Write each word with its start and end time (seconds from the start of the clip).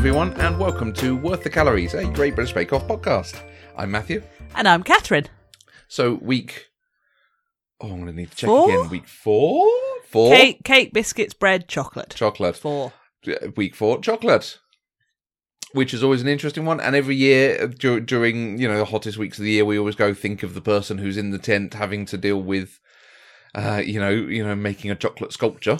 everyone, 0.00 0.32
and 0.40 0.58
welcome 0.58 0.94
to 0.94 1.14
Worth 1.14 1.42
the 1.42 1.50
Calories, 1.50 1.92
a 1.92 2.06
Great 2.06 2.34
British 2.34 2.54
Bake 2.54 2.72
Off 2.72 2.88
podcast. 2.88 3.38
I'm 3.76 3.90
Matthew. 3.90 4.22
And 4.54 4.66
I'm 4.66 4.82
Catherine. 4.82 5.26
So, 5.88 6.14
week. 6.22 6.68
Oh, 7.82 7.88
I'm 7.88 7.96
going 7.96 8.06
to 8.06 8.12
need 8.14 8.30
to 8.30 8.34
check 8.34 8.48
Four? 8.48 8.70
again. 8.70 8.88
Week 8.88 9.06
four? 9.06 9.70
Four? 10.06 10.34
Cake, 10.34 10.64
cake, 10.64 10.94
biscuits, 10.94 11.34
bread, 11.34 11.68
chocolate. 11.68 12.14
Chocolate. 12.16 12.56
Four. 12.56 12.94
Week 13.58 13.74
four, 13.74 14.00
chocolate. 14.00 14.58
Which 15.72 15.92
is 15.92 16.02
always 16.02 16.22
an 16.22 16.28
interesting 16.28 16.64
one. 16.64 16.80
And 16.80 16.96
every 16.96 17.16
year, 17.16 17.62
uh, 17.62 17.66
dur- 17.66 18.00
during, 18.00 18.58
you 18.58 18.68
know, 18.68 18.78
the 18.78 18.86
hottest 18.86 19.18
weeks 19.18 19.36
of 19.36 19.44
the 19.44 19.50
year, 19.50 19.66
we 19.66 19.78
always 19.78 19.96
go 19.96 20.14
think 20.14 20.42
of 20.42 20.54
the 20.54 20.62
person 20.62 20.96
who's 20.96 21.18
in 21.18 21.28
the 21.28 21.38
tent 21.38 21.74
having 21.74 22.06
to 22.06 22.16
deal 22.16 22.42
with, 22.42 22.80
uh, 23.54 23.82
you 23.84 24.00
know, 24.00 24.08
you 24.08 24.46
know, 24.46 24.56
making 24.56 24.90
a 24.90 24.96
chocolate 24.96 25.34
sculpture. 25.34 25.76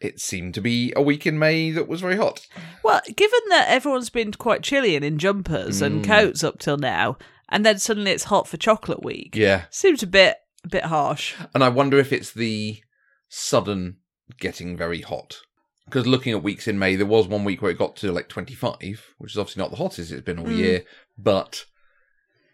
It 0.00 0.20
seemed 0.20 0.54
to 0.54 0.60
be 0.60 0.92
a 0.96 1.02
week 1.02 1.26
in 1.26 1.38
May 1.38 1.70
that 1.70 1.88
was 1.88 2.00
very 2.00 2.16
hot. 2.16 2.46
Well, 2.82 3.00
given 3.16 3.40
that 3.50 3.68
everyone's 3.68 4.10
been 4.10 4.32
quite 4.32 4.62
chilly 4.62 4.96
and 4.96 5.04
in 5.04 5.18
jumpers 5.18 5.80
and 5.80 6.02
Mm. 6.04 6.06
coats 6.06 6.44
up 6.44 6.58
till 6.58 6.76
now, 6.76 7.16
and 7.48 7.64
then 7.64 7.78
suddenly 7.78 8.10
it's 8.10 8.24
hot 8.24 8.48
for 8.48 8.56
chocolate 8.56 9.02
week, 9.02 9.34
Yeah. 9.36 9.64
seems 9.70 10.02
a 10.02 10.06
bit 10.06 10.36
a 10.64 10.68
bit 10.68 10.84
harsh. 10.84 11.34
And 11.54 11.62
I 11.62 11.68
wonder 11.68 11.98
if 11.98 12.10
it's 12.12 12.32
the 12.32 12.82
sudden 13.28 13.98
getting 14.40 14.76
very 14.78 15.02
hot. 15.02 15.40
Because 15.84 16.06
looking 16.06 16.32
at 16.32 16.42
weeks 16.42 16.66
in 16.66 16.78
May, 16.78 16.96
there 16.96 17.04
was 17.04 17.28
one 17.28 17.44
week 17.44 17.60
where 17.60 17.70
it 17.70 17.76
got 17.76 17.96
to 17.96 18.10
like 18.10 18.28
25, 18.30 19.14
which 19.18 19.32
is 19.32 19.38
obviously 19.38 19.60
not 19.62 19.70
the 19.70 19.76
hottest 19.76 20.10
it's 20.10 20.22
been 20.22 20.38
all 20.38 20.46
Mm. 20.46 20.56
year. 20.56 20.84
But 21.18 21.66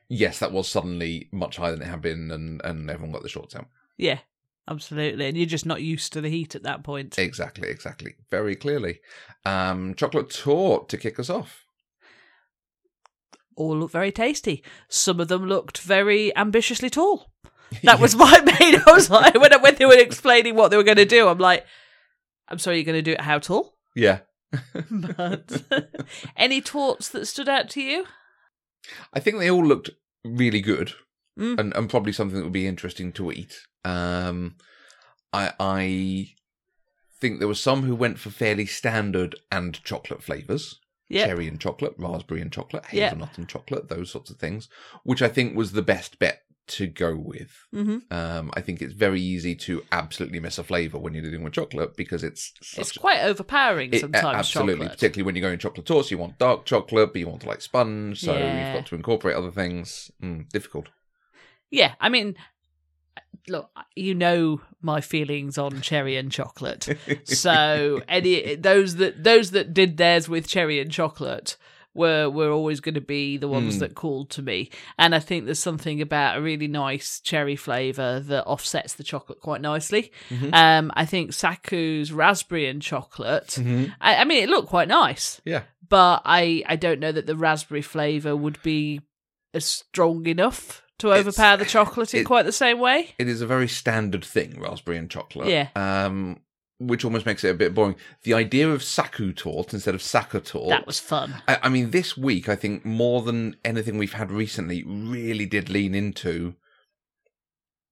yes, 0.09 0.41
that 0.41 0.51
was 0.51 0.67
suddenly 0.69 1.29
much 1.33 1.57
higher 1.57 1.71
than 1.71 1.83
it 1.83 1.87
had 1.89 2.03
been, 2.03 2.33
and, 2.33 2.61
and 2.65 2.91
everyone 2.91 3.13
got 3.13 3.23
the 3.23 3.29
shorts 3.29 3.55
out. 3.55 3.69
Yeah, 3.97 4.19
absolutely. 4.69 5.27
And 5.27 5.37
you're 5.37 5.47
just 5.47 5.67
not 5.67 5.83
used 5.83 6.13
to 6.13 6.21
the 6.21 6.29
heat 6.29 6.55
at 6.55 6.63
that 6.65 6.83
point. 6.83 7.19
Exactly, 7.19 7.69
exactly. 7.69 8.15
Very 8.31 8.57
clearly. 8.57 9.01
Um, 9.45 9.95
chocolate 9.95 10.31
torte 10.31 10.89
to 10.91 10.99
kick 10.99 11.19
us 11.19 11.31
off. 11.31 11.65
All 13.57 13.77
look 13.77 13.91
very 13.91 14.13
tasty. 14.13 14.63
Some 14.89 15.21
of 15.21 15.29
them 15.29 15.47
looked 15.47 15.79
very 15.79 16.35
ambitiously 16.37 16.91
tall. 16.91 17.27
That 17.85 18.01
was 18.01 18.17
my 18.17 18.41
main. 18.41 18.83
I 18.85 18.93
was 18.93 19.09
like, 19.11 19.35
when, 19.35 19.53
when 19.63 19.77
they 19.77 19.87
were 19.87 19.95
explaining 19.97 20.57
what 20.57 20.73
they 20.73 20.77
were 20.77 20.83
going 20.83 20.97
to 20.97 21.05
do, 21.05 21.29
I'm 21.29 21.39
like, 21.39 21.65
I'm 22.49 22.59
sorry, 22.59 22.77
you're 22.79 22.85
going 22.85 22.99
to 22.99 23.03
do 23.03 23.13
it 23.13 23.21
how 23.21 23.39
tall? 23.39 23.77
Yeah. 23.95 24.21
But 24.91 25.63
any 26.37 26.61
tortes 26.61 27.09
that 27.11 27.27
stood 27.27 27.49
out 27.49 27.71
to 27.71 27.81
you? 27.81 28.07
I 29.15 29.21
think 29.21 29.39
they 29.39 29.49
all 29.49 29.65
looked 29.65 29.91
really 30.25 30.61
good, 30.61 30.95
Mm. 31.39 31.59
and, 31.61 31.77
and 31.77 31.89
probably 31.89 32.13
something 32.13 32.37
that 32.39 32.43
would 32.45 32.53
be 32.53 32.67
interesting 32.67 33.13
to 33.13 33.31
eat. 33.31 33.55
Um, 33.85 34.57
I 35.33 35.53
I 35.59 36.35
think 37.21 37.39
there 37.39 37.49
were 37.49 37.55
some 37.55 37.83
who 37.83 37.95
went 37.95 38.19
for 38.19 38.31
fairly 38.31 38.67
standard 38.67 39.37
and 39.53 39.83
chocolate 39.85 40.23
flavors, 40.23 40.81
Yeah. 41.09 41.27
cherry 41.27 41.47
and 41.49 41.61
chocolate, 41.61 41.95
raspberry 41.99 42.41
and 42.41 42.51
chocolate, 42.53 42.87
hazelnut 42.87 43.37
and 43.37 43.49
chocolate, 43.49 43.89
those 43.89 44.11
sorts 44.11 44.31
of 44.31 44.39
things, 44.39 44.69
which 45.05 45.21
I 45.23 45.29
think 45.29 45.55
was 45.57 45.73
the 45.73 45.83
best 45.83 46.19
bet 46.19 46.43
to 46.69 46.87
go 46.87 47.15
with. 47.17 47.51
hmm 47.73 47.99
Um, 48.13 48.51
I 48.55 48.61
think 48.61 48.81
it's 48.81 48.93
very 48.95 49.21
easy 49.21 49.55
to 49.57 49.83
absolutely 49.93 50.39
miss 50.41 50.57
a 50.57 50.63
flavor 50.65 50.99
when 50.99 51.13
you're 51.15 51.23
dealing 51.25 51.43
with 51.43 51.53
chocolate 51.55 51.97
because 51.97 52.23
it's 52.23 52.53
It's 52.79 52.93
quite 52.93 53.21
overpowering 53.23 53.93
it- 53.93 54.01
sometimes. 54.01 54.27
absolutely, 54.39 54.87
chocolate. 54.87 54.99
particularly 54.99 55.27
when 55.27 55.35
you're 55.37 55.49
going 55.49 55.59
chocolate 55.59 55.87
tortes, 55.87 56.11
you 56.11 56.19
want 56.19 56.39
dark 56.39 56.65
chocolate, 56.65 57.13
but 57.13 57.19
you 57.19 57.27
want 57.29 57.43
to 57.43 57.49
like 57.49 57.61
sponge, 57.61 58.21
so 58.21 58.39
Yeah. 58.39 58.59
you've 58.65 58.73
got 58.73 58.87
to 58.87 58.95
incorporate 58.95 59.37
other 59.37 59.51
things. 59.51 60.11
Mm, 60.23 60.49
difficult. 60.51 60.89
Yeah, 61.71 61.95
I 62.01 62.09
mean, 62.09 62.37
look, 63.49 63.71
you 63.97 64.15
know 64.15 64.61
my 64.83 65.01
feelings 65.01 65.59
on 65.59 65.81
cherry 65.81 66.17
and 66.17 66.31
chocolate. 66.31 66.89
so 67.25 68.03
any 68.09 68.55
those 68.57 68.97
that 68.97 69.23
those 69.25 69.51
that 69.53 69.75
did 69.75 69.97
theirs 69.97 70.29
with 70.29 70.47
cherry 70.49 70.81
and 70.81 70.91
chocolate 70.91 71.57
were 71.93 72.31
were 72.31 72.51
always 72.51 72.79
going 72.81 72.95
to 72.95 73.01
be 73.01 73.37
the 73.37 73.49
ones 73.49 73.77
Mm. 73.77 73.81
that 73.81 73.95
called 73.97 74.31
to 74.31 74.43
me. 74.43 74.71
And 74.97 75.13
I 75.15 75.19
think 75.19 75.45
there's 75.45 75.59
something 75.59 76.01
about 76.01 76.39
a 76.39 76.41
really 76.41 76.69
nice 76.69 77.19
cherry 77.21 77.57
flavor 77.57 78.21
that 78.21 78.45
offsets 78.47 78.95
the 78.95 79.03
chocolate 79.03 79.41
quite 79.41 79.61
nicely. 79.61 80.13
Mhm. 80.29 80.55
Um, 80.55 80.93
I 80.95 81.05
think 81.05 81.33
Saku's 81.33 82.13
raspberry 82.13 82.69
and 82.69 82.81
chocolate. 82.81 83.49
Mhm. 83.59 83.93
I, 84.01 84.17
I 84.17 84.25
mean, 84.25 84.45
it 84.45 84.49
looked 84.49 84.69
quite 84.69 84.89
nice. 84.89 85.41
Yeah. 85.45 85.63
but 85.89 86.23
I 86.25 86.63
I 86.67 86.77
don't 86.77 87.01
know 87.01 87.11
that 87.11 87.27
the 87.27 87.35
raspberry 87.37 87.83
flavor 87.83 88.37
would 88.37 88.63
be 88.63 89.01
as 89.53 89.65
strong 89.65 90.27
enough 90.27 90.83
to 91.01 91.13
overpower 91.13 91.57
the 91.57 91.65
chocolate 91.65 92.15
in 92.15 92.21
it- 92.21 92.25
quite 92.25 92.45
the 92.45 92.53
same 92.53 92.79
way. 92.79 93.11
It 93.19 93.29
is 93.29 93.41
a 93.41 93.47
very 93.47 93.69
standard 93.69 94.25
thing, 94.25 94.61
raspberry 94.61 94.97
and 94.99 95.11
chocolate. 95.11 95.49
Yeah. 95.49 95.69
Um, 95.75 96.41
which 96.79 97.05
almost 97.05 97.27
makes 97.27 97.45
it 97.45 97.51
a 97.51 97.55
bit 97.55 97.75
boring. 97.75 97.95
The 98.23 98.33
idea 98.33 98.71
of 98.71 98.83
Saku 98.83 99.35
torte 99.35 99.75
instead 99.75 99.95
of 99.95 100.01
Sacher 100.01 100.41
torte. 100.41 100.71
That 100.71 100.87
was 100.87 100.99
fun. 100.99 101.35
I, 101.47 101.59
I 101.65 101.69
mean, 101.69 101.91
this 101.91 102.17
week, 102.17 102.49
I 102.49 102.57
think 102.57 102.87
more 102.87 103.21
than 103.21 103.57
anything 103.67 103.99
we've 103.99 104.15
had 104.15 104.31
recently, 104.33 104.83
really 104.87 105.45
did 105.45 105.69
lean 105.69 105.95
into 105.95 106.55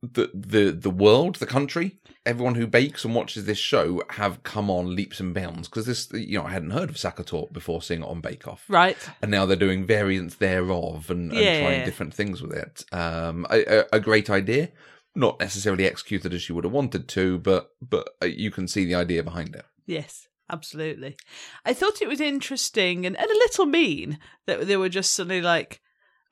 the 0.03 0.31
the 0.35 0.71
the 0.71 0.91
world, 0.91 1.37
the 1.37 1.47
country. 1.47 1.99
Everyone 2.27 2.57
who 2.57 2.67
bakes 2.67 3.05
and 3.07 3.15
watches 3.15 3.47
this 3.47 3.57
show 3.59 4.03
have 4.11 4.43
come 4.43 4.69
on 4.69 4.95
leaps 4.95 5.19
and 5.19 5.33
bounds 5.33 5.67
because 5.67 5.87
this, 5.87 6.13
you 6.13 6.37
know, 6.39 6.45
I 6.45 6.51
hadn't 6.51 6.73
heard 6.73 6.91
of 6.91 6.99
Sacher 6.99 7.23
torte 7.23 7.55
before 7.55 7.81
seeing 7.81 8.03
it 8.03 8.07
on 8.07 8.21
Bake 8.21 8.47
Off, 8.47 8.65
Right. 8.69 8.99
and 9.23 9.31
now 9.31 9.47
they're 9.47 9.57
doing 9.57 9.87
variants 9.87 10.35
thereof 10.35 11.09
and, 11.11 11.33
and 11.33 11.41
Yeah. 11.41 11.59
trying 11.61 11.85
different 11.87 12.13
things 12.13 12.43
with 12.43 12.53
it. 12.53 12.85
Um, 12.93 13.47
a, 13.51 13.81
a, 13.81 13.85
a 13.95 14.01
great 14.01 14.29
idea, 14.29 14.69
not 15.15 15.41
necessarily 15.41 15.87
executed 15.87 16.35
as 16.35 16.49
you 16.51 16.55
would 16.55 16.65
have 16.65 16.73
wanted 16.73 17.09
to, 17.09 17.39
but 17.39 17.71
but 17.81 18.11
uh, 18.23 18.27
you 18.27 18.51
can 18.51 18.69
see 18.69 18.85
the 18.85 18.95
idea 18.95 19.23
behind 19.23 19.55
it. 19.55 19.65
Yes, 19.87 20.29
absolutely. 20.51 21.17
I 21.65 21.73
thought 21.73 22.03
it 22.03 22.09
was 22.09 22.21
interesting 22.21 23.07
and, 23.07 23.17
and 23.17 23.31
a 23.31 23.35
little 23.35 23.65
mean 23.65 24.19
that 24.45 24.67
they 24.67 24.77
were 24.77 24.91
just 24.91 25.15
suddenly 25.15 25.41
like, 25.41 25.81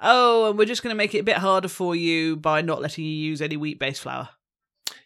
oh, 0.01 0.49
and 0.49 0.59
we're 0.59 0.65
just 0.67 0.83
going 0.83 0.93
to 0.93 0.97
make 0.97 1.15
it 1.15 1.21
a 1.21 1.25
bit 1.25 1.37
harder 1.37 1.69
for 1.69 1.95
you 1.95 2.37
by 2.37 2.62
not 2.62 2.81
letting 2.81 3.05
you 3.05 3.11
use 3.11 3.41
any 3.41 3.57
wheat 3.57 3.79
based 3.79 4.03
flour. 4.03 4.29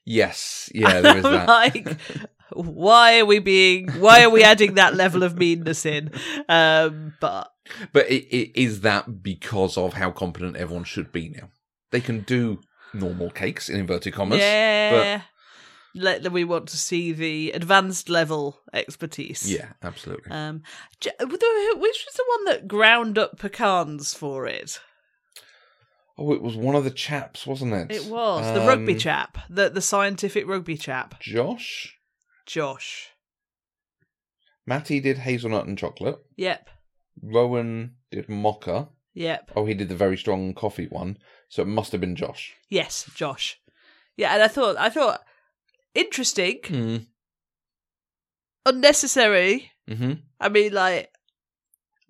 Yes, 0.04 0.70
yeah, 0.74 1.00
there 1.00 1.16
is 1.18 1.22
that. 1.24 1.46
like, 1.48 1.96
why 2.52 3.20
are 3.20 3.26
we 3.26 3.38
being, 3.38 3.90
why 3.92 4.24
are 4.24 4.30
we 4.30 4.42
adding 4.42 4.74
that 4.74 4.94
level 4.94 5.22
of 5.22 5.36
meanness 5.36 5.86
in? 5.86 6.10
Um, 6.48 7.14
but 7.20 7.52
But 7.92 8.10
it, 8.10 8.24
it 8.34 8.60
is 8.60 8.80
that 8.80 9.22
because 9.22 9.76
of 9.76 9.94
how 9.94 10.10
competent 10.10 10.56
everyone 10.56 10.84
should 10.84 11.12
be 11.12 11.28
now. 11.28 11.50
They 11.90 12.00
can 12.00 12.20
do 12.20 12.60
normal 12.92 13.30
cakes 13.30 13.68
in 13.68 13.80
inverted 13.80 14.14
commas. 14.14 14.40
yeah. 14.40 15.22
Let, 15.94 16.30
we 16.30 16.44
want 16.44 16.68
to 16.68 16.76
see 16.76 17.12
the 17.12 17.50
advanced 17.52 18.08
level 18.08 18.60
expertise. 18.72 19.50
Yeah, 19.52 19.70
absolutely. 19.82 20.30
Um, 20.30 20.62
which 21.02 21.06
was 21.26 22.14
the 22.16 22.24
one 22.28 22.44
that 22.46 22.68
ground 22.68 23.18
up 23.18 23.38
pecans 23.38 24.14
for 24.14 24.46
it? 24.46 24.80
oh, 26.16 26.32
it 26.34 26.42
was 26.42 26.54
one 26.54 26.74
of 26.76 26.84
the 26.84 26.90
chaps, 26.90 27.46
wasn't 27.46 27.72
it? 27.72 27.90
It 27.90 28.04
was 28.06 28.44
the 28.54 28.60
rugby 28.66 28.92
Um, 28.92 28.98
chap, 28.98 29.38
the 29.48 29.70
the 29.70 29.80
scientific 29.80 30.46
rugby 30.46 30.76
chap, 30.76 31.18
Josh. 31.20 31.96
Josh. 32.46 33.08
Matty 34.66 35.00
did 35.00 35.18
hazelnut 35.18 35.66
and 35.66 35.78
chocolate. 35.78 36.18
Yep, 36.36 36.68
Rowan 37.22 37.94
did 38.10 38.28
mocha. 38.28 38.88
yep, 39.14 39.50
Oh, 39.56 39.64
he 39.66 39.74
did 39.74 39.88
the 39.88 39.94
very 39.96 40.16
strong 40.16 40.54
coffee 40.54 40.86
one. 40.86 41.16
So 41.48 41.62
it 41.62 41.66
must 41.68 41.90
have 41.92 42.00
been 42.00 42.16
Josh. 42.16 42.54
yes, 42.68 43.10
Josh. 43.14 43.58
Yeah, 44.16 44.34
and 44.34 44.42
I 44.42 44.48
thought, 44.48 44.76
I 44.78 44.90
thought, 44.90 45.20
interesting, 45.94 46.58
Mm. 46.62 47.06
unnecessary. 48.66 49.72
hmm 49.88 50.12
I 50.42 50.48
mean, 50.48 50.72
like, 50.72 51.10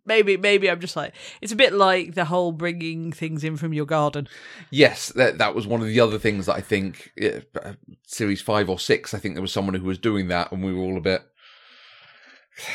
maybe, 0.07 0.37
maybe 0.37 0.71
I'm 0.71 0.79
just 0.81 0.95
like, 0.95 1.15
it's 1.41 1.53
a 1.53 1.57
bit 1.57 1.73
like 1.73 2.15
the 2.15 2.27
whole 2.27 2.53
bringing 2.53 3.11
things 3.13 3.43
in 3.43 3.57
from 3.57 3.73
your 3.73 3.87
garden. 3.87 4.28
Yes, 4.71 5.09
that 5.16 5.39
that 5.39 5.54
was 5.54 5.66
one 5.66 5.81
of 5.81 5.89
the 5.89 5.99
other 6.01 6.19
things 6.19 6.47
that 6.47 6.54
I 6.57 6.60
think 6.60 7.10
uh, 7.21 7.72
series 8.07 8.41
five 8.41 8.69
or 8.71 8.78
six. 8.78 9.15
I 9.15 9.19
think 9.19 9.34
there 9.34 9.43
was 9.43 9.53
someone 9.53 9.75
who 9.75 9.84
was 9.84 9.99
doing 9.99 10.28
that, 10.28 10.53
and 10.53 10.63
we 10.63 10.72
were 10.72 10.83
all 10.83 10.97
a 10.97 11.01
bit, 11.01 11.22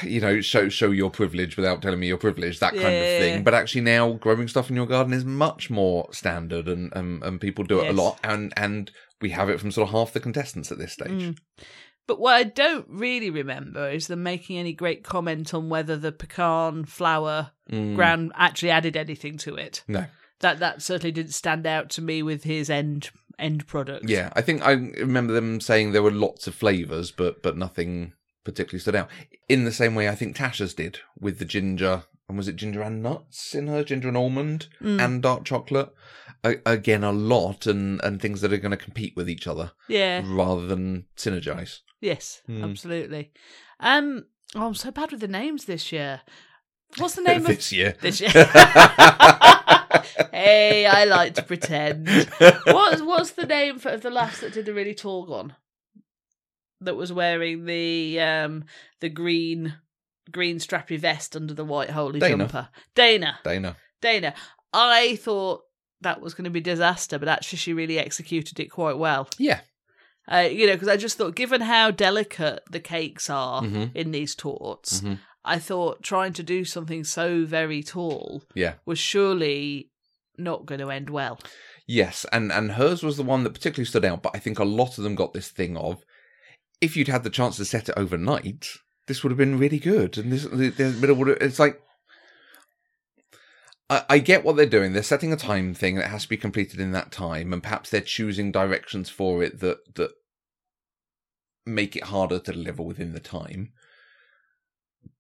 you 0.04 0.20
know, 0.20 0.42
show 0.42 0.68
show 0.68 0.92
your 0.92 1.10
privilege 1.10 1.56
without 1.56 1.82
telling 1.82 2.00
me 2.00 2.08
your 2.08 2.18
privilege, 2.18 2.60
that 2.60 2.76
kind 2.76 2.98
Yeah. 2.98 3.04
of 3.04 3.10
thing. 3.18 3.44
But 3.44 3.54
actually, 3.54 3.82
now 3.82 4.12
growing 4.14 4.48
stuff 4.50 4.70
in 4.70 4.76
your 4.76 4.88
garden 4.88 5.14
is 5.14 5.24
much 5.24 5.70
more 5.70 6.12
standard, 6.12 6.68
and 6.68 6.92
and, 6.94 7.24
and 7.24 7.40
people 7.40 7.64
do 7.64 7.80
it 7.80 7.84
Yes. 7.84 7.92
a 7.92 7.94
lot, 8.02 8.20
and 8.24 8.52
and 8.58 8.92
we 9.26 9.32
have 9.32 9.50
it 9.50 9.60
from 9.60 9.72
sort 9.72 9.88
of 9.90 9.92
half 9.94 10.14
the 10.14 10.20
contestants 10.20 10.72
at 10.72 10.78
this 10.78 10.94
stage. 10.94 11.10
Mm. 11.10 11.38
But 12.06 12.20
what 12.20 12.36
I 12.36 12.44
don't 12.44 12.86
really 12.88 13.32
remember 13.32 13.90
is 13.90 14.06
them 14.06 14.22
making 14.22 14.60
any 14.60 14.74
great 14.74 15.04
comment 15.04 15.52
on 15.56 15.70
whether 15.70 15.98
the 15.98 16.12
pecan 16.12 16.86
flour 16.86 17.52
Mm. 17.72 17.96
ground 17.96 18.32
actually 18.36 18.70
added 18.70 18.96
anything 18.96 19.38
to 19.40 19.56
it. 19.56 19.84
No. 19.88 20.06
That 20.42 20.60
that 20.60 20.84
certainly 20.84 21.12
didn't 21.12 21.34
stand 21.34 21.66
out 21.66 21.90
to 21.92 22.02
me 22.04 22.22
with 22.22 22.44
his 22.44 22.70
end 22.70 23.10
end 23.40 23.66
product. 23.66 24.08
Yeah, 24.08 24.30
I 24.36 24.42
think 24.42 24.62
I 24.62 24.74
remember 24.74 25.34
them 25.34 25.60
saying 25.60 25.92
there 25.92 26.04
were 26.04 26.12
lots 26.12 26.46
of 26.46 26.54
flavors, 26.54 27.10
but 27.10 27.42
but 27.42 27.58
nothing 27.58 28.14
particularly 28.44 28.82
stood 28.82 28.96
out. 28.96 29.10
In 29.50 29.66
the 29.66 29.72
same 29.72 29.96
way, 29.96 30.08
I 30.08 30.14
think 30.14 30.36
Tasha's 30.36 30.76
did 30.76 31.00
with 31.20 31.40
the 31.40 31.46
ginger, 31.46 32.04
and 32.28 32.38
was 32.38 32.48
it 32.48 32.56
ginger 32.56 32.82
and 32.82 33.04
nuts 33.04 33.54
in 33.56 33.68
her, 33.68 33.84
ginger 33.84 34.08
and 34.08 34.18
almond, 34.18 34.68
Mm. 34.82 35.04
and 35.04 35.22
dark 35.22 35.46
chocolate. 35.46 35.94
A- 36.44 36.62
again, 36.66 37.04
a 37.04 37.12
lot, 37.12 37.66
and 37.68 38.00
and 38.04 38.22
things 38.22 38.42
that 38.42 38.54
are 38.54 38.58
going 38.58 38.72
to 38.72 38.78
compete 38.78 39.16
with 39.16 39.30
each 39.30 39.48
other 39.48 39.72
Yeah. 39.88 40.22
rather 40.26 40.66
than 40.68 41.06
synergize. 41.18 41.80
Yes. 42.02 42.42
Mm. 42.50 42.64
Absolutely. 42.64 43.32
Um. 43.80 44.26
Oh, 44.56 44.68
I'm 44.68 44.76
so 44.76 44.92
bad 44.92 45.12
with 45.12 45.22
the 45.22 45.28
names 45.28 45.66
this 45.66 45.92
year. 45.92 46.22
What's 46.98 47.16
the 47.16 47.22
name 47.24 47.42
of 47.42 47.48
this 47.48 47.72
year. 47.72 47.96
this 48.02 48.22
year? 48.22 48.30
hey, 50.32 50.86
I 50.86 51.06
like 51.06 51.34
to 51.36 51.44
pretend. 51.44 52.08
What's 52.66 53.02
what's 53.02 53.32
the 53.32 53.46
name 53.46 53.80
for, 53.80 53.90
of 53.90 54.02
the 54.02 54.10
lass 54.10 54.40
that 54.42 54.54
did 54.54 54.66
the 54.66 54.74
really 54.74 54.96
tall 54.96 55.26
one? 55.26 55.56
That 56.82 56.96
was 56.96 57.12
wearing 57.12 57.66
the 57.66 58.20
um 58.20 58.66
the 59.02 59.10
green 59.10 59.76
green 60.32 60.58
strappy 60.58 61.00
vest 61.00 61.36
under 61.36 61.54
the 61.54 61.66
white 61.66 61.90
holy 61.92 62.20
Dana. 62.20 62.38
jumper. 62.46 62.70
Dana. 62.96 63.40
Dana. 63.44 63.78
Dana. 64.02 64.34
I 64.74 65.16
thought 65.18 65.62
that 66.02 66.22
was 66.22 66.34
going 66.34 66.44
to 66.46 66.50
be 66.50 66.62
disaster, 66.62 67.18
but 67.18 67.28
actually 67.30 67.58
she 67.58 67.74
really 67.74 67.98
executed 68.00 68.60
it 68.60 68.68
quite 68.72 68.98
well. 68.98 69.30
Yeah. 69.38 69.62
Uh, 70.32 70.48
you 70.52 70.66
know, 70.68 70.74
because 70.74 70.88
I 70.88 70.98
just 70.98 71.18
thought, 71.18 71.36
given 71.36 71.62
how 71.62 71.92
delicate 71.92 72.62
the 72.70 72.80
cakes 72.80 73.30
are 73.30 73.62
Mhm. 73.62 73.96
in 73.96 74.12
these 74.12 74.34
tortes, 74.36 75.02
Mhm. 75.02 75.20
I 75.44 75.60
thought 75.60 76.02
trying 76.02 76.34
to 76.34 76.44
do 76.44 76.66
something 76.66 77.04
so 77.04 77.46
very 77.46 77.84
tall 77.84 78.44
Yeah. 78.56 78.76
was 78.86 78.98
surely 79.00 79.92
not 80.38 80.66
going 80.66 80.80
to 80.82 80.90
end 80.90 81.10
well. 81.12 81.40
Yes, 81.88 82.26
and 82.34 82.52
and 82.52 82.72
hers 82.74 83.04
was 83.04 83.16
the 83.18 83.24
one 83.24 83.44
that 83.44 83.54
particularly 83.54 83.86
stood 83.86 84.04
out. 84.04 84.24
But 84.24 84.36
I 84.36 84.40
think 84.40 84.58
a 84.58 84.66
lot 84.66 84.98
of 84.98 85.04
them 85.04 85.14
got 85.16 85.34
this 85.34 85.50
thing 85.50 85.78
of, 85.78 86.04
if 86.82 86.98
you'd 86.98 87.08
had 87.08 87.24
the 87.24 87.30
chance 87.30 87.58
to 87.58 87.66
set 87.66 87.88
it 87.90 87.94
overnight, 87.96 88.68
this 89.08 89.24
would 89.24 89.32
have 89.32 89.38
been 89.38 89.60
really 89.60 89.80
good. 89.80 90.18
And 90.18 90.32
this, 90.32 90.50
middle 90.50 91.16
would. 91.16 91.28
Have, 91.28 91.38
it's 91.42 91.60
like, 91.60 91.82
I, 93.90 94.04
I 94.10 94.20
get 94.20 94.44
what 94.44 94.56
they're 94.56 94.66
doing. 94.66 94.94
They're 94.94 95.04
setting 95.04 95.32
a 95.32 95.38
time 95.38 95.74
thing 95.74 95.96
that 95.96 96.10
has 96.10 96.24
to 96.24 96.30
be 96.30 96.38
completed 96.38 96.80
in 96.80 96.92
that 96.92 97.12
time, 97.12 97.54
and 97.54 97.62
perhaps 97.62 97.90
they're 97.90 98.02
choosing 98.02 98.52
directions 98.52 99.10
for 99.10 99.44
it 99.44 99.60
that 99.60 99.96
that 99.96 100.12
make 101.66 101.96
it 101.96 102.06
harder 102.06 102.40
to 102.40 102.52
deliver 102.52 102.84
within 102.84 103.14
the 103.14 103.20
time. 103.20 103.72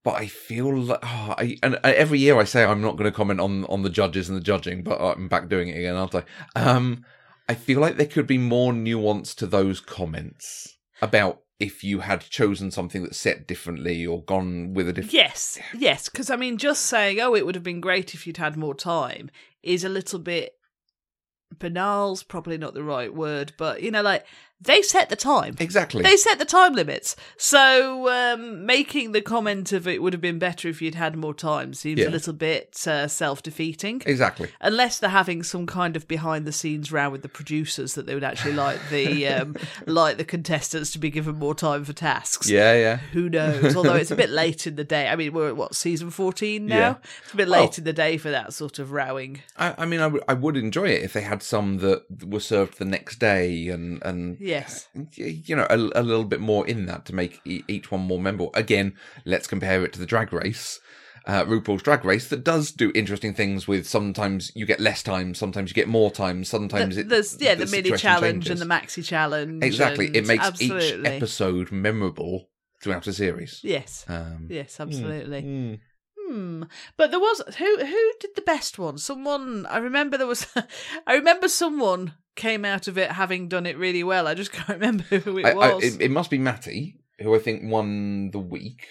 But 0.03 0.15
I 0.15 0.27
feel 0.27 0.75
like, 0.77 0.99
oh, 1.01 1.35
I, 1.37 1.57
and 1.63 1.79
every 1.83 2.19
year 2.19 2.39
I 2.39 2.43
say 2.43 2.63
I'm 2.63 2.81
not 2.81 2.95
going 2.95 3.09
to 3.09 3.15
comment 3.15 3.39
on 3.39 3.65
on 3.65 3.83
the 3.83 3.89
judges 3.89 4.29
and 4.29 4.37
the 4.37 4.43
judging, 4.43 4.83
but 4.83 5.01
I'm 5.01 5.27
back 5.27 5.49
doing 5.49 5.69
it 5.69 5.77
again, 5.77 5.95
aren't 5.95 6.15
I? 6.15 6.23
Um, 6.55 7.03
I 7.47 7.53
feel 7.53 7.79
like 7.79 7.97
there 7.97 8.07
could 8.07 8.27
be 8.27 8.37
more 8.37 8.73
nuance 8.73 9.35
to 9.35 9.47
those 9.47 9.79
comments 9.79 10.77
about 11.01 11.41
if 11.60 11.84
you 11.84 12.00
had 12.00 12.22
chosen 12.22 12.69
something 12.69 13.04
that's 13.04 13.18
set 13.18 13.48
differently 13.48 14.06
or 14.06 14.24
gone 14.24 14.74
with 14.74 14.90
a 14.90 14.94
different. 14.94 15.13
Yes, 15.13 15.57
yes, 15.78 16.10
because 16.10 16.30
I 16.30 16.36
mean, 16.36 16.57
just 16.57 16.84
saying, 16.84 17.19
oh, 17.19 17.36
it 17.36 17.46
would 17.46 17.56
have 17.56 17.63
been 17.63 17.81
great 17.81 18.13
if 18.13 18.28
you'd 18.28 18.38
had 18.38 18.57
more 18.57 18.75
time 18.75 19.30
is 19.63 19.84
a 19.84 19.90
little 19.90 20.19
bit 20.19 20.54
banal's 21.57 22.24
probably 22.24 22.57
not 22.57 22.74
the 22.74 22.84
right 22.84 23.13
word, 23.13 23.54
but 23.57 23.81
you 23.81 23.92
know, 23.92 24.02
like 24.02 24.25
they 24.62 24.81
set 24.81 25.10
the 25.10 25.16
time. 25.16 25.56
Exactly. 25.60 26.02
They 26.02 26.18
set 26.18 26.40
the 26.40 26.46
time 26.46 26.74
limits. 26.74 27.16
So 27.38 28.10
um, 28.10 28.66
making 28.66 29.12
the 29.12 29.22
comment 29.22 29.72
of 29.74 29.88
it 29.88 30.02
would 30.02 30.13
have 30.13 30.22
been 30.22 30.40
better 30.40 30.68
if 30.69 30.81
you'd 30.81 30.96
had 30.96 31.16
more 31.16 31.34
time 31.34 31.74
seems 31.74 32.00
Yeah. 32.00 32.07
a 32.07 32.10
little 32.10 32.34
bit 32.34 32.88
uh, 32.88 33.07
self 33.07 33.44
defeating. 33.44 34.02
exactly. 34.06 34.50
Unless 34.62 35.00
they're 35.00 35.10
having 35.10 35.44
some 35.44 35.66
kind 35.68 35.96
of 35.96 36.07
behind 36.07 36.46
the 36.46 36.52
scenes 36.52 36.92
row 36.92 37.10
with 37.10 37.22
the 37.22 37.30
producers 37.30 37.94
that 37.96 38.06
they 38.07 38.13
would 38.13 38.24
actually 38.24 38.54
like 38.54 38.80
the 38.90 39.28
um, 39.28 39.56
like 39.86 40.18
the 40.18 40.25
contestants 40.25 40.92
to 40.92 41.00
be 41.00 41.10
given 41.10 41.36
more 41.36 41.54
time 41.56 41.84
for 41.84 41.94
tasks. 41.94 42.50
Yeah, 42.50 42.74
yeah. 42.74 42.98
Who 43.13 43.30
knows? 43.30 43.75
Although 43.75 43.96
it's 43.96 44.12
a 44.12 44.16
bit 44.16 44.30
late 44.30 44.66
in 44.66 44.75
the 44.78 44.84
day. 44.84 45.07
I 45.10 45.16
mean, 45.16 45.34
we're 45.34 45.50
at 45.50 45.57
what 45.57 45.75
season 45.75 46.10
fourteen 46.10 46.66
now. 46.68 46.75
Yeah. 46.78 46.96
It's 47.24 47.34
a 47.34 47.38
bit 47.38 47.50
Well- 47.50 47.62
late 47.62 47.78
in 47.78 47.84
the 47.84 47.94
day 47.94 48.18
for 48.18 48.30
that 48.31 48.54
sort 48.54 48.80
of 48.80 48.92
rowing. 48.92 49.42
I, 49.57 49.75
I 49.80 49.86
mean, 49.86 50.00
I 50.00 50.07
would- 50.07 50.24
I 50.28 50.34
would 50.34 50.57
enjoy 50.57 50.86
it 50.90 51.04
if 51.04 51.13
they 51.13 51.22
had 51.22 51.44
some 51.44 51.78
that 51.80 52.25
were 52.25 52.40
served 52.40 52.80
the 52.80 52.86
next 52.86 53.19
day 53.19 53.68
and 53.68 54.02
and 54.04 54.38
Yes. 54.45 54.88
you 55.15 55.56
know 55.56 55.68
a, 55.69 55.75
a 55.75 56.03
little 56.03 56.24
bit 56.25 56.39
more 56.39 56.68
in 56.68 56.86
that 56.86 57.06
to 57.06 57.15
make 57.15 57.42
e- 57.45 57.63
each 57.68 57.92
one 57.92 58.01
more 58.01 58.19
memorable. 58.19 58.51
Again, 58.53 58.94
let's 59.25 59.47
compare 59.47 59.83
it 59.86 59.94
to 59.94 60.00
the 60.00 60.06
Drag 60.06 60.31
Race. 60.31 60.80
Uh, 61.27 61.44
RuPaul's 61.45 61.81
Drag 61.81 62.06
Race 62.06 62.27
that 62.30 62.44
does 62.44 62.71
do 62.71 62.92
interesting 62.94 63.33
things 63.33 63.68
with 63.68 63.88
sometimes 63.88 64.51
you 64.53 64.65
get 64.68 64.80
less 64.80 65.01
time, 65.01 65.33
sometimes 65.33 65.71
you 65.71 65.74
get 65.74 65.88
more 65.88 66.12
time, 66.12 66.44
sometimes 66.44 66.95
The- 66.95 67.01
it 67.01 67.09
There's 67.09 67.42
yeah, 67.42 67.56
the, 67.56 67.65
mini 67.65 67.97
challenge 67.97 68.45
changes. 68.45 68.62
and 68.62 68.69
the 68.69 68.74
maxi 68.75 69.03
challenge. 69.03 69.63
exactly 69.63 70.06
and 70.07 70.15
it 70.18 70.27
makes 70.27 70.45
absolutely. 70.45 71.00
each 71.00 71.06
episode 71.15 71.71
memorable 71.71 72.50
throughout 72.83 73.07
a 73.07 73.13
series. 73.13 73.59
Yes. 73.63 74.06
Um, 74.07 74.47
Yes, 74.51 74.80
absolutely. 74.80 75.42
mm. 75.42 75.80
Hmm. 76.27 76.63
But 76.97 77.09
there 77.12 77.19
was 77.19 77.42
who 77.57 77.77
who 77.86 78.12
did 78.19 78.31
the 78.36 78.42
best 78.42 78.77
one? 78.80 78.97
Someone 79.00 79.65
I 79.68 79.77
remember 79.77 80.18
there 80.18 80.27
was 80.27 80.45
I 81.07 81.15
remember 81.15 81.47
someone 81.47 82.13
came 82.35 82.65
out 82.65 82.87
of 82.87 82.97
it 82.97 83.11
having 83.11 83.47
done 83.47 83.65
it 83.65 83.77
really 83.77 84.03
well. 84.03 84.27
I 84.27 84.33
just 84.33 84.51
can't 84.53 84.69
remember 84.79 85.03
who 85.03 85.37
it 85.39 85.45
I- 85.45 85.51
I- 85.51 85.73
was. 85.75 85.83
it, 85.83 86.01
it 86.01 86.11
must 86.11 86.29
be 86.29 86.37
Matty, 86.37 86.99
who 87.19 87.33
I 87.35 87.39
think 87.39 87.63
won 87.71 88.31
the 88.31 88.39
week. 88.39 88.85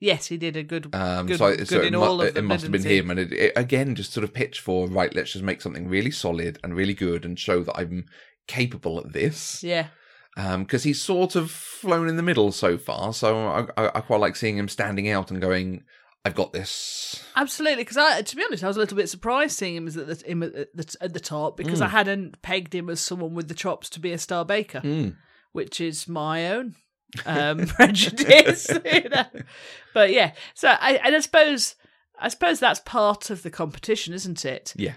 yes, 0.00 0.26
he 0.26 0.36
did 0.36 0.56
a 0.56 0.62
good 0.62 0.94
Um, 0.94 1.26
good, 1.26 1.38
so 1.38 1.46
I- 1.46 1.56
good 1.56 1.68
so 1.68 1.80
in 1.80 1.94
it, 1.94 1.98
mu- 1.98 2.20
it 2.22 2.34
them. 2.34 2.44
must 2.46 2.62
have 2.62 2.72
been 2.72 2.82
he? 2.84 2.98
him, 2.98 3.10
and 3.10 3.18
it, 3.20 3.32
it 3.32 3.52
again 3.56 3.94
just 3.94 4.12
sort 4.12 4.24
of 4.24 4.32
pitch 4.34 4.60
for 4.60 4.86
right. 4.88 5.14
Let's 5.14 5.32
just 5.32 5.44
make 5.44 5.60
something 5.62 5.88
really 5.88 6.10
solid 6.10 6.58
and 6.62 6.74
really 6.76 6.94
good, 6.94 7.24
and 7.24 7.38
show 7.38 7.62
that 7.64 7.76
I'm 7.76 8.04
capable 8.46 8.98
at 9.00 9.12
this. 9.12 9.62
Yeah. 9.62 9.88
Because 10.36 10.82
he's 10.82 11.00
sort 11.00 11.36
of 11.36 11.48
flown 11.50 12.08
in 12.08 12.16
the 12.16 12.22
middle 12.22 12.50
so 12.50 12.76
far, 12.76 13.12
so 13.14 13.38
I, 13.46 13.66
I, 13.76 13.86
I 13.94 14.00
quite 14.00 14.18
like 14.20 14.34
seeing 14.34 14.58
him 14.58 14.68
standing 14.68 15.08
out 15.08 15.30
and 15.30 15.40
going, 15.40 15.84
"I've 16.24 16.34
got 16.34 16.52
this." 16.52 17.22
Absolutely, 17.36 17.82
because 17.84 17.96
I, 17.96 18.22
to 18.22 18.36
be 18.36 18.42
honest, 18.44 18.64
I 18.64 18.68
was 18.68 18.76
a 18.76 18.80
little 18.80 18.96
bit 18.96 19.08
surprised 19.08 19.58
seeing 19.58 19.76
him 19.76 19.86
as 19.86 19.96
at 19.96 20.06
the, 20.06 20.26
him 20.28 20.42
at 20.42 20.52
the, 20.74 20.96
at 21.00 21.12
the 21.12 21.20
top 21.20 21.56
because 21.56 21.80
Mm. 21.80 21.84
I 21.84 21.88
hadn't 21.88 22.42
pegged 22.42 22.74
him 22.74 22.88
as 22.90 23.00
someone 23.00 23.34
with 23.34 23.48
the 23.48 23.54
chops 23.54 23.90
to 23.90 24.00
be 24.00 24.12
a 24.12 24.18
star 24.18 24.44
baker, 24.44 24.80
Mm. 24.80 25.16
which 25.52 25.80
is 25.80 26.08
my 26.08 26.48
own 26.50 26.74
um, 27.26 27.66
prejudice. 27.66 28.68
you 28.92 29.08
know. 29.08 29.26
But 29.92 30.12
yeah, 30.12 30.32
so 30.54 30.68
I 30.68 31.00
and 31.04 31.14
I 31.14 31.20
suppose 31.20 31.74
I 32.18 32.28
suppose 32.28 32.60
that's 32.60 32.80
part 32.80 33.30
of 33.30 33.42
the 33.42 33.50
competition, 33.50 34.14
isn't 34.14 34.44
it? 34.44 34.72
Yeah. 34.76 34.94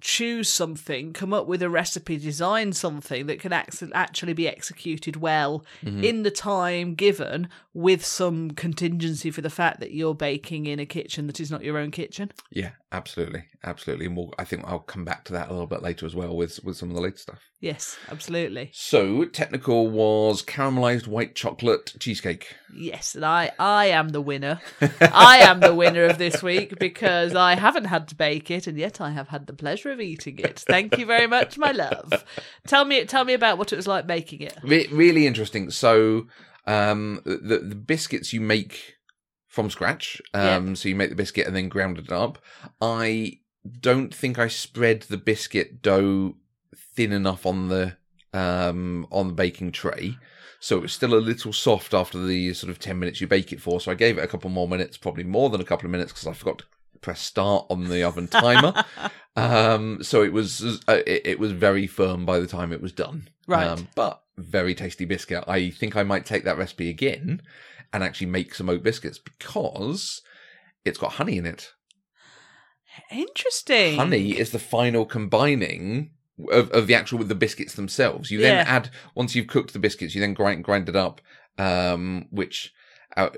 Choose 0.00 0.48
something, 0.48 1.12
come 1.12 1.32
up 1.32 1.46
with 1.46 1.62
a 1.62 1.68
recipe, 1.70 2.16
design 2.18 2.72
something 2.72 3.26
that 3.26 3.40
can 3.40 3.52
actually 3.52 4.32
be 4.32 4.48
executed 4.48 5.16
well 5.16 5.64
Mhm. 5.84 6.04
in 6.04 6.22
the 6.22 6.30
time 6.30 6.94
given, 6.94 7.48
with 7.74 8.04
some 8.04 8.50
contingency 8.52 9.30
for 9.30 9.40
the 9.40 9.50
fact 9.50 9.80
that 9.80 9.92
you're 9.92 10.14
baking 10.14 10.66
in 10.66 10.78
a 10.78 10.86
kitchen 10.86 11.26
that 11.26 11.38
is 11.40 11.50
not 11.50 11.62
your 11.62 11.78
own 11.78 11.90
kitchen. 11.90 12.32
Yeah, 12.50 12.70
absolutely, 12.92 13.44
absolutely, 13.64 14.06
and 14.06 14.16
we'll, 14.16 14.32
I 14.38 14.44
think 14.44 14.64
I'll 14.66 14.78
come 14.80 15.04
back 15.04 15.24
to 15.26 15.32
that 15.34 15.48
a 15.48 15.52
little 15.52 15.66
bit 15.66 15.82
later 15.82 16.04
as 16.06 16.14
well 16.14 16.36
with 16.36 16.62
with 16.64 16.76
some 16.76 16.90
of 16.90 16.94
the 16.96 17.02
later 17.02 17.18
stuff. 17.18 17.38
Yes, 17.60 17.96
absolutely. 18.08 18.70
So 18.72 19.24
technical 19.24 19.88
was 19.88 20.42
caramelized 20.44 21.08
white 21.08 21.34
chocolate 21.34 21.94
cheesecake. 21.98 22.54
Yes, 22.72 23.16
and 23.16 23.24
I, 23.24 23.50
I 23.58 23.86
am 23.86 24.10
the 24.10 24.20
winner. 24.20 24.60
I 25.00 25.38
am 25.38 25.58
the 25.60 25.74
winner 25.74 26.04
of 26.04 26.18
this 26.18 26.40
week 26.42 26.78
because 26.78 27.34
I 27.34 27.56
haven't 27.56 27.86
had 27.86 28.06
to 28.08 28.14
bake 28.14 28.50
it, 28.50 28.66
and 28.68 28.78
yet 28.78 29.00
I 29.00 29.10
have 29.10 29.28
had 29.28 29.46
the 29.48 29.52
pleasure 29.52 29.87
of 29.90 30.00
eating 30.00 30.38
it. 30.38 30.58
Thank 30.60 30.98
you 30.98 31.06
very 31.06 31.26
much, 31.26 31.58
my 31.58 31.72
love. 31.72 32.24
Tell 32.66 32.84
me, 32.84 33.04
tell 33.04 33.24
me 33.24 33.34
about 33.34 33.58
what 33.58 33.72
it 33.72 33.76
was 33.76 33.86
like 33.86 34.06
making 34.06 34.42
it. 34.42 34.56
Re- 34.62 34.88
really 34.90 35.26
interesting. 35.26 35.70
So, 35.70 36.26
um, 36.66 37.20
the 37.24 37.62
the 37.64 37.74
biscuits 37.74 38.32
you 38.32 38.40
make 38.40 38.98
from 39.48 39.70
scratch. 39.70 40.22
Um, 40.34 40.76
so 40.76 40.88
you 40.88 40.94
make 40.94 41.10
the 41.10 41.16
biscuit 41.16 41.46
and 41.46 41.56
then 41.56 41.68
ground 41.68 41.98
it 41.98 42.12
up. 42.12 42.38
I 42.80 43.40
don't 43.80 44.14
think 44.14 44.38
I 44.38 44.46
spread 44.48 45.02
the 45.02 45.16
biscuit 45.16 45.82
dough 45.82 46.36
thin 46.94 47.12
enough 47.12 47.44
on 47.44 47.68
the 47.68 47.96
um 48.32 49.06
on 49.10 49.28
the 49.28 49.34
baking 49.34 49.72
tray. 49.72 50.16
So 50.60 50.76
it 50.76 50.82
was 50.82 50.92
still 50.92 51.14
a 51.14 51.16
little 51.16 51.52
soft 51.52 51.94
after 51.94 52.22
the 52.24 52.52
sort 52.52 52.70
of 52.70 52.78
10 52.78 52.98
minutes 52.98 53.20
you 53.20 53.26
bake 53.26 53.52
it 53.52 53.60
for. 53.60 53.80
So 53.80 53.92
I 53.92 53.94
gave 53.94 54.18
it 54.18 54.24
a 54.24 54.28
couple 54.28 54.50
more 54.50 54.68
minutes, 54.68 54.96
probably 54.96 55.24
more 55.24 55.50
than 55.50 55.60
a 55.60 55.64
couple 55.64 55.86
of 55.86 55.92
minutes 55.92 56.12
because 56.12 56.26
I 56.26 56.32
forgot 56.32 56.58
to 56.58 56.64
press 57.00 57.20
start 57.20 57.66
on 57.70 57.88
the 57.88 58.02
oven 58.02 58.28
timer. 58.28 58.84
um, 59.36 60.02
so 60.02 60.22
it 60.22 60.32
was 60.32 60.82
uh, 60.88 61.00
it, 61.06 61.22
it 61.24 61.38
was 61.38 61.52
very 61.52 61.86
firm 61.86 62.24
by 62.24 62.38
the 62.38 62.46
time 62.46 62.72
it 62.72 62.82
was 62.82 62.92
done. 62.92 63.28
Right. 63.46 63.66
Um, 63.66 63.88
but 63.94 64.22
very 64.36 64.74
tasty 64.74 65.04
biscuit. 65.04 65.44
I 65.46 65.70
think 65.70 65.96
I 65.96 66.02
might 66.02 66.26
take 66.26 66.44
that 66.44 66.58
recipe 66.58 66.88
again 66.90 67.42
and 67.92 68.04
actually 68.04 68.28
make 68.28 68.54
some 68.54 68.68
oat 68.68 68.82
biscuits 68.82 69.18
because 69.18 70.22
it's 70.84 70.98
got 70.98 71.12
honey 71.12 71.38
in 71.38 71.46
it. 71.46 71.72
Interesting. 73.10 73.96
Honey 73.96 74.30
is 74.38 74.50
the 74.50 74.58
final 74.58 75.06
combining 75.06 76.10
of, 76.50 76.70
of 76.70 76.86
the 76.86 76.94
actual 76.94 77.18
with 77.18 77.28
the 77.28 77.34
biscuits 77.34 77.74
themselves. 77.74 78.30
You 78.30 78.40
then 78.40 78.66
add 78.66 78.90
once 79.14 79.34
you've 79.34 79.46
cooked 79.46 79.72
the 79.72 79.78
biscuits, 79.78 80.14
you 80.14 80.20
then 80.20 80.34
grind 80.34 80.64
grind 80.64 80.88
it 80.88 80.96
up. 80.96 81.20
Um, 81.58 82.26
which 82.30 82.72
uh, 83.16 83.30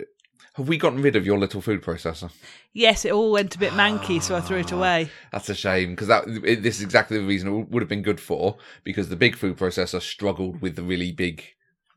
have 0.54 0.68
we 0.68 0.76
gotten 0.76 1.00
rid 1.02 1.16
of 1.16 1.24
your 1.26 1.38
little 1.38 1.60
food 1.60 1.82
processor? 1.82 2.30
Yes, 2.72 3.04
it 3.04 3.12
all 3.12 3.32
went 3.32 3.54
a 3.54 3.58
bit 3.58 3.72
manky, 3.72 4.22
so 4.22 4.34
I 4.36 4.40
threw 4.40 4.58
it 4.58 4.72
Ah. 4.72 4.76
away. 4.76 5.10
That's 5.32 5.48
a 5.48 5.54
shame 5.54 5.90
because 5.90 6.08
that 6.08 6.24
it- 6.44 6.62
this 6.62 6.76
is 6.76 6.82
exactly 6.82 7.18
the 7.18 7.24
reason 7.24 7.48
it 7.48 7.68
would 7.70 7.82
have 7.82 7.88
been 7.88 8.02
good 8.02 8.20
for 8.20 8.58
because 8.84 9.08
the 9.08 9.16
big 9.16 9.36
food 9.36 9.56
processor 9.56 10.00
struggled 10.02 10.60
with 10.60 10.76
the 10.76 10.82
really 10.82 11.12
big 11.12 11.44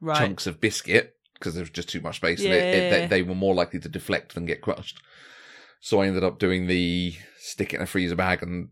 Right. 0.01 0.17
chunks 0.17 0.47
of 0.47 0.59
biscuit 0.61 1.15
because 1.35 1.53
there 1.55 1.61
was 1.63 1.69
just 1.69 1.89
too 1.89 2.01
much 2.01 2.17
space 2.17 2.43
and 2.43 2.53
it, 2.53 2.63
it, 2.75 2.89
they, 2.91 3.07
they 3.07 3.21
were 3.23 3.35
more 3.35 3.53
likely 3.55 3.79
to 3.79 3.89
deflect 3.89 4.33
than 4.35 4.45
get 4.45 4.61
crushed. 4.61 5.01
So 5.81 6.01
I 6.01 6.07
ended 6.07 6.23
up 6.23 6.39
doing 6.39 6.67
the 6.67 7.15
stick 7.37 7.73
it 7.73 7.77
in 7.77 7.81
a 7.83 7.85
freezer 7.85 8.15
bag 8.15 8.41
and 8.43 8.69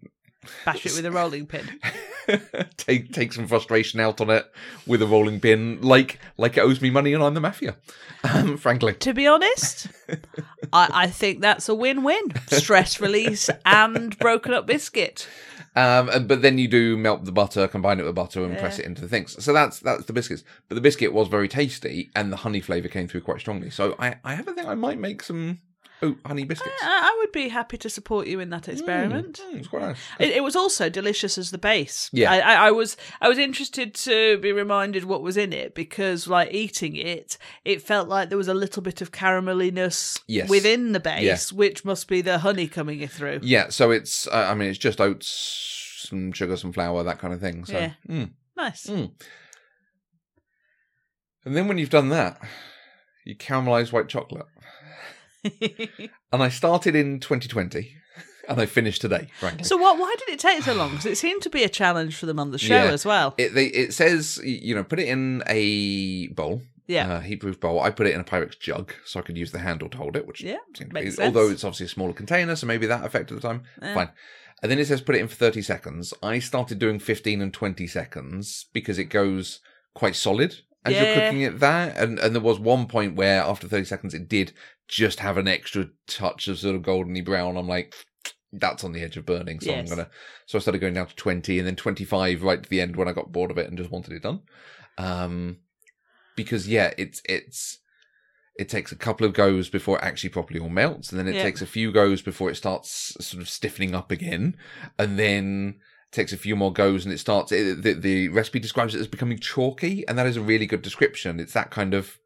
Bash 0.66 0.86
it 0.86 0.94
with 0.96 1.06
a 1.06 1.12
rolling 1.12 1.46
pin. 1.48 1.68
take 2.78 3.12
take 3.14 3.34
some 3.34 3.48
frustration 3.48 4.00
out 4.00 4.22
on 4.22 4.30
it 4.30 4.52
with 4.88 5.02
a 5.02 5.08
rolling 5.08 5.40
pin, 5.40 5.82
like 5.82 6.20
like 6.38 6.58
it 6.58 6.62
owes 6.62 6.82
me 6.82 6.90
money 6.90 7.14
and 7.14 7.24
I'm 7.24 7.34
the 7.34 7.42
mafia. 7.42 7.76
Um, 8.24 8.56
frankly, 8.56 8.94
To 8.94 9.16
be 9.16 9.26
honest, 9.26 9.88
I, 10.72 10.90
I 10.94 11.08
think 11.08 11.42
that's 11.42 11.68
a 11.68 11.74
win-win. 11.74 12.22
Stress 12.52 13.02
release 13.02 13.50
and 13.66 14.16
broken 14.20 14.54
up 14.54 14.68
biscuit. 14.68 15.28
um, 15.76 16.08
and, 16.10 16.28
but 16.28 16.44
then 16.44 16.60
you 16.60 16.68
do 16.68 16.98
melt 16.98 17.26
the 17.26 17.32
butter, 17.32 17.68
combine 17.68 18.00
it 18.00 18.04
with 18.04 18.14
butter, 18.14 18.46
and 18.46 18.56
press 18.60 18.78
it 18.78 18.86
into 18.86 19.02
the 19.02 19.08
things. 19.08 19.44
So 19.44 19.54
that's 19.54 19.80
that's 19.80 20.06
the 20.06 20.14
biscuits. 20.14 20.44
But 20.70 20.76
the 20.76 20.82
biscuit 20.82 21.14
was 21.14 21.30
very 21.30 21.48
tasty, 21.48 22.12
and 22.16 22.32
the 22.32 22.38
honey 22.38 22.62
flavor 22.62 22.90
came 22.90 23.08
through 23.08 23.22
quite 23.22 23.40
strongly. 23.40 23.72
So 23.72 23.96
I 23.98 24.18
I 24.24 24.36
have 24.36 24.48
a 24.48 24.54
think 24.54 24.68
I 24.68 24.76
might 24.76 25.00
make 25.00 25.24
some 25.24 25.58
oat 26.02 26.18
honey 26.26 26.44
biscuits. 26.44 26.76
I, 26.82 27.12
I 27.14 27.18
would 27.20 27.32
be 27.32 27.50
happy 27.50 27.78
to 27.78 27.90
support 27.90 28.28
you 28.28 28.40
in 28.40 28.50
that 28.50 28.68
experiment. 28.68 29.42
Mm, 29.52 29.60
it's 29.60 29.68
quite 29.68 29.82
nice. 29.84 29.98
It, 30.20 30.30
it 30.32 30.44
was 30.44 30.56
also 30.56 30.90
delicious 30.90 31.38
as 31.38 31.52
the 31.52 31.58
base. 31.58 32.10
Yeah. 32.14 32.32
I, 32.32 32.40
I, 32.40 32.54
I 32.68 32.72
was 32.72 32.98
I 33.22 33.30
was 33.30 33.38
interested 33.38 33.94
to 33.96 34.38
be 34.40 34.52
reminded 34.52 35.06
what 35.06 35.22
was 35.22 35.38
in 35.38 35.54
it 35.54 35.76
because, 35.76 36.28
like 36.28 36.54
eating 36.54 36.96
it, 36.96 37.38
it 37.66 37.82
felt 37.82 38.08
like 38.08 38.30
there 38.30 38.38
was 38.38 38.48
a 38.48 38.54
little 38.54 38.82
bit 38.82 39.02
of 39.02 39.12
carameliness 39.12 40.20
Yes. 40.28 40.50
within 40.50 40.92
the 40.92 41.00
base, 41.00 41.52
which 41.52 41.86
must 41.86 42.08
be 42.08 42.22
the 42.22 42.40
honey 42.40 42.68
coming 42.68 43.08
through. 43.08 43.40
Yeah, 43.44 43.70
so 43.70 43.92
it's 43.92 44.28
uh, 44.28 44.48
I 44.50 44.54
mean 44.54 44.70
it's 44.70 44.80
just 44.80 45.00
oats, 45.02 46.06
some 46.10 46.32
sugar, 46.32 46.58
some 46.58 46.74
flour, 46.74 47.04
that 47.04 47.20
kind 47.20 47.34
of 47.34 47.40
thing. 47.40 47.66
So, 47.66 47.74
Yeah. 47.78 47.92
mm. 48.10 48.32
Nice. 48.58 48.88
Mm. 48.88 49.12
and 51.46 51.56
then 51.56 51.68
when 51.68 51.78
you've 51.78 51.90
done 51.90 52.10
that, 52.10 52.40
you 53.26 53.36
caramelize 53.36 53.92
white 53.92 54.08
chocolate. 54.10 54.46
And 56.34 56.42
I 56.44 56.50
started 56.50 56.96
in 56.96 57.20
2020, 57.20 57.94
and 58.48 58.62
I 58.62 58.66
finished 58.66 59.02
today. 59.02 59.28
Frankly, 59.40 59.64
so 59.66 59.76
what? 59.78 59.98
Why 60.00 60.16
did 60.20 60.30
it 60.34 60.40
take 60.40 60.64
so 60.64 60.74
long? 60.74 60.92
Because 60.92 61.06
it 61.06 61.18
seemed 61.18 61.42
to 61.44 61.50
be 61.50 61.64
a 61.64 61.70
challenge 61.70 62.16
for 62.16 62.26
them 62.26 62.40
on 62.40 62.52
the 62.52 62.58
show 62.58 62.76
Yeah. 62.86 62.92
as 62.92 63.06
well. 63.06 63.34
it 63.38 63.54
they, 63.54 63.66
it 63.68 63.94
says 63.94 64.40
you 64.44 64.74
know 64.76 64.84
put 64.84 65.00
it 65.00 65.08
in 65.08 65.44
a 65.48 66.28
bowl, 66.28 66.62
Yeah. 66.88 67.14
uh, 67.16 67.20
heat-proof 67.22 67.60
bowl. 67.60 67.82
I 67.82 67.90
put 67.90 68.08
it 68.08 68.14
in 68.16 68.22
a 68.22 68.24
Pyrex 68.24 68.58
jug 68.60 68.94
so 69.06 69.20
I 69.20 69.24
could 69.24 69.38
use 69.38 69.52
the 69.52 69.60
handle 69.60 69.90
to 69.90 69.98
hold 69.98 70.16
it, 70.16 70.26
which 70.26 70.42
Yeah, 70.42 70.58
seemed 70.76 70.92
to 70.92 70.94
makes 70.94 71.18
be, 71.18 71.24
although 71.24 71.50
it's 71.50 71.64
obviously 71.64 71.88
a 71.88 71.90
smaller 71.90 72.14
container, 72.14 72.56
so 72.56 72.66
maybe 72.68 72.86
that 72.88 73.04
affected 73.06 73.36
the 73.36 73.42
time. 73.42 73.64
Yeah. 73.82 73.94
Fine. 73.94 74.10
And 74.64 74.72
then 74.72 74.78
it 74.80 74.86
says 74.88 75.02
put 75.02 75.16
it 75.16 75.22
in 75.22 75.28
for 75.28 75.36
30 75.36 75.62
seconds. 75.64 76.14
I 76.22 76.38
started 76.40 76.78
doing 76.78 77.00
15 77.00 77.42
and 77.42 77.52
20 77.54 77.88
seconds 77.88 78.68
because 78.74 79.00
it 79.00 79.06
goes 79.06 79.60
quite 79.96 80.16
solid 80.16 80.56
as 80.86 80.94
you're 80.94 81.14
cooking 81.16 81.42
it 81.42 81.60
there. 81.60 81.94
And, 81.98 82.20
and 82.20 82.36
there 82.36 82.42
was 82.44 82.60
one 82.60 82.86
point 82.88 83.16
where 83.16 83.42
after 83.42 83.68
30 83.68 83.86
seconds, 83.86 84.14
it 84.14 84.30
did 84.30 84.54
just 84.92 85.22
have 85.22 85.38
an 85.38 85.48
extra 85.48 85.88
touch 86.06 86.50
of 86.50 86.60
sort 86.60 86.76
of 86.76 86.82
goldeny 86.82 87.24
brown. 87.24 87.56
I'm 87.56 87.68
like, 87.68 87.96
that's 88.52 88.84
on 88.84 88.92
the 88.92 89.02
edge 89.02 89.16
of 89.16 89.26
burning. 89.26 89.62
So 89.62 89.72
I'm 89.74 89.86
going 89.86 90.06
to, 90.06 90.10
so 90.46 90.58
I 90.58 90.62
started 90.62 90.80
going 90.80 90.94
down 90.94 91.08
to 91.08 91.16
20 91.16 91.58
and 91.58 91.66
then 91.66 91.78
25 91.78 92.44
right 92.44 92.62
to 92.62 92.70
the 92.70 92.82
end 92.82 92.98
when 92.98 93.08
I 93.08 93.14
got 93.14 93.32
bored 93.32 93.52
of 93.52 93.58
it 93.58 93.68
and 93.68 93.78
just 93.78 93.90
wanted 93.90 94.12
it 94.14 94.24
done. 94.24 94.42
Um, 94.98 95.60
because 96.36 96.68
yeah, 96.68 96.94
it's, 96.98 97.22
it's, 97.24 97.80
it 98.60 98.68
takes 98.68 98.92
a 98.92 98.98
couple 98.98 99.26
of 99.26 99.34
goes 99.34 99.70
before 99.70 99.98
it 99.98 100.04
actually 100.04 100.30
properly 100.30 100.60
all 100.60 100.68
melts, 100.70 101.10
and 101.10 101.18
then 101.18 101.28
it 101.30 101.36
Yeah. 101.36 101.44
takes 101.44 101.62
a 101.62 101.66
few 101.66 101.92
goes 101.94 102.22
before 102.22 102.52
it 102.52 102.56
starts 102.56 103.16
sort 103.26 103.42
of 103.42 103.48
stiffening 103.48 103.96
up 103.96 104.12
again, 104.12 104.58
and 105.00 105.18
then 105.18 105.80
takes 106.12 106.34
a 106.34 106.38
few 106.38 106.58
more 106.58 106.74
goes, 106.74 107.06
and 107.06 107.14
it 107.14 107.18
starts. 107.20 107.54
It, 107.54 107.82
the, 107.82 107.94
the 107.94 108.28
recipe 108.28 108.60
describes 108.60 108.94
it 108.94 109.00
as 109.00 109.08
becoming 109.08 109.40
chalky, 109.40 110.06
and 110.08 110.18
that 110.18 110.28
is 110.28 110.36
a 110.36 110.42
really 110.42 110.66
good 110.66 110.82
description. 110.82 111.40
It's 111.40 111.54
that 111.54 111.72
kind 111.72 111.94
of 111.94 112.20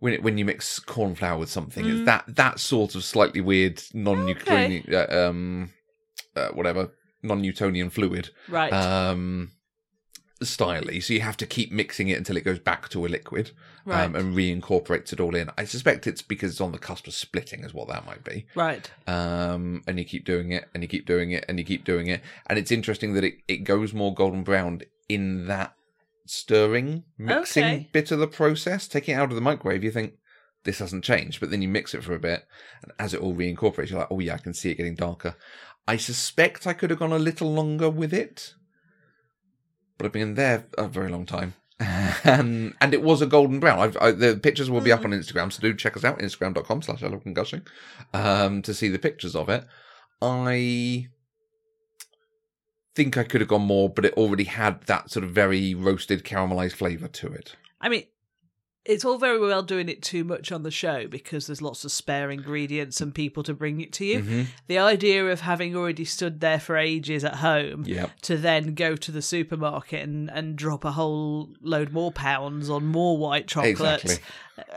when 0.00 0.12
it, 0.14 0.22
when 0.22 0.38
you 0.38 0.44
mix 0.44 0.78
corn 0.78 1.14
flour 1.14 1.38
with 1.38 1.50
something, 1.50 1.84
it's 1.86 2.00
Mm. 2.00 2.04
that 2.06 2.24
that 2.28 2.60
sort 2.60 2.94
of 2.94 3.04
slightly 3.04 3.40
weird 3.40 3.82
non-Newtonian, 3.94 4.84
uh, 4.94 5.28
um, 5.28 5.70
uh, 6.36 6.48
whatever 6.48 6.90
non-Newtonian 7.22 7.90
fluid 7.90 8.30
Right. 8.48 8.72
um 8.72 9.50
styly 10.42 11.02
so 11.02 11.14
you 11.14 11.20
have 11.20 11.36
to 11.38 11.46
keep 11.46 11.72
mixing 11.72 12.08
it 12.08 12.18
until 12.18 12.36
it 12.36 12.44
goes 12.44 12.58
back 12.58 12.88
to 12.90 13.06
a 13.06 13.08
liquid 13.08 13.52
right. 13.86 14.04
um, 14.04 14.14
and 14.14 14.36
reincorporates 14.36 15.10
it 15.12 15.20
all 15.20 15.34
in 15.34 15.48
i 15.56 15.64
suspect 15.64 16.06
it's 16.06 16.20
because 16.20 16.50
it's 16.50 16.60
on 16.60 16.72
the 16.72 16.78
cusp 16.78 17.06
of 17.06 17.14
splitting 17.14 17.64
is 17.64 17.72
what 17.72 17.88
that 17.88 18.04
might 18.04 18.22
be 18.24 18.44
right. 18.54 18.90
um 19.06 19.82
and 19.86 19.98
you 19.98 20.04
keep 20.04 20.24
doing 20.26 20.50
it 20.52 20.68
and 20.74 20.82
you 20.82 20.88
keep 20.88 21.06
doing 21.06 21.30
it 21.30 21.44
and 21.48 21.58
you 21.58 21.64
keep 21.64 21.84
doing 21.84 22.08
it 22.08 22.20
and 22.46 22.58
it's 22.58 22.70
interesting 22.72 23.14
that 23.14 23.24
it, 23.24 23.36
it 23.48 23.58
goes 23.58 23.94
more 23.94 24.12
golden 24.12 24.42
brown 24.42 24.82
in 25.08 25.46
that 25.46 25.74
stirring 26.26 27.04
mixing 27.18 27.64
Okay. 27.64 27.88
bit 27.92 28.10
of 28.10 28.18
the 28.18 28.26
process 28.26 28.88
taking 28.88 29.14
it 29.14 29.18
out 29.18 29.30
of 29.30 29.34
the 29.34 29.40
microwave 29.42 29.84
you 29.84 29.90
think 29.90 30.14
this 30.64 30.78
hasn't 30.78 31.04
changed 31.04 31.38
but 31.40 31.50
then 31.50 31.60
you 31.60 31.68
mix 31.68 31.92
it 31.94 32.02
for 32.02 32.14
a 32.14 32.18
bit 32.18 32.46
and 32.82 32.92
as 32.98 33.12
it 33.12 33.20
all 33.20 33.34
reincorporates 33.34 33.90
you're 33.90 33.98
like 33.98 34.08
oh 34.10 34.20
yeah 34.20 34.34
i 34.34 34.38
can 34.38 34.54
see 34.54 34.70
it 34.70 34.76
getting 34.76 34.94
darker. 34.94 35.36
I 35.86 35.98
suspect 35.98 36.66
i 36.66 36.72
could 36.72 36.88
have 36.90 36.98
gone 36.98 37.12
a 37.12 37.18
little 37.18 37.52
longer 37.52 37.90
with 37.90 38.14
it 38.14 38.54
but 39.98 40.06
i've 40.06 40.12
been 40.12 40.34
there 40.34 40.66
a 40.78 40.88
very 40.88 41.10
long 41.10 41.26
time. 41.26 41.54
And 41.78 42.74
and 42.80 42.94
it 42.94 43.02
was 43.02 43.20
a 43.20 43.26
golden 43.26 43.60
brown. 43.60 43.80
I've, 43.80 43.96
I, 44.00 44.12
the 44.12 44.36
pictures 44.36 44.70
will 44.70 44.80
be 44.80 44.92
up 44.92 45.04
on 45.04 45.10
instagram 45.10 45.52
so 45.52 45.60
do 45.60 45.74
check 45.74 45.96
us 45.96 46.04
out 46.04 46.20
instagram.com 46.20 46.82
slash 46.82 47.02
um 48.14 48.62
to 48.62 48.72
see 48.72 48.88
the 48.88 48.98
pictures 48.98 49.36
of 49.36 49.48
it. 49.48 49.66
I 50.22 51.08
think 52.94 53.16
i 53.16 53.24
could 53.24 53.40
have 53.40 53.48
gone 53.48 53.62
more 53.62 53.88
but 53.88 54.04
it 54.04 54.14
already 54.14 54.44
had 54.44 54.80
that 54.82 55.10
sort 55.10 55.24
of 55.24 55.30
very 55.30 55.74
roasted 55.74 56.24
caramelized 56.24 56.72
flavor 56.74 57.08
to 57.08 57.32
it. 57.32 57.56
I 57.80 57.88
mean, 57.88 58.04
it's 58.86 59.04
all 59.04 59.16
very 59.18 59.38
well 59.40 59.62
doing 59.62 59.88
it 59.88 60.02
too 60.02 60.24
much 60.24 60.52
on 60.52 60.62
the 60.62 60.70
show 60.70 61.06
because 61.06 61.46
there's 61.46 61.62
lots 61.62 61.84
of 61.84 61.90
spare 61.92 62.30
ingredients 62.30 63.00
and 63.00 63.14
people 63.14 63.42
to 63.42 63.54
bring 63.54 63.80
it 63.80 63.92
to 63.94 64.04
you. 64.04 64.22
Mhm. 64.22 64.46
The 64.66 64.78
idea 64.78 65.26
of 65.28 65.40
having 65.40 65.74
already 65.74 66.04
stood 66.04 66.40
there 66.40 66.60
for 66.60 66.76
ages 66.76 67.24
at 67.24 67.36
home 67.36 67.84
yeah 67.86 68.08
to 68.22 68.36
then 68.36 68.74
go 68.74 68.94
to 68.96 69.10
the 69.10 69.22
supermarket 69.22 70.02
and, 70.02 70.30
and 70.30 70.54
drop 70.56 70.84
a 70.84 70.92
whole 70.92 71.54
load 71.62 71.92
more 71.92 72.12
pounds 72.12 72.68
on 72.68 72.84
more 72.86 73.16
white 73.16 73.46
chocolate 73.46 73.70
Exactly. 74.04 74.16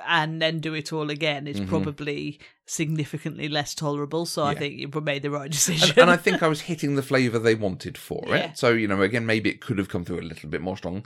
and 0.07 0.41
then 0.41 0.59
do 0.59 0.73
it 0.73 0.93
all 0.93 1.09
again 1.09 1.45
is 1.45 1.59
Mhm. 1.59 1.67
probably 1.67 2.39
significantly 2.65 3.47
less 3.49 3.73
tolerable. 3.73 4.25
So 4.25 4.43
I 4.43 4.55
think 4.55 4.77
you 4.79 4.89
made 5.01 5.21
the 5.23 5.31
right 5.31 5.49
decision. 5.51 5.89
and, 5.91 5.97
and 5.99 6.11
I 6.11 6.17
think 6.17 6.43
I 6.43 6.47
was 6.47 6.61
hitting 6.61 6.95
the 6.95 7.01
flavour 7.03 7.39
they 7.39 7.55
wanted 7.55 7.97
for 7.97 8.23
Yeah. 8.27 8.35
it. 8.51 8.57
So, 8.57 8.69
you 8.73 8.87
know, 8.87 9.01
again, 9.01 9.25
maybe 9.25 9.49
it 9.49 9.61
could 9.61 9.77
have 9.77 9.89
come 9.89 10.05
through 10.05 10.19
a 10.19 10.27
little 10.31 10.49
bit 10.49 10.61
more 10.61 10.77
strong, 10.77 11.05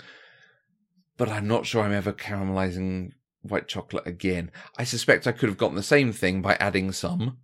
but 1.18 1.30
I'm 1.30 1.48
not 1.48 1.66
sure 1.66 1.84
I'm 1.84 1.94
ever 1.94 2.14
caramelizing 2.14 3.12
white 3.42 3.68
chocolate 3.68 4.06
again. 4.08 4.52
I 4.78 4.84
suspect 4.84 5.28
I 5.28 5.32
could 5.32 5.50
have 5.50 5.58
gotten 5.58 5.76
the 5.76 5.84
same 5.84 6.12
thing 6.12 6.42
by 6.42 6.56
adding 6.60 6.92
some 6.92 7.38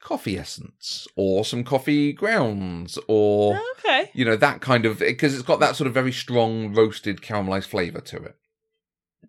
coffee 0.00 0.36
essence 0.38 1.06
or 1.16 1.44
some 1.44 1.64
coffee 1.64 2.12
grounds 2.12 2.98
or, 3.08 3.58
okay. 3.78 4.10
you 4.12 4.24
know, 4.24 4.36
that 4.36 4.60
kind 4.60 4.84
of, 4.84 4.98
because 4.98 5.32
it's 5.34 5.42
got 5.42 5.60
that 5.60 5.76
sort 5.76 5.86
of 5.88 5.94
very 5.94 6.12
strong 6.12 6.74
roasted 6.74 7.22
caramelized 7.22 7.66
flavour 7.68 8.00
to 8.00 8.16
it. 8.18 8.36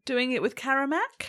Doing 0.04 0.32
it 0.34 0.42
with 0.42 0.56
Caramac 0.56 1.28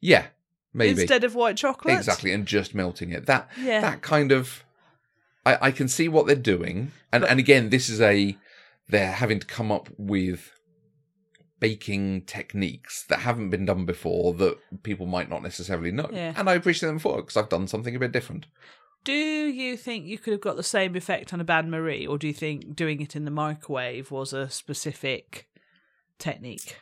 Yeah, 0.00 0.26
maybe. 0.74 1.00
instead 1.00 1.24
of 1.24 1.34
white 1.34 1.56
chocolate. 1.56 1.94
Exactly, 1.96 2.32
and 2.32 2.46
just 2.46 2.74
melting 2.74 3.10
it. 3.10 3.26
That 3.26 3.48
Yeah. 3.58 3.80
that 3.80 4.02
kind 4.02 4.30
of 4.32 4.64
I, 5.46 5.58
I 5.68 5.70
can 5.72 5.88
see 5.88 6.08
what 6.08 6.26
they're 6.26 6.36
doing. 6.36 6.92
And 7.12 7.24
and 7.24 7.40
again, 7.40 7.70
this 7.70 7.88
is 7.88 8.00
a 8.00 8.36
they're 8.88 9.12
having 9.12 9.40
to 9.40 9.46
come 9.46 9.72
up 9.72 9.88
with 9.96 10.52
baking 11.60 12.22
techniques 12.22 13.04
that 13.04 13.20
haven't 13.20 13.50
been 13.50 13.64
done 13.64 13.84
before 13.84 14.34
that 14.34 14.58
people 14.82 15.06
might 15.06 15.28
not 15.28 15.42
necessarily 15.42 15.90
know. 15.90 16.08
Yeah. 16.12 16.34
And 16.36 16.48
I 16.48 16.54
appreciate 16.54 16.88
them 16.88 16.98
for 16.98 17.18
it 17.18 17.22
because 17.22 17.36
I've 17.36 17.48
done 17.48 17.66
something 17.66 17.94
a 17.94 17.98
bit 17.98 18.12
different. 18.12 18.46
Do 19.04 19.12
you 19.12 19.76
think 19.76 20.06
you 20.06 20.18
could 20.18 20.32
have 20.32 20.40
got 20.40 20.56
the 20.56 20.62
same 20.62 20.94
effect 20.96 21.32
on 21.32 21.40
a 21.40 21.44
Bain 21.44 21.70
Marie, 21.70 22.06
or 22.06 22.18
do 22.18 22.26
you 22.26 22.34
think 22.34 22.74
doing 22.76 23.00
it 23.00 23.16
in 23.16 23.24
the 23.24 23.30
microwave 23.30 24.10
was 24.10 24.32
a 24.32 24.50
specific 24.50 25.48
technique? 26.18 26.76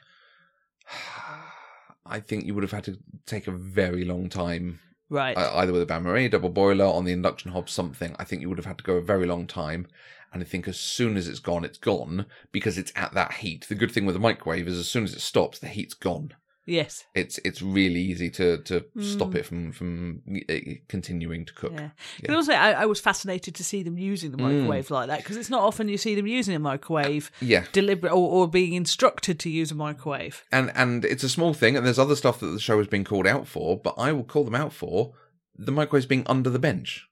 I 2.07 2.21
think 2.21 2.47
you 2.47 2.55
would 2.55 2.65
have 2.65 2.73
had 2.73 2.85
to 2.85 2.99
take 3.27 3.47
a 3.47 3.53
very 3.53 4.05
long 4.05 4.29
time 4.29 4.81
Right. 5.09 5.37
uh, 5.37 5.53
either 5.57 5.73
with 5.73 5.83
a 5.83 5.87
bain 5.87 6.03
marie, 6.03 6.29
double 6.29 6.49
boiler, 6.49 6.85
on 6.85 7.05
the 7.05 7.13
induction 7.13 7.53
hob, 7.53 7.69
something. 7.69 8.17
I 8.19 8.25
think 8.25 8.43
you 8.43 8.49
would 8.49 8.59
have 8.59 8.67
had 8.67 8.79
to 8.79 8.85
go 8.85 8.95
a 8.95 9.03
very 9.03 9.27
long 9.27 9.47
time. 9.47 9.87
And 10.33 10.43
I 10.43 10.47
think 10.47 10.67
as 10.67 10.79
soon 10.79 11.17
as 11.17 11.29
it's 11.29 11.39
gone, 11.39 11.65
it's 11.65 11.79
gone 11.79 12.27
because 12.53 12.77
it's 12.77 12.93
at 12.97 13.15
that 13.15 13.35
heat. 13.35 13.67
The 13.69 13.75
good 13.75 13.93
thing 13.93 14.05
with 14.05 14.15
the 14.15 14.21
microwave 14.21 14.69
is 14.69 14.79
as 14.79 14.89
soon 14.89 15.05
as 15.05 15.15
it 15.15 15.21
stops, 15.21 15.59
the 15.59 15.69
heat's 15.69 15.95
gone. 15.95 16.33
Yes. 16.67 17.05
It's 17.15 17.39
it's 17.45 17.63
really 17.63 18.01
easy 18.01 18.29
to 18.31 18.59
to 18.65 18.85
stop 19.01 19.31
Mm. 19.31 19.35
it 19.37 19.47
from 19.47 19.73
from 19.73 20.23
uh, 20.51 20.55
continuing 20.89 21.45
to 21.47 21.53
cook. 21.55 21.73
Yeah. 21.75 21.91
Yeah. 22.23 22.35
Also, 22.35 22.53
I, 22.53 22.73
I 22.73 22.87
was 22.87 23.01
fascinated 23.01 23.55
to 23.55 23.65
see 23.65 23.83
them 23.83 23.97
using 23.97 24.31
the 24.33 24.37
Mm. 24.37 24.43
microwave 24.61 24.91
like 24.91 25.07
that 25.09 25.19
because 25.19 25.37
it's 25.37 25.51
not 25.51 25.63
often 25.63 25.89
you 25.89 25.97
see 25.99 26.15
them 26.15 26.27
using 26.27 26.55
a 26.55 26.59
microwave 26.59 27.31
Yeah, 27.41 27.65
deliberate 27.73 28.13
or, 28.13 28.29
or 28.31 28.49
being 28.49 28.73
instructed 28.75 29.39
to 29.41 29.49
use 29.51 29.71
a 29.71 29.75
microwave. 29.75 30.45
and 30.53 30.71
and 30.75 31.05
it's 31.05 31.25
a 31.25 31.29
small 31.29 31.55
thing, 31.55 31.77
and 31.77 31.87
there's 31.87 31.99
other 31.99 32.17
stuff 32.17 32.41
that 32.41 32.47
the 32.49 32.61
show 32.61 32.79
has 32.79 32.89
been 32.89 33.05
called 33.05 33.27
out 33.27 33.47
for, 33.49 33.79
but 33.81 33.95
I 33.97 34.13
will 34.13 34.25
call 34.25 34.45
them 34.45 34.55
out 34.55 34.73
for 34.73 35.15
the 35.59 35.73
microwaves 35.73 36.07
being 36.07 36.25
under 36.27 36.51
the 36.51 36.59
bench. 36.59 37.07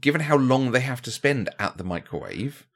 Given 0.00 0.22
how 0.22 0.36
long 0.36 0.72
they 0.72 0.80
have 0.80 1.00
to 1.02 1.10
spend 1.12 1.48
at 1.58 1.76
the 1.78 1.84
microwave, 1.84 2.66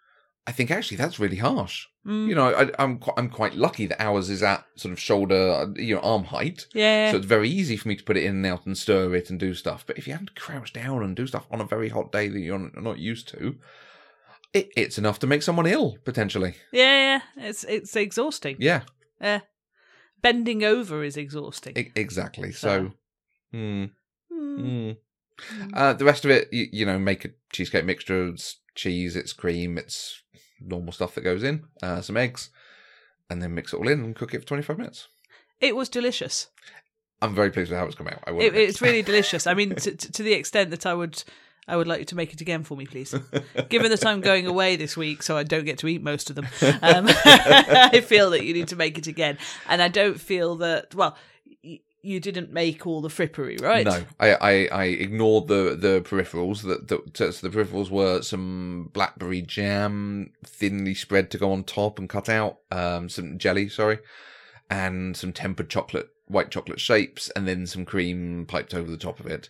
I 0.48 0.52
think 0.52 0.70
actually 0.70 0.96
that's 0.96 1.20
really 1.20 1.36
harsh. 1.36 1.86
Mm. 2.06 2.28
You 2.28 2.34
know, 2.34 2.48
I, 2.54 2.70
I'm 2.82 2.98
qu- 2.98 3.12
I'm 3.18 3.28
quite 3.28 3.54
lucky 3.54 3.84
that 3.86 4.00
ours 4.02 4.30
is 4.30 4.42
at 4.42 4.64
sort 4.76 4.92
of 4.92 4.98
shoulder, 4.98 5.70
you 5.76 5.94
know, 5.94 6.00
arm 6.00 6.24
height, 6.24 6.66
yeah. 6.74 7.10
so 7.10 7.18
it's 7.18 7.26
very 7.26 7.50
easy 7.50 7.76
for 7.76 7.86
me 7.88 7.96
to 7.96 8.02
put 8.04 8.16
it 8.16 8.24
in 8.24 8.36
and 8.36 8.46
out 8.46 8.64
and 8.64 8.76
stir 8.76 9.14
it 9.14 9.28
and 9.30 9.38
do 9.38 9.52
stuff. 9.52 9.84
But 9.86 9.98
if 9.98 10.06
you 10.06 10.14
have 10.14 10.24
to 10.26 10.32
crouch 10.32 10.72
down 10.72 11.02
and 11.02 11.14
do 11.14 11.26
stuff 11.26 11.46
on 11.50 11.60
a 11.60 11.64
very 11.66 11.90
hot 11.90 12.10
day 12.10 12.28
that 12.28 12.40
you're 12.40 12.70
not 12.80 12.98
used 12.98 13.28
to, 13.28 13.56
It, 14.54 14.70
it's 14.74 14.96
enough 14.96 15.18
to 15.18 15.26
make 15.26 15.42
someone 15.42 15.66
ill 15.66 15.98
potentially. 16.04 16.54
Yeah, 16.72 17.20
yeah, 17.36 17.48
it's 17.48 17.64
it's 17.64 17.94
exhausting. 17.94 18.56
Yeah, 18.58 18.82
Yeah. 19.20 19.40
Bending 20.22 20.64
over 20.64 21.04
is 21.04 21.16
exhausting. 21.16 21.76
e- 21.76 21.92
exactly. 21.94 22.52
So, 22.52 22.92
hmm. 23.52 23.84
Hmm. 24.32 24.60
Mm. 24.60 24.96
Uh, 25.72 25.92
the 25.92 26.04
rest 26.04 26.24
of 26.24 26.30
it, 26.32 26.48
you, 26.52 26.66
you 26.72 26.86
know, 26.86 26.98
make 26.98 27.24
a 27.24 27.30
cheesecake 27.52 27.84
mixture. 27.84 28.34
Cheese, 28.78 29.16
it's 29.16 29.32
cream, 29.32 29.76
it's 29.76 30.22
normal 30.60 30.92
stuff 30.92 31.14
that 31.16 31.22
goes 31.22 31.42
in, 31.42 31.64
uh, 31.82 32.00
some 32.00 32.16
eggs, 32.16 32.50
and 33.28 33.42
then 33.42 33.54
mix 33.54 33.72
it 33.72 33.76
all 33.76 33.88
in 33.88 34.04
and 34.04 34.14
cook 34.14 34.34
it 34.34 34.42
for 34.42 34.46
25 34.46 34.78
minutes. 34.78 35.08
It 35.60 35.74
was 35.74 35.88
delicious. 35.88 36.46
I'm 37.20 37.34
very 37.34 37.50
pleased 37.50 37.70
with 37.70 37.80
how 37.80 37.86
it's 37.86 37.96
come 37.96 38.06
out. 38.06 38.22
I 38.24 38.30
It, 38.30 38.54
it's 38.54 38.80
really 38.80 39.02
delicious. 39.10 39.48
I 39.48 39.54
mean, 39.54 39.74
to, 39.74 39.96
to 39.96 40.22
the 40.22 40.32
extent 40.32 40.70
that 40.70 40.86
I 40.86 40.94
would, 40.94 41.24
I 41.66 41.76
would 41.76 41.88
like 41.88 41.98
you 41.98 42.04
to 42.04 42.14
make 42.14 42.32
it 42.32 42.40
again 42.40 42.62
for 42.62 42.76
me, 42.76 42.86
please. 42.86 43.12
Given 43.68 43.90
that 43.90 44.06
I'm 44.06 44.20
going 44.20 44.46
away 44.46 44.76
this 44.76 44.96
week, 44.96 45.24
so 45.24 45.36
I 45.36 45.42
don't 45.42 45.64
get 45.64 45.78
to 45.78 45.88
eat 45.88 46.00
most 46.00 46.30
of 46.30 46.36
them, 46.36 46.46
um, 46.80 47.06
I 47.24 48.00
feel 48.06 48.30
that 48.30 48.44
you 48.44 48.54
need 48.54 48.68
to 48.68 48.76
make 48.76 48.96
it 48.96 49.08
again. 49.08 49.38
And 49.68 49.82
I 49.82 49.88
don't 49.88 50.20
feel 50.20 50.54
that. 50.56 50.94
Well, 50.94 51.16
you 52.02 52.20
didn't 52.20 52.52
make 52.52 52.86
all 52.86 53.00
the 53.00 53.08
frippery, 53.08 53.60
right? 53.60 53.84
No, 53.84 54.04
I, 54.20 54.34
I, 54.34 54.68
I 54.72 54.84
ignored 54.84 55.48
the, 55.48 55.76
the 55.78 56.00
peripherals. 56.00 56.62
That 56.62 56.88
the, 56.88 56.98
the 57.42 57.50
peripherals 57.50 57.90
were 57.90 58.22
some 58.22 58.90
blackberry 58.92 59.42
jam, 59.42 60.32
thinly 60.44 60.94
spread 60.94 61.30
to 61.32 61.38
go 61.38 61.52
on 61.52 61.64
top 61.64 61.98
and 61.98 62.08
cut 62.08 62.28
out. 62.28 62.58
Um, 62.70 63.08
some 63.08 63.38
jelly, 63.38 63.68
sorry, 63.68 63.98
and 64.70 65.16
some 65.16 65.32
tempered 65.32 65.70
chocolate, 65.70 66.08
white 66.26 66.50
chocolate 66.50 66.80
shapes, 66.80 67.30
and 67.30 67.48
then 67.48 67.66
some 67.66 67.84
cream 67.84 68.46
piped 68.46 68.74
over 68.74 68.90
the 68.90 68.96
top 68.96 69.18
of 69.18 69.26
it. 69.26 69.48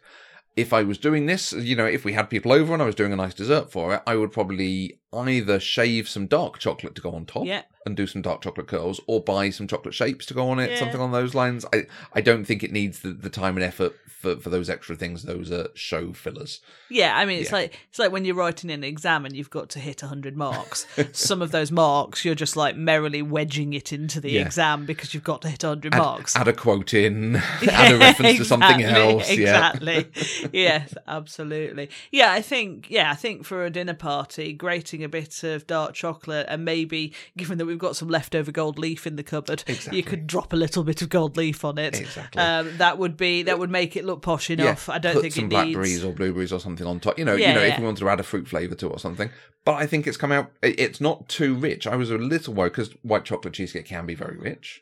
If 0.57 0.73
I 0.73 0.83
was 0.83 0.99
doing 0.99 1.27
this, 1.27 1.53
you 1.53 1.77
know, 1.77 1.87
if 1.87 2.05
we 2.05 2.15
had 2.15 2.31
people 2.31 2.53
over 2.53 2.73
and 2.73 2.83
I 2.83 2.87
was 2.87 2.97
doing 2.97 3.13
a 3.13 3.17
nice 3.17 3.35
dessert 3.35 3.71
for 3.71 3.95
it, 3.95 4.03
I 4.07 4.17
would 4.17 4.33
probably 4.33 4.99
either 5.13 5.59
shave 5.59 6.09
some 6.09 6.27
dark 6.27 6.59
chocolate 6.59 6.95
to 6.97 7.01
go 7.03 7.13
on 7.13 7.25
top 7.25 7.47
Yeah. 7.47 7.63
and 7.87 7.97
do 7.97 8.07
some 8.07 8.21
dark 8.23 8.43
chocolate 8.43 8.67
curls, 8.69 9.01
or 9.07 9.23
buy 9.23 9.51
some 9.51 9.67
chocolate 9.67 9.95
shapes 9.95 10.27
to 10.27 10.35
go 10.35 10.49
on 10.51 10.59
it, 10.59 10.71
Yeah. 10.73 10.79
something 10.79 11.01
on 11.01 11.13
those 11.13 11.35
lines. 11.35 11.65
I, 11.73 11.87
I 12.13 12.21
don't 12.21 12.45
think 12.45 12.63
it 12.63 12.73
needs 12.73 13.01
the, 13.01 13.13
the 13.13 13.31
time 13.31 13.57
and 13.57 13.65
effort 13.65 13.95
for, 14.07 14.35
for 14.37 14.51
those 14.51 14.69
extra 14.69 14.97
things. 14.97 15.23
Those 15.23 15.51
are 15.53 15.69
show 15.75 16.13
fillers. 16.13 16.61
Yeah, 16.91 17.17
I 17.17 17.25
mean, 17.25 17.39
it's 17.41 17.51
Yeah. 17.51 17.57
like 17.59 17.79
it's 17.89 18.01
like 18.01 18.11
when 18.11 18.25
you're 18.25 18.35
writing 18.35 18.69
an 18.71 18.83
exam 18.83 19.25
and 19.25 19.35
you've 19.37 19.49
got 19.49 19.69
to 19.71 19.79
hit 19.79 20.01
hundred 20.01 20.37
marks. 20.37 20.87
Some 21.13 21.41
of 21.41 21.53
those 21.53 21.71
marks, 21.71 22.25
you're 22.25 22.35
just 22.35 22.57
like 22.57 22.77
merrily 22.77 23.23
wedging 23.23 23.75
it 23.75 23.93
into 23.93 24.21
the 24.21 24.37
exam 24.39 24.87
because 24.87 25.15
you've 25.15 25.23
got 25.23 25.41
to 25.43 25.49
hit 25.49 25.63
hundred 25.63 25.95
Add, 25.95 25.99
marks. 25.99 26.35
add 26.37 26.49
a 26.49 26.53
quote 26.53 26.95
in, 26.95 27.37
add 27.71 27.93
a 27.95 27.99
reference 27.99 28.39
to 28.39 28.45
something 28.45 28.81
Exactly, 28.81 29.01
else. 29.01 29.31
Yeah. 29.31 29.71
Exactly. 29.73 30.49
yes, 30.53 30.95
absolutely. 31.07 31.89
Yeah, 32.11 32.33
I 32.33 32.43
think 32.43 32.91
yeah, 32.91 33.13
I 33.13 33.15
think 33.15 33.45
for 33.45 33.65
a 33.65 33.71
dinner 33.71 33.95
party, 33.95 34.53
grating 34.99 35.05
a 35.05 35.09
bit 35.09 35.43
of 35.45 35.67
dark 35.67 35.95
chocolate 35.95 36.47
and 36.49 36.65
maybe 36.65 37.13
given 37.37 37.59
that 37.59 37.67
we've 37.67 37.79
got 37.79 37.97
some 37.97 38.09
leftover 38.09 38.51
gold 38.53 38.79
leaf 38.79 39.07
in 39.07 39.17
the 39.17 39.23
cupboard, 39.23 39.63
Exactly. 39.67 39.97
you 39.97 40.03
could 40.03 40.27
drop 40.27 40.53
a 40.53 40.57
little 40.57 40.85
bit 40.85 41.03
of 41.03 41.09
gold 41.09 41.37
leaf 41.37 41.65
on 41.65 41.79
it. 41.79 42.01
Exactly. 42.01 42.41
Um, 42.41 42.77
that 42.79 42.99
would 42.99 43.17
be 43.17 43.43
that 43.45 43.59
would 43.59 43.71
make 43.71 43.97
it 43.97 44.05
look 44.05 44.23
posh 44.23 44.51
enough. 44.51 44.89
I 44.89 44.99
don't 44.99 45.15
put 45.15 45.23
think 45.23 45.35
some 45.35 45.49
blackberries 45.49 45.93
needs 45.93 46.05
or 46.05 46.13
blueberries 46.13 46.53
or 46.53 46.61
something 46.61 46.87
on 46.87 47.01
top. 47.01 47.19
You 47.19 47.25
know, 47.25 47.35
Yeah, 47.35 47.49
you 47.51 47.55
know, 47.55 47.61
if 47.63 47.69
yeah. 47.71 47.79
you 47.79 47.85
wanted 47.85 48.01
to 48.01 48.09
add 48.09 48.21
a 48.21 48.25
fruit 48.25 48.49
flavour 48.49 48.75
to 48.75 48.87
it 48.87 48.93
or 48.93 48.99
something. 48.99 49.31
But 49.65 49.75
I 49.75 49.87
think 49.87 50.07
it's 50.07 50.17
come 50.17 50.33
out. 50.33 50.51
It's 50.63 51.01
not 51.01 51.29
too 51.29 51.55
rich. 51.55 51.87
I 51.87 51.97
was 51.97 52.11
a 52.11 52.19
little 52.19 52.55
worried 52.55 52.71
because 52.73 52.91
white 53.03 53.25
chocolate 53.25 53.55
cheesecake 53.55 53.87
can 53.87 54.07
be 54.07 54.15
very 54.15 54.37
rich. 54.37 54.81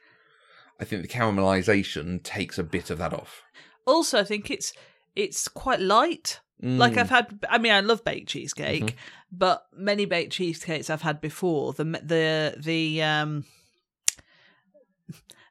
I 0.78 0.84
think 0.84 1.02
the 1.02 1.08
caramelization 1.08 2.22
takes 2.22 2.58
a 2.58 2.62
bit 2.62 2.90
of 2.90 2.98
that 2.98 3.12
off. 3.12 3.42
also 3.86 4.20
I 4.20 4.24
think 4.24 4.50
it's 4.50 4.72
it's 5.14 5.48
quite 5.48 5.80
light. 5.80 6.40
Like 6.62 6.94
Mm. 6.94 6.98
I've 6.98 7.10
had, 7.10 7.38
I 7.50 7.58
mean, 7.58 7.72
I 7.72 7.80
love 7.80 8.02
baked 8.04 8.28
cheesecake, 8.30 8.82
Mm-hmm. 8.84 8.96
but 9.30 9.66
many 9.76 10.06
baked 10.06 10.32
cheesecakes 10.32 10.88
I've 10.88 11.02
had 11.02 11.20
before, 11.20 11.72
the 11.74 11.84
the 11.84 12.54
the 12.58 13.02
um 13.02 13.44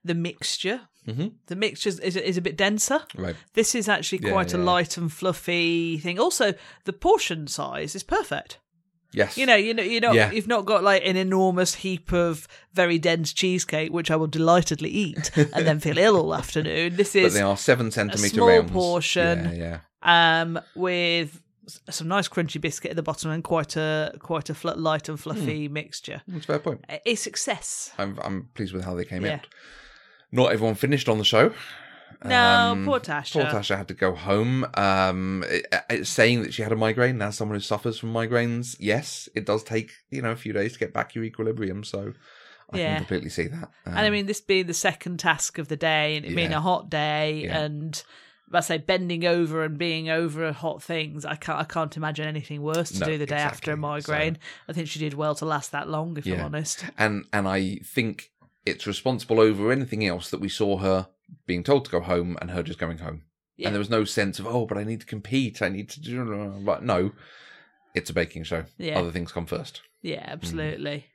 the 0.04 0.16
mixture, 0.16 0.82
Mhm. 1.08 1.34
the 1.48 1.56
mixture 1.56 1.90
is, 1.90 2.00
is 2.16 2.38
a 2.38 2.42
bit 2.42 2.58
denser. 2.58 3.02
right. 3.16 3.36
This 3.54 3.76
is 3.76 3.88
actually 3.90 4.20
Yeah, 4.24 4.32
quite 4.32 4.54
a 4.54 4.58
light 4.58 4.98
and 4.98 5.12
fluffy 5.12 5.98
thing. 6.00 6.20
Also, 6.20 6.54
the 6.86 6.94
portion 6.94 7.48
size 7.48 7.96
is 7.96 8.04
perfect. 8.04 8.60
Yes. 9.12 9.38
You 9.38 9.46
know, 9.46 9.56
you 9.56 9.74
know, 9.74 9.84
you 9.84 10.00
know, 10.02 10.12
Yeah. 10.12 10.32
you've 10.32 10.48
not 10.48 10.66
got 10.66 10.84
like 10.84 11.02
an 11.06 11.16
enormous 11.16 11.76
heap 11.76 12.12
of 12.12 12.48
very 12.74 13.00
dense 13.00 13.32
cheesecake, 13.32 13.94
which 13.94 14.12
I 14.12 14.16
will 14.18 14.28
delightedly 14.28 14.90
eat 14.90 15.32
and 15.38 15.66
then 15.66 15.80
feel 15.80 15.98
ill 15.98 16.18
all 16.18 16.36
afternoon. 16.44 16.98
This 16.98 17.14
but 17.14 17.22
is 17.24 17.34
they 17.34 17.42
are 17.42 17.56
seven 17.58 17.92
centimetre 17.92 18.28
small 18.36 18.48
rounds. 18.50 18.72
portion. 18.72 19.46
Yeah, 19.46 19.52
yeah. 19.54 19.80
Um, 20.06 20.60
with 20.76 21.42
some 21.90 22.08
nice 22.08 22.28
crunchy 22.28 22.62
biscuit 22.62 22.92
at 22.92 22.96
the 22.96 23.04
bottom 23.04 23.32
and 23.32 23.44
quite 23.44 23.76
a 23.76 24.14
quite 24.20 24.50
a 24.50 24.54
fl- 24.54 24.78
light 24.78 25.10
and 25.10 25.20
fluffy 25.20 25.68
mixture. 25.68 26.22
That's 26.28 26.44
a 26.46 26.48
fair 26.48 26.60
point. 26.60 26.86
A- 26.90 27.10
A 27.10 27.16
success. 27.16 27.92
I'm 27.98 28.20
I'm 28.24 28.50
pleased 28.54 28.74
with 28.74 28.86
how 28.86 28.94
they 28.94 29.06
came 29.06 29.26
Yeah. 29.26 29.36
out. 29.36 29.48
Not 30.32 30.52
everyone 30.52 30.76
finished 30.76 31.10
on 31.10 31.18
the 31.18 31.24
show. 31.24 31.54
No, 32.24 32.72
Um, 32.72 32.86
poor 32.86 33.00
Tasha. 33.00 33.34
Poor 33.34 33.44
Tasha 33.46 33.78
had 33.78 33.88
to 33.90 33.94
go 33.94 34.16
home. 34.16 34.66
Um, 34.76 35.44
it, 35.48 35.66
it's 35.90 36.10
saying 36.10 36.44
that 36.44 36.54
she 36.54 36.62
had 36.62 36.72
a 36.72 36.76
migraine. 36.76 37.18
Now, 37.18 37.30
someone 37.32 37.56
who 37.58 37.62
suffers 37.62 37.98
from 38.00 38.14
migraines, 38.14 38.76
yes, 38.80 39.28
it 39.36 39.46
does 39.46 39.64
take 39.64 39.92
you 40.12 40.22
know 40.22 40.32
a 40.32 40.36
few 40.36 40.54
days 40.54 40.74
to 40.74 40.80
get 40.80 40.94
back 40.94 41.16
your 41.16 41.24
equilibrium. 41.24 41.84
So 41.84 42.14
I 42.72 42.78
Yeah. 42.78 42.88
can 42.90 42.98
completely 43.00 43.30
see 43.30 43.48
that. 43.48 43.70
and 43.86 43.98
I 44.00 44.06
Um, 44.06 44.12
mean, 44.14 44.26
this 44.28 44.40
being 44.42 44.68
the 44.68 44.74
second 44.74 45.20
task 45.20 45.58
of 45.58 45.68
the 45.68 45.76
day, 45.78 46.16
and 46.16 46.26
it 46.26 46.36
being 46.36 46.54
a 46.54 46.62
hot 46.62 46.90
day, 46.90 47.44
Yeah. 47.46 47.60
and 47.62 48.04
I 48.54 48.60
say 48.60 48.78
bending 48.78 49.26
over 49.26 49.64
and 49.64 49.78
being 49.78 50.10
over 50.10 50.52
hot 50.52 50.82
things, 50.84 51.26
I 51.26 51.36
can't 51.36 51.60
I 51.60 51.64
can't 51.64 51.96
imagine 51.98 52.28
anything 52.28 52.62
worse 52.62 52.92
to 52.92 53.00
No, 53.00 53.06
do 53.08 53.18
the 53.18 53.26
day 53.26 53.36
after 53.38 53.72
a 53.72 53.74
exactly. 53.76 53.82
migraine. 53.82 54.38
I 54.70 54.74
think 54.74 54.88
she 54.88 55.00
did 55.00 55.14
well 55.16 55.36
to 55.36 55.46
last 55.46 55.72
that 55.72 55.90
long, 55.90 56.16
if 56.18 56.26
I'm 56.28 56.42
honest. 56.42 56.86
and 56.98 57.26
and 57.34 57.48
I 57.48 57.78
think 57.84 58.32
it's 58.66 58.86
responsible 58.88 59.40
over 59.40 59.72
anything 59.72 60.06
else 60.06 60.30
that 60.30 60.40
we 60.40 60.50
saw 60.50 60.78
her 60.78 61.08
being 61.48 61.64
told 61.64 61.86
to 61.86 61.92
go 61.92 62.02
home 62.02 62.38
and 62.42 62.52
her 62.52 62.62
just 62.64 62.80
going 62.80 63.00
home. 63.00 63.24
Yeah. 63.58 63.68
And 63.68 63.76
there 63.76 63.80
was 63.80 63.90
no 63.90 64.04
sense 64.04 64.38
of 64.38 64.46
oh, 64.46 64.66
but 64.66 64.78
I 64.78 64.84
need 64.84 65.00
to 65.00 65.06
compete. 65.08 65.62
I 65.62 65.70
need 65.70 65.90
to 65.90 66.02
do. 66.02 66.54
But 66.64 66.84
no, 66.84 67.12
it's 67.96 68.10
a 68.10 68.14
baking 68.14 68.44
show. 68.44 68.66
Yeah. 68.78 69.00
Other 69.00 69.12
things 69.12 69.32
come 69.32 69.46
first. 69.46 69.82
Yeah, 70.02 70.24
absolutely. 70.28 71.08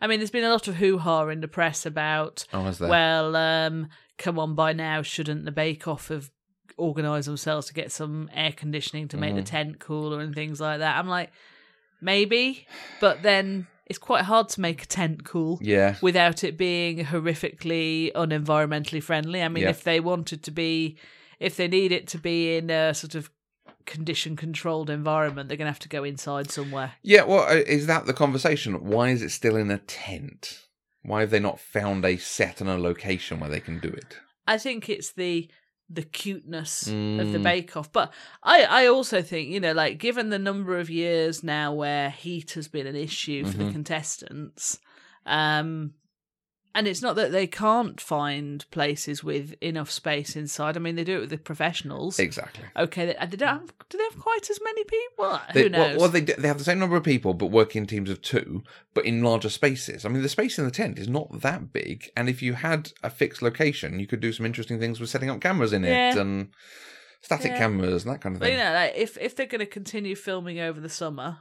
I 0.00 0.06
mean, 0.08 0.18
there's 0.18 0.30
been 0.30 0.42
a 0.44 0.50
lot 0.50 0.66
of 0.68 0.74
hoo 0.76 0.98
ha 0.98 1.28
in 1.28 1.40
the 1.42 1.48
press 1.48 1.86
about 1.86 2.44
Oh, 2.52 2.72
well, 2.80 3.36
um, 3.36 3.88
come 4.18 4.38
on, 4.38 4.54
by 4.54 4.72
now, 4.72 5.02
shouldn't 5.02 5.44
the 5.44 5.52
Bake 5.52 5.86
Off 5.86 6.08
have 6.08 6.30
organised 6.78 7.26
themselves 7.26 7.66
to 7.68 7.74
get 7.74 7.92
some 7.92 8.30
air 8.34 8.52
conditioning 8.52 9.08
to 9.08 9.16
make 9.16 9.34
the 9.34 9.42
Mhm. 9.42 9.46
tent 9.46 9.78
cooler 9.80 10.20
and 10.20 10.34
things 10.34 10.60
like 10.60 10.78
that? 10.80 10.96
I'm 10.98 11.08
like, 11.08 11.30
maybe, 12.00 12.66
but 13.00 13.22
then 13.22 13.66
it's 13.86 13.98
quite 13.98 14.24
hard 14.24 14.48
to 14.50 14.60
make 14.60 14.82
a 14.82 14.86
tent 14.86 15.24
cool 15.24 15.58
yeah. 15.62 15.96
without 16.00 16.44
it 16.44 16.56
being 16.56 17.04
horrifically 17.04 18.12
unenvironmentally 18.12 19.02
friendly. 19.02 19.42
I 19.42 19.48
mean, 19.48 19.64
Yeah. 19.64 19.70
if 19.70 19.84
they 19.84 20.00
wanted 20.00 20.42
to 20.44 20.50
be, 20.50 20.96
if 21.40 21.56
they 21.56 21.68
need 21.68 21.92
it 21.92 22.06
to 22.08 22.18
be 22.18 22.56
in 22.56 22.70
a 22.70 22.94
sort 22.94 23.14
of 23.14 23.30
condition 23.84 24.36
controlled 24.36 24.88
environment, 24.88 25.48
they're 25.48 25.56
going 25.58 25.66
to 25.66 25.72
have 25.72 25.78
to 25.80 25.88
go 25.88 26.04
inside 26.04 26.50
somewhere. 26.50 26.92
Yeah, 27.02 27.24
well, 27.24 27.42
uh, 27.48 27.56
is 27.66 27.86
that 27.86 28.06
the 28.06 28.12
conversation? 28.14 28.84
Why 28.84 29.10
is 29.10 29.22
it 29.22 29.30
still 29.30 29.56
in 29.56 29.70
a 29.70 29.78
tent? 29.78 30.60
Why 31.02 31.20
have 31.20 31.30
they 31.30 31.40
not 31.40 31.58
found 31.58 32.04
a 32.04 32.16
set 32.16 32.60
and 32.60 32.70
a 32.70 32.78
location 32.78 33.40
where 33.40 33.50
they 33.50 33.58
can 33.60 33.80
do 33.80 33.88
it? 33.88 34.18
I 34.46 34.56
think 34.58 34.88
it's 34.88 35.12
the 35.12 35.48
the 35.94 36.02
cuteness 36.02 36.86
of 36.86 37.32
the 37.32 37.38
Mm. 37.38 37.42
Bake 37.42 37.76
Off, 37.76 37.92
but 37.92 38.12
I 38.42 38.64
I 38.64 38.86
also 38.86 39.20
think 39.22 39.50
you 39.50 39.60
know 39.60 39.72
like 39.72 39.98
given 39.98 40.30
the 40.30 40.38
number 40.38 40.78
of 40.78 40.88
years 40.90 41.42
now 41.42 41.72
where 41.74 42.10
heat 42.10 42.52
has 42.52 42.68
been 42.68 42.86
an 42.86 42.96
issue 42.96 43.44
for 43.44 43.56
the 43.58 43.64
Mhm. 43.64 43.72
contestants, 43.72 44.78
um, 45.26 45.92
and 46.74 46.88
it's 46.88 47.02
not 47.02 47.16
that 47.16 47.32
they 47.32 47.46
can't 47.46 48.00
find 48.00 48.64
places 48.70 49.22
with 49.22 49.54
enough 49.60 49.90
space 49.90 50.34
inside. 50.36 50.76
I 50.76 50.80
mean, 50.80 50.96
they 50.96 51.04
do 51.04 51.18
it 51.18 51.20
with 51.20 51.30
the 51.30 51.38
professionals. 51.38 52.18
Exactly. 52.18 52.64
Okay, 52.76 53.06
they, 53.06 53.26
they 53.26 53.36
don't 53.36 53.48
have, 53.60 53.72
do 53.88 53.98
they 53.98 54.04
have 54.04 54.18
quite 54.18 54.48
as 54.50 54.58
many 54.64 54.84
people? 54.84 55.40
They, 55.52 55.62
Who 55.64 55.68
knows? 55.68 55.90
Well, 55.92 55.98
well, 56.00 56.08
they 56.08 56.20
they 56.20 56.48
have 56.48 56.58
the 56.58 56.64
same 56.64 56.78
number 56.78 56.96
of 56.96 57.04
people, 57.04 57.34
but 57.34 57.46
work 57.46 57.76
in 57.76 57.86
teams 57.86 58.08
of 58.10 58.22
two, 58.22 58.62
but 58.94 59.04
in 59.04 59.22
larger 59.22 59.50
spaces. 59.50 60.04
I 60.04 60.08
mean, 60.08 60.22
the 60.22 60.28
space 60.28 60.58
in 60.58 60.64
the 60.64 60.70
tent 60.70 60.98
is 60.98 61.08
not 61.08 61.40
that 61.42 61.72
big, 61.72 62.10
and 62.16 62.28
if 62.28 62.42
you 62.42 62.54
had 62.54 62.92
a 63.02 63.10
fixed 63.10 63.42
location, 63.42 64.00
you 64.00 64.06
could 64.06 64.20
do 64.20 64.32
some 64.32 64.46
interesting 64.46 64.78
things 64.80 65.00
with 65.00 65.10
setting 65.10 65.30
up 65.30 65.40
cameras 65.40 65.72
in 65.72 65.84
it 65.84 65.90
Yeah. 65.90 66.18
and 66.18 66.48
static 67.20 67.52
Yeah. 67.52 67.58
cameras 67.58 68.04
and 68.04 68.12
that 68.14 68.20
kind 68.20 68.34
of 68.34 68.40
but 68.40 68.50
you 68.50 68.56
thing. 68.56 68.64
know, 68.64 68.72
like 68.72 68.92
if 68.96 69.16
if 69.18 69.36
they're 69.36 69.46
going 69.46 69.60
to 69.60 69.66
continue 69.66 70.16
filming 70.16 70.58
over 70.58 70.80
the 70.80 70.88
summer, 70.88 71.38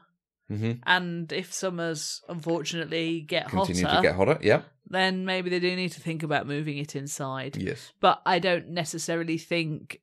hmm 0.57 0.71
and 0.85 1.31
if 1.31 1.53
summers 1.53 2.21
unfortunately 2.27 3.21
get 3.21 3.47
Continue 3.49 3.85
hotter, 3.85 3.95
to 3.97 4.01
get 4.01 4.15
hotter. 4.15 4.37
Yeah. 4.41 4.61
then 4.89 5.25
maybe 5.25 5.49
they 5.49 5.59
do 5.59 5.75
need 5.75 5.91
to 5.93 6.01
think 6.01 6.23
about 6.23 6.47
moving 6.47 6.77
it 6.77 6.95
inside. 6.95 7.55
Yes. 7.57 7.93
But 7.99 8.21
I 8.25 8.39
don't 8.39 8.69
necessarily 8.69 9.37
think 9.37 10.01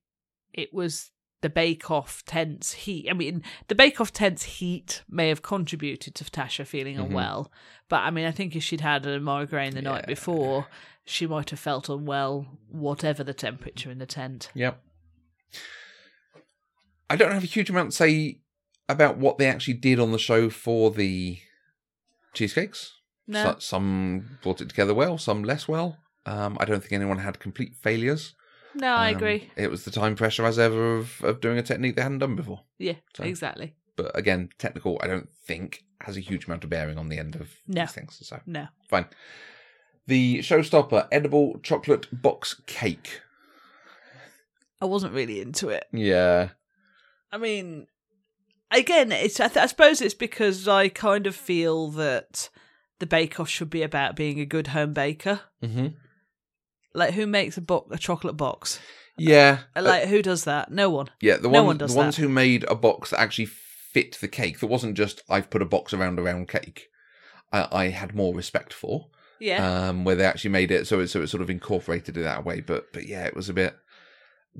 it 0.54 0.72
was 0.72 1.10
the 1.40 1.48
Bake 1.50 1.88
Off 1.90 2.24
tent's 2.24 2.72
heat. 2.72 3.08
I 3.08 3.12
mean, 3.12 3.44
the 3.68 3.74
Bake 3.76 4.00
Off 4.00 4.12
tent's 4.12 4.42
heat 4.42 5.02
may 5.08 5.28
have 5.28 5.40
contributed 5.42 6.14
to 6.16 6.24
Tasha 6.24 6.66
feeling 6.66 6.96
Mhm. 6.96 7.04
unwell. 7.06 7.52
But 7.88 8.00
I 8.00 8.10
mean, 8.10 8.26
I 8.26 8.32
think 8.32 8.56
if 8.56 8.62
she'd 8.64 8.80
had 8.80 9.06
a 9.06 9.20
migraine 9.20 9.74
the 9.74 9.82
night 9.82 10.06
before, 10.06 10.66
she 11.04 11.26
might 11.28 11.50
have 11.50 11.60
felt 11.60 11.88
unwell, 11.88 12.58
whatever 12.68 13.22
the 13.22 13.34
temperature 13.34 13.90
in 13.90 13.98
the 13.98 14.06
tent. 14.06 14.50
Yep. 14.54 14.82
I 17.10 17.16
don't 17.16 17.32
have 17.32 17.44
a 17.44 17.46
huge 17.46 17.70
amount 17.70 17.90
to 17.92 17.96
say 17.96 18.40
about 18.88 19.18
what 19.18 19.38
they 19.38 19.46
actually 19.46 19.74
did 19.74 20.00
on 20.00 20.12
the 20.12 20.18
show 20.18 20.48
for 20.50 20.90
the 20.90 21.38
cheesecakes. 22.34 22.94
No. 23.26 23.44
So- 23.44 23.58
some 23.58 24.38
brought 24.42 24.60
it 24.60 24.68
together 24.68 24.94
well, 24.94 25.18
some 25.18 25.42
less 25.44 25.68
well. 25.68 25.98
Um, 26.26 26.56
I 26.60 26.64
don't 26.64 26.80
think 26.80 26.92
anyone 26.92 27.18
had 27.18 27.38
complete 27.38 27.74
failures. 27.76 28.34
no, 28.74 28.88
I 28.94 29.10
Um, 29.10 29.16
agree. 29.16 29.50
It 29.56 29.70
was 29.70 29.84
the 29.84 29.90
time 29.90 30.14
pressure 30.14 30.44
as 30.44 30.58
ever 30.58 30.96
of, 30.96 31.22
of 31.24 31.40
doing 31.40 31.58
a 31.58 31.62
technique 31.62 31.96
they 31.96 32.02
hadn't 32.02 32.18
done 32.18 32.36
before. 32.36 32.64
Yeah, 32.78 32.96
so- 33.14 33.24
exactly. 33.24 33.74
But 33.96 34.16
again, 34.16 34.50
technical, 34.58 34.98
I 35.02 35.06
don't 35.08 35.28
think 35.44 35.82
has 36.02 36.16
a 36.16 36.20
huge 36.20 36.46
amount 36.46 36.62
of 36.64 36.70
bearing 36.70 36.96
on 36.98 37.08
the 37.08 37.18
end 37.18 37.34
of 37.34 37.56
No. 37.66 37.80
these 37.82 37.92
things. 37.92 38.18
So 38.24 38.40
No. 38.46 38.68
fine. 38.88 39.06
The 40.06 40.38
showstopper 40.38 41.08
edible 41.10 41.58
chocolate 41.62 42.06
box 42.12 42.60
cake. 42.66 43.20
I 44.80 44.84
wasn't 44.84 45.12
really 45.14 45.40
into 45.40 45.68
it. 45.70 45.88
Yeah. 45.92 46.50
I 47.32 47.38
mean, 47.38 47.88
again, 48.70 49.12
it's 49.12 49.40
I, 49.40 49.48
th- 49.48 49.56
I 49.62 49.66
suppose 49.66 50.00
it's 50.00 50.14
because 50.14 50.66
I 50.68 50.88
kind 50.88 51.26
of 51.26 51.34
feel 51.36 51.88
that 51.92 52.48
the 52.98 53.06
Bake 53.06 53.38
Off 53.38 53.48
should 53.48 53.70
be 53.70 53.82
about 53.82 54.16
being 54.16 54.40
a 54.40 54.46
good 54.46 54.68
home 54.68 54.92
baker. 54.92 55.40
hmm 55.62 55.88
Like, 56.94 57.14
who 57.14 57.26
makes 57.26 57.56
a 57.56 57.60
bo- 57.60 57.86
a 57.90 57.98
chocolate 57.98 58.36
box? 58.36 58.80
Yeah. 59.16 59.58
Uh, 59.76 59.82
Like, 59.82 60.04
who 60.08 60.22
does 60.22 60.44
that? 60.44 60.70
No 60.70 60.90
one. 60.90 61.08
yeah. 61.20 61.36
The 61.36 61.48
no 61.48 61.62
ones, 61.62 61.66
one 61.66 61.76
does 61.78 61.92
the 61.92 61.98
ones 61.98 62.16
that. 62.16 62.22
who 62.22 62.28
made 62.28 62.64
a 62.68 62.74
box 62.74 63.10
that 63.10 63.20
actually 63.20 63.46
fit 63.46 64.16
the 64.20 64.28
cake. 64.28 64.60
That 64.60 64.66
wasn't 64.68 64.96
just 64.96 65.22
I've 65.28 65.50
put 65.50 65.62
a 65.62 65.66
box 65.66 65.92
around 65.92 66.18
a 66.18 66.22
round 66.22 66.48
cake. 66.48 66.88
I, 67.52 67.68
I 67.72 67.88
had 67.88 68.14
more 68.14 68.34
respect 68.34 68.72
for. 68.72 69.08
Yeah. 69.40 69.88
um, 69.90 70.04
where 70.04 70.16
they 70.16 70.24
actually 70.24 70.50
made 70.50 70.72
it 70.72 70.88
so 70.88 70.98
it 70.98 71.06
so 71.06 71.22
it 71.22 71.28
sort 71.28 71.42
of 71.44 71.48
incorporated 71.50 72.16
it 72.16 72.22
that 72.22 72.44
way. 72.44 72.60
But 72.60 72.92
but 72.92 73.06
yeah, 73.06 73.24
it 73.24 73.36
was 73.36 73.48
a 73.48 73.52
bit. 73.54 73.76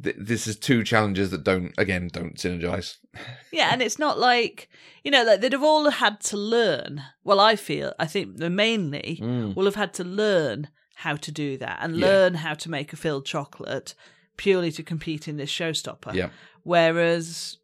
Th- 0.03 0.17
this 0.19 0.47
is 0.47 0.57
two 0.59 0.85
challenges 0.85 1.31
that 1.31 1.45
don't 1.45 1.73
again 1.79 2.09
don't 2.13 2.37
synergize. 2.37 2.97
Yeah, 3.53 3.71
and 3.73 3.81
it's 3.83 3.99
not 3.99 4.19
like 4.19 4.69
you 5.05 5.11
know, 5.11 5.25
like 5.25 5.41
they'd 5.41 5.53
have 5.53 5.63
all 5.63 5.89
had 5.91 6.21
to 6.21 6.37
learn. 6.37 7.03
Well, 7.25 7.41
I 7.41 7.57
feel 7.57 7.93
I 7.99 8.07
think 8.07 8.37
they 8.37 8.49
mainly 8.49 9.19
Mm. 9.23 9.57
will 9.57 9.65
have 9.65 9.75
had 9.75 9.95
to 9.95 10.05
learn 10.05 10.69
how 10.97 11.17
to 11.17 11.33
do 11.33 11.57
that 11.59 11.79
and 11.81 11.97
Yeah. 11.97 12.07
learn 12.07 12.35
how 12.35 12.55
to 12.55 12.71
make 12.71 12.93
a 12.93 12.97
filled 12.97 13.25
chocolate 13.27 13.95
purely 14.37 14.71
to 14.73 14.83
compete 14.83 15.27
in 15.29 15.37
this 15.37 15.51
showstopper. 15.51 16.13
Yeah, 16.15 16.31
Whereas 16.63 17.57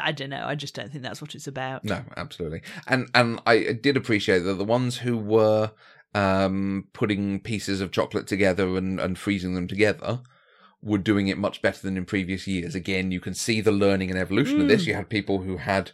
I 0.00 0.10
don't 0.10 0.30
know, 0.30 0.44
I 0.44 0.56
just 0.56 0.74
don't 0.74 0.90
think 0.90 1.04
that's 1.04 1.20
what 1.20 1.34
it's 1.36 1.46
about. 1.46 1.84
no, 1.84 2.02
absolutely. 2.16 2.62
And 2.88 3.08
and 3.14 3.40
I 3.46 3.72
did 3.72 3.96
appreciate 3.96 4.40
that 4.40 4.54
the 4.54 4.64
ones 4.64 4.98
who 4.98 5.16
were 5.16 5.70
um, 6.16 6.88
putting 6.94 7.40
pieces 7.40 7.80
of 7.80 7.92
chocolate 7.92 8.26
together 8.26 8.76
and 8.76 8.98
and 8.98 9.18
freezing 9.18 9.54
them 9.54 9.68
together 9.68 10.20
were 10.82 10.98
doing 10.98 11.28
it 11.28 11.36
much 11.36 11.60
better 11.60 11.82
than 11.82 11.96
in 11.96 12.04
previous 12.04 12.46
years. 12.46 12.74
Again, 12.74 13.10
you 13.10 13.20
can 13.20 13.34
see 13.34 13.60
the 13.60 13.72
learning 13.72 14.10
and 14.10 14.18
evolution 14.18 14.60
of 14.60 14.68
this. 14.68 14.84
Mm. 14.84 14.86
You 14.86 14.94
had 14.94 15.08
people 15.08 15.42
who 15.42 15.56
had 15.58 15.90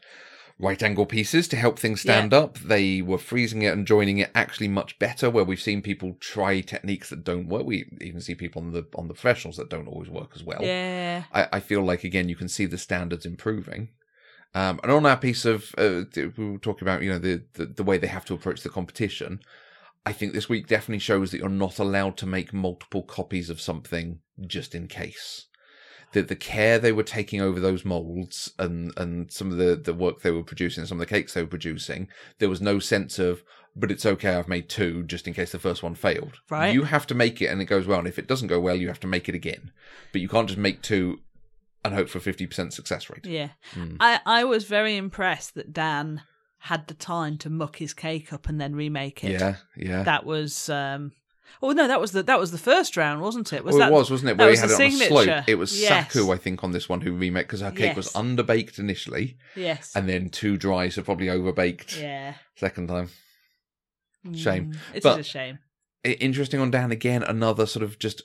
right 0.58 0.82
angle 0.82 1.06
pieces 1.06 1.48
to 1.48 1.56
help 1.56 1.78
things 1.78 2.02
stand 2.02 2.32
up. 2.32 2.58
They 2.58 3.02
were 3.02 3.18
freezing 3.18 3.62
it 3.62 3.72
and 3.72 3.86
joining 3.86 4.18
it 4.18 4.30
actually 4.34 4.68
much 4.68 4.98
better. 4.98 5.28
Where 5.28 5.44
we've 5.44 5.60
seen 5.60 5.82
people 5.82 6.16
try 6.20 6.60
techniques 6.60 7.10
that 7.10 7.24
don't 7.24 7.48
work. 7.48 7.66
We 7.66 7.86
even 8.00 8.20
see 8.20 8.36
people 8.36 8.62
on 8.62 8.72
the 8.72 8.86
on 8.94 9.08
the 9.08 9.14
professionals 9.14 9.56
that 9.56 9.70
don't 9.70 9.88
always 9.88 10.08
work 10.10 10.30
as 10.36 10.44
well. 10.44 10.62
Yeah. 10.62 11.24
I, 11.32 11.48
I 11.54 11.60
feel 11.60 11.82
like 11.82 12.04
again 12.04 12.28
you 12.28 12.36
can 12.36 12.48
see 12.48 12.66
the 12.66 12.78
standards 12.78 13.26
improving. 13.26 13.88
Um, 14.54 14.78
and 14.82 14.92
on 14.92 15.06
our 15.06 15.16
piece 15.16 15.44
of 15.44 15.74
uh, 15.78 16.02
we 16.14 16.50
were 16.50 16.58
talking 16.58 16.86
about 16.86 17.02
you 17.02 17.10
know 17.10 17.18
the, 17.18 17.42
the 17.54 17.66
the 17.66 17.82
way 17.82 17.98
they 17.98 18.08
have 18.08 18.26
to 18.26 18.34
approach 18.34 18.62
the 18.62 18.68
competition. 18.68 19.40
I 20.04 20.12
think 20.12 20.32
this 20.32 20.48
week 20.48 20.66
definitely 20.66 20.98
shows 20.98 21.30
that 21.30 21.38
you're 21.38 21.48
not 21.48 21.78
allowed 21.78 22.16
to 22.18 22.26
make 22.26 22.52
multiple 22.52 23.02
copies 23.02 23.50
of 23.50 23.60
something 23.60 24.18
just 24.46 24.74
in 24.74 24.88
case. 24.88 25.46
That 26.12 26.28
the 26.28 26.36
care 26.36 26.78
they 26.78 26.92
were 26.92 27.02
taking 27.04 27.40
over 27.40 27.58
those 27.58 27.84
molds 27.84 28.52
and 28.58 28.92
and 28.98 29.32
some 29.32 29.50
of 29.50 29.58
the 29.58 29.76
the 29.76 29.94
work 29.94 30.20
they 30.20 30.30
were 30.30 30.42
producing, 30.42 30.84
some 30.84 31.00
of 31.00 31.06
the 31.08 31.14
cakes 31.14 31.32
they 31.32 31.42
were 31.42 31.48
producing, 31.48 32.08
there 32.38 32.50
was 32.50 32.60
no 32.60 32.78
sense 32.78 33.18
of, 33.18 33.42
but 33.74 33.90
it's 33.90 34.04
okay, 34.04 34.34
I've 34.34 34.48
made 34.48 34.68
two 34.68 35.04
just 35.04 35.26
in 35.26 35.32
case 35.32 35.52
the 35.52 35.58
first 35.58 35.82
one 35.82 35.94
failed. 35.94 36.40
Right. 36.50 36.74
You 36.74 36.82
have 36.82 37.06
to 37.06 37.14
make 37.14 37.40
it 37.40 37.46
and 37.46 37.62
it 37.62 37.66
goes 37.66 37.86
well, 37.86 38.00
and 38.00 38.08
if 38.08 38.18
it 38.18 38.28
doesn't 38.28 38.48
go 38.48 38.60
well, 38.60 38.76
you 38.76 38.88
have 38.88 39.00
to 39.00 39.06
make 39.06 39.28
it 39.28 39.34
again. 39.34 39.72
But 40.12 40.20
you 40.20 40.28
can't 40.28 40.48
just 40.48 40.58
make 40.58 40.82
two 40.82 41.20
and 41.84 41.94
hope 41.94 42.10
for 42.10 42.20
fifty 42.20 42.46
percent 42.46 42.74
success 42.74 43.08
rate. 43.08 43.24
Yeah. 43.24 43.50
Mm. 43.74 43.96
I, 43.98 44.20
I 44.26 44.44
was 44.44 44.64
very 44.64 44.96
impressed 44.96 45.54
that 45.54 45.72
Dan 45.72 46.22
had 46.66 46.86
the 46.86 46.94
time 46.94 47.36
to 47.38 47.50
muck 47.50 47.76
his 47.76 47.92
cake 47.92 48.32
up 48.32 48.48
and 48.48 48.60
then 48.60 48.74
remake 48.74 49.24
it. 49.24 49.40
Yeah, 49.40 49.56
yeah. 49.76 50.02
That 50.04 50.24
was 50.24 50.68
um 50.68 51.12
Oh 51.60 51.72
no, 51.72 51.86
that 51.86 52.00
was 52.00 52.12
the 52.12 52.22
that 52.22 52.38
was 52.38 52.50
the 52.50 52.58
first 52.58 52.96
round, 52.96 53.20
wasn't 53.20 53.52
it? 53.52 53.64
Was 53.64 53.74
well, 53.74 53.80
that 53.80 53.92
it 53.92 53.98
was, 53.98 54.10
wasn't 54.10 54.30
it? 54.30 54.38
Where 54.38 54.46
he 54.46 54.52
was 54.52 54.60
had 54.60 54.70
the 54.70 54.74
it 54.82 54.86
on 54.86 55.18
a 55.18 55.24
slope. 55.24 55.44
It 55.48 55.54
was 55.56 55.80
Yes. 55.80 56.12
Saku, 56.12 56.32
I 56.32 56.36
think, 56.36 56.64
on 56.64 56.70
this 56.72 56.88
one 56.88 57.00
who 57.00 57.12
remade 57.14 57.44
because 57.46 57.60
her 57.60 57.70
cake 57.72 57.96
was 57.96 58.06
Yes. 58.06 58.14
underbaked 58.14 58.78
initially 58.78 59.36
Yes. 59.56 59.92
and 59.94 60.08
then 60.08 60.30
too 60.30 60.56
dry, 60.56 60.88
so 60.88 61.02
probably 61.02 61.26
overbaked 61.26 62.00
yeah. 62.00 62.34
second 62.56 62.88
time. 62.88 63.10
Shame. 64.34 64.72
Mm, 64.72 64.76
It 64.94 65.02
But- 65.02 65.20
is 65.20 65.26
a 65.26 65.28
shame. 65.28 65.58
Interesting 66.04 66.58
on 66.60 66.70
Dan 66.70 66.90
again. 66.90 67.22
Another 67.22 67.66
sort 67.66 67.82
of 67.84 67.98
just, 67.98 68.22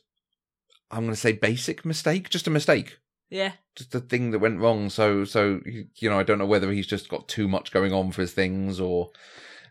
I'm 0.89 1.01
going 1.03 1.13
to 1.13 1.19
say 1.19 1.31
basic 1.31 1.85
mistake, 1.85 2.29
just 2.29 2.47
a 2.47 2.49
mistake. 2.49 2.97
Yeah. 3.29 3.53
just 3.75 3.93
a 3.93 3.99
thing 3.99 4.31
that 4.31 4.39
went 4.39 4.59
wrong. 4.59 4.89
So, 4.89 5.25
so 5.25 5.59
you 5.65 6.09
know, 6.09 6.19
I 6.19 6.23
don't 6.23 6.39
know 6.39 6.45
whether 6.45 6.71
he's 6.71 6.87
just 6.87 7.09
got 7.09 7.27
too 7.27 7.47
much 7.47 7.71
going 7.71 7.93
on 7.93 8.11
for 8.11 8.21
his 8.21 8.33
things 8.33 8.79
or 8.79 9.11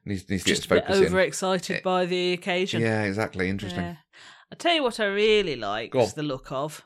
needs, 0.04 0.28
needs 0.28 0.44
Just 0.44 0.66
a 0.66 0.68
get 0.68 0.74
bit 0.74 0.84
his 0.84 0.98
focus 0.98 0.98
in. 0.98 1.14
overexcited 1.14 1.82
by 1.82 2.06
the 2.06 2.32
occasion. 2.32 2.82
Yeah, 2.82 3.02
exactly. 3.02 3.48
Interesting. 3.48 3.82
Yeah. 3.82 3.96
I 4.52 4.54
tell 4.54 4.74
you 4.74 4.82
what 4.82 5.00
I 5.00 5.06
really 5.06 5.56
like 5.56 5.94
is 5.94 6.14
the 6.14 6.22
look 6.22 6.52
of 6.52 6.84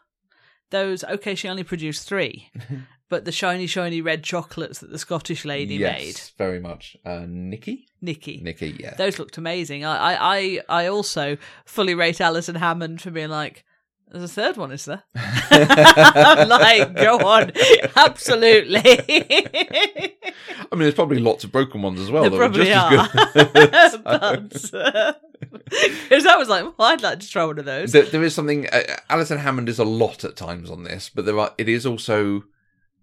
those 0.71 1.05
okay, 1.05 1.35
she 1.35 1.49
only 1.49 1.65
produced 1.65 2.09
three. 2.09 2.51
but 3.11 3.25
the 3.25 3.33
shiny, 3.33 3.67
shiny 3.67 4.01
red 4.01 4.23
chocolates 4.23 4.79
that 4.79 4.91
the 4.91 4.99
Scottish 4.99 5.45
lady 5.45 5.75
yes, 5.75 6.01
made. 6.01 6.21
very 6.39 6.61
much. 6.61 6.97
Uh, 7.05 7.25
Nicky, 7.29 7.89
Nicky. 8.01 8.41
Nicky, 8.43 8.77
yeah. 8.79 8.95
Those 8.95 9.19
looked 9.19 9.37
amazing. 9.37 9.85
I, 9.85 10.15
I, 10.15 10.61
I 10.69 10.87
also 10.87 11.37
fully 11.67 11.95
rate 11.95 12.21
Alison 12.21 12.55
Hammond 12.55 13.03
for 13.03 13.11
being 13.11 13.29
like, 13.29 13.65
there's 14.11 14.25
a 14.25 14.29
third 14.29 14.57
one, 14.57 14.73
is 14.73 14.85
there? 14.87 15.05
I'm 15.15 16.49
like, 16.49 16.95
go 16.95 17.19
on. 17.19 17.53
Absolutely. 17.97 18.81
I 18.83 20.73
mean, 20.73 20.81
there's 20.81 20.95
probably 20.95 21.21
lots 21.21 21.45
of 21.45 21.53
broken 21.53 21.83
ones 21.83 22.01
as 22.01 22.11
well. 22.11 22.23
there 22.23 22.31
that 22.31 22.37
were 22.37 22.49
probably 22.49 22.65
just 22.67 22.93
are. 22.93 23.09
as 23.73 23.97
good. 23.97 24.73
but, 24.73 25.23
because 25.71 26.27
I 26.27 26.37
was 26.37 26.49
like, 26.49 26.65
well, 26.65 26.89
I'd 26.89 27.03
like 27.03 27.21
to 27.21 27.29
try 27.29 27.45
one 27.45 27.59
of 27.59 27.65
those. 27.65 27.93
there, 27.93 28.03
there 28.03 28.25
is 28.25 28.35
something. 28.35 28.67
Uh, 28.69 28.83
Alison 29.09 29.39
Hammond 29.39 29.69
is 29.69 29.79
a 29.79 29.85
lot 29.85 30.25
at 30.25 30.35
times 30.35 30.71
on 30.71 30.83
this, 30.83 31.09
but 31.09 31.25
there 31.25 31.39
are. 31.39 31.53
It 31.57 31.69
is 31.69 31.87
also 31.87 32.45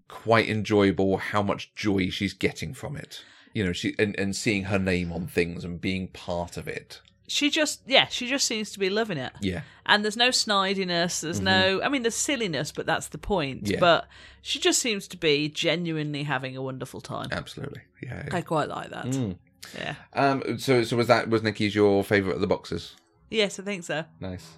quite 0.09 0.49
enjoyable 0.49 1.17
how 1.17 1.41
much 1.41 1.73
joy 1.75 2.09
she's 2.09 2.33
getting 2.33 2.73
from 2.73 2.97
it. 2.97 3.23
You 3.53 3.65
know, 3.65 3.73
she 3.73 3.95
and, 3.97 4.17
and 4.19 4.35
seeing 4.35 4.65
her 4.65 4.79
name 4.79 5.11
on 5.13 5.27
things 5.27 5.63
and 5.63 5.79
being 5.79 6.09
part 6.09 6.57
of 6.57 6.67
it. 6.67 7.01
She 7.29 7.49
just, 7.49 7.81
yeah, 7.85 8.07
she 8.07 8.27
just 8.27 8.47
seems 8.47 8.71
to 8.71 8.79
be 8.79 8.89
loving 8.89 9.17
it. 9.17 9.33
Yeah, 9.41 9.61
And 9.85 10.03
there's 10.03 10.15
no 10.15 10.29
snidiness. 10.29 11.19
There's 11.21 11.41
no, 11.41 11.81
I 11.83 11.89
mean, 11.89 12.03
there's 12.03 12.15
silliness, 12.15 12.71
but 12.71 12.85
that's 12.85 13.09
the 13.09 13.17
point. 13.17 13.63
Mm-hmm. 13.65 13.73
Yeah. 13.73 13.79
But 13.81 14.07
she 14.41 14.59
just 14.59 14.79
seems 14.79 15.07
to 15.09 15.17
be 15.17 15.49
genuinely 15.49 16.23
having 16.23 16.55
a 16.55 16.61
wonderful 16.61 17.01
time. 17.01 17.27
absolutely. 17.31 17.81
Yeah. 18.01 18.23
yeah. 18.27 18.35
I 18.35 18.41
quite 18.41 18.69
like 18.69 18.91
that. 18.91 19.07
Mm. 19.07 19.37
Yeah. 19.77 19.95
Um. 20.13 20.57
So, 20.59 20.83
so 20.83 20.95
was 20.95 21.07
that 21.07 21.29
was 21.29 21.43
Nicky's 21.43 21.75
your 21.75 22.03
favourite 22.03 22.35
of 22.35 22.41
the 22.41 22.47
boxes? 22.47 22.95
Yes, 23.29 23.59
I 23.59 23.63
think 23.63 23.83
so. 23.83 24.05
Nice. 24.21 24.51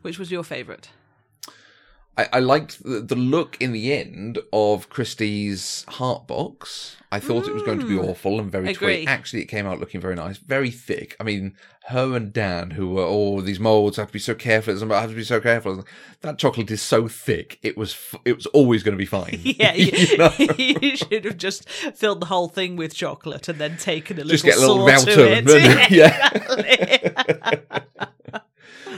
Which 0.00 0.18
was 0.18 0.30
your 0.30 0.44
favourite? 0.44 0.88
I, 2.18 2.28
I 2.34 2.38
liked 2.40 2.82
the, 2.82 3.00
the 3.00 3.16
look 3.16 3.56
in 3.60 3.72
the 3.72 3.92
end 3.92 4.38
of 4.52 4.90
Cristy's 4.90 5.84
heart 5.88 6.26
box. 6.26 6.96
I 7.10 7.20
thought 7.20 7.46
it 7.46 7.52
was 7.54 7.62
going 7.62 7.78
to 7.80 7.86
be 7.86 7.94
Mm. 7.94 8.08
awful 8.08 8.38
and 8.40 8.50
very 8.50 8.74
twee. 8.74 9.06
Actually, 9.06 9.42
it 9.42 9.46
came 9.46 9.66
out 9.66 9.80
looking 9.80 10.00
very 10.00 10.14
nice, 10.14 10.38
very 10.38 10.70
thick. 10.70 11.14
I 11.20 11.24
mean, 11.24 11.54
her 11.88 12.14
and 12.16 12.32
Dan, 12.32 12.70
who 12.70 12.88
were, 12.88 13.04
oh, 13.06 13.40
these 13.42 13.60
molds 13.60 13.96
have 13.98 14.06
to 14.06 14.12
be 14.14 14.18
so 14.18 14.34
careful. 14.34 14.92
I 14.92 15.00
have 15.02 15.10
to 15.10 15.16
be 15.16 15.24
so 15.24 15.38
careful. 15.40 15.84
That 16.22 16.38
chocolate 16.38 16.70
is 16.70 16.80
so 16.80 17.08
thick. 17.08 17.58
It 17.62 17.76
was, 17.76 17.92
f- 17.92 18.20
it 18.24 18.34
was 18.36 18.46
always 18.46 18.82
going 18.82 18.92
to 18.92 18.98
be 18.98 19.04
fine. 19.06 19.40
Yeah, 19.44 19.74
You 19.74 19.90
you, 19.92 20.16
know? 20.16 20.32
you 20.58 20.96
should 20.96 21.24
have 21.26 21.36
just 21.36 21.68
filled 21.68 22.20
the 22.20 22.26
whole 22.26 22.48
thing 22.48 22.76
with 22.76 22.94
chocolate 22.94 23.48
and 23.48 23.58
then 23.58 23.76
taken 23.76 24.16
a 24.18 24.24
little 24.24 24.30
Just 24.30 24.44
get 24.44 24.56
a 24.56 24.60
little 24.60 24.86
saw 24.88 25.04
to 25.04 25.32
it. 25.32 25.50
and- 25.50 25.90
yeah. 25.90 27.80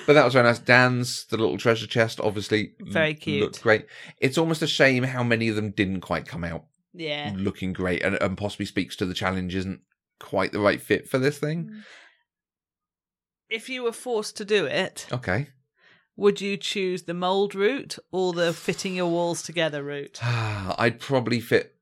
But 0.06 0.12
that 0.14 0.24
was 0.24 0.34
very 0.34 0.46
nice. 0.46 0.58
Dan's 0.58 1.24
the 1.26 1.36
little 1.36 1.56
treasure 1.58 1.86
chest, 1.86 2.20
obviously, 2.20 2.72
Very 2.80 3.14
cute. 3.14 3.42
Looked 3.42 3.62
great. 3.62 3.86
It's 4.20 4.36
almost 4.38 4.62
a 4.62 4.66
shame 4.66 5.02
how 5.04 5.22
many 5.22 5.48
of 5.48 5.56
them 5.56 5.70
didn't 5.70 6.00
quite 6.02 6.26
come 6.26 6.44
out 6.44 6.64
yeah. 6.92 7.32
looking 7.36 7.72
great, 7.72 8.02
and, 8.02 8.16
and 8.20 8.36
possibly 8.36 8.66
speaks 8.66 8.96
to 8.96 9.06
the 9.06 9.14
challenge 9.14 9.54
isn't 9.54 9.80
quite 10.20 10.52
the 10.52 10.60
right 10.60 10.80
fit 10.80 11.08
for 11.08 11.18
this 11.18 11.38
thing. 11.38 11.82
If 13.50 13.68
you 13.68 13.82
were 13.82 13.92
forced 13.92 14.36
to 14.38 14.44
do 14.44 14.66
it, 14.66 15.06
Okay. 15.12 15.48
would 16.16 16.40
you 16.40 16.56
choose 16.56 17.02
the 17.04 17.14
mold 17.14 17.54
route 17.54 17.98
or 18.10 18.32
the 18.32 18.52
fitting 18.66 18.94
your 18.96 19.10
walls 19.10 19.42
together 19.42 19.82
route? 19.82 20.18
I'd 20.22 21.00
probably 21.00 21.40
fit 21.40 21.76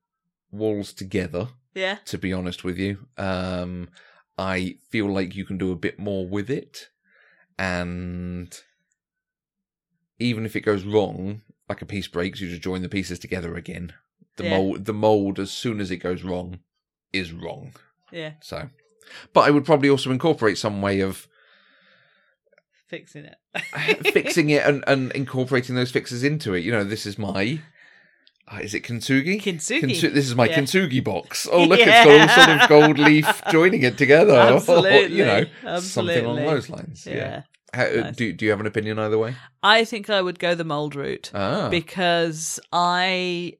walls 0.51 0.93
together, 0.93 1.49
Yeah. 1.73 1.97
to 2.05 2.17
be 2.17 2.31
honest 2.33 2.63
with 2.63 2.77
you. 2.77 3.07
Um, 3.17 3.89
I 4.37 4.77
feel 4.89 5.11
like 5.11 5.35
you 5.35 5.45
can 5.45 5.57
do 5.57 5.71
a 5.71 5.75
bit 5.77 5.99
more 5.99 6.27
with 6.27 6.49
it, 6.49 6.89
and 7.57 8.59
even 10.19 10.45
if 10.45 10.55
it 10.55 10.61
goes 10.61 10.83
wrong, 10.83 11.41
like 11.69 11.81
a 11.81 11.85
piece 11.85 12.07
breaks, 12.07 12.39
you 12.41 12.49
just 12.49 12.61
join 12.61 12.81
the 12.81 12.89
pieces 12.89 13.19
together 13.19 13.55
again. 13.55 13.93
The 14.37 14.43
Yeah. 14.45 14.49
mold, 14.51 14.85
the 14.85 14.93
mold, 14.93 15.39
as 15.39 15.51
soon 15.51 15.79
as 15.79 15.91
it 15.91 15.97
goes 15.97 16.23
wrong, 16.23 16.59
is 17.11 17.31
wrong. 17.31 17.73
Yeah, 18.11 18.33
So, 18.41 18.69
but 19.33 19.41
I 19.41 19.51
would 19.51 19.65
probably 19.65 19.89
also 19.89 20.11
incorporate 20.11 20.57
some 20.57 20.81
way 20.81 20.99
of 21.01 21.27
fixing 22.87 23.25
it. 23.25 23.35
fixing 24.13 24.49
it 24.51 24.63
and, 24.65 24.83
and 24.87 25.11
incorporating 25.13 25.75
those 25.75 25.91
fixes 25.91 26.23
into 26.23 26.53
it. 26.53 26.63
You 26.63 26.71
know, 26.71 26.83
this 26.83 27.05
is 27.05 27.17
my. 27.17 27.59
Uh, 28.51 28.59
is 28.61 28.73
it 28.73 28.83
kintsugi? 28.83 29.41
Kintsugi. 29.41 29.81
Kintsu- 29.81 30.13
this 30.13 30.25
is 30.27 30.35
my 30.35 30.47
Yeah. 30.47 30.59
kintsugi 30.59 31.01
box. 31.03 31.47
Oh, 31.51 31.63
look, 31.63 31.79
it's 31.79 31.87
Yeah. 31.87 32.03
got 32.05 32.37
all 32.37 32.45
sort 32.45 32.61
of 32.61 32.69
gold 32.69 32.99
leaf 32.99 33.41
joining 33.51 33.83
it 33.83 33.97
together. 33.97 34.33
Absolutely. 34.55 35.17
you 35.17 35.25
know, 35.25 35.45
something 35.79 36.25
along 36.25 36.45
those 36.45 36.69
lines. 36.69 37.05
Yeah. 37.07 37.15
Yeah. 37.15 37.41
How, 37.73 37.85
Nice. 38.01 38.15
do, 38.17 38.33
do 38.33 38.45
you 38.45 38.51
have 38.51 38.59
an 38.59 38.67
opinion 38.67 38.99
either 38.99 39.17
way? 39.17 39.35
I 39.63 39.83
think 39.85 40.09
I 40.09 40.21
would 40.21 40.37
go 40.39 40.53
the 40.55 40.63
mold 40.65 40.93
route 40.95 41.31
Ah. 41.33 41.69
because 41.69 42.59
I 42.71 43.53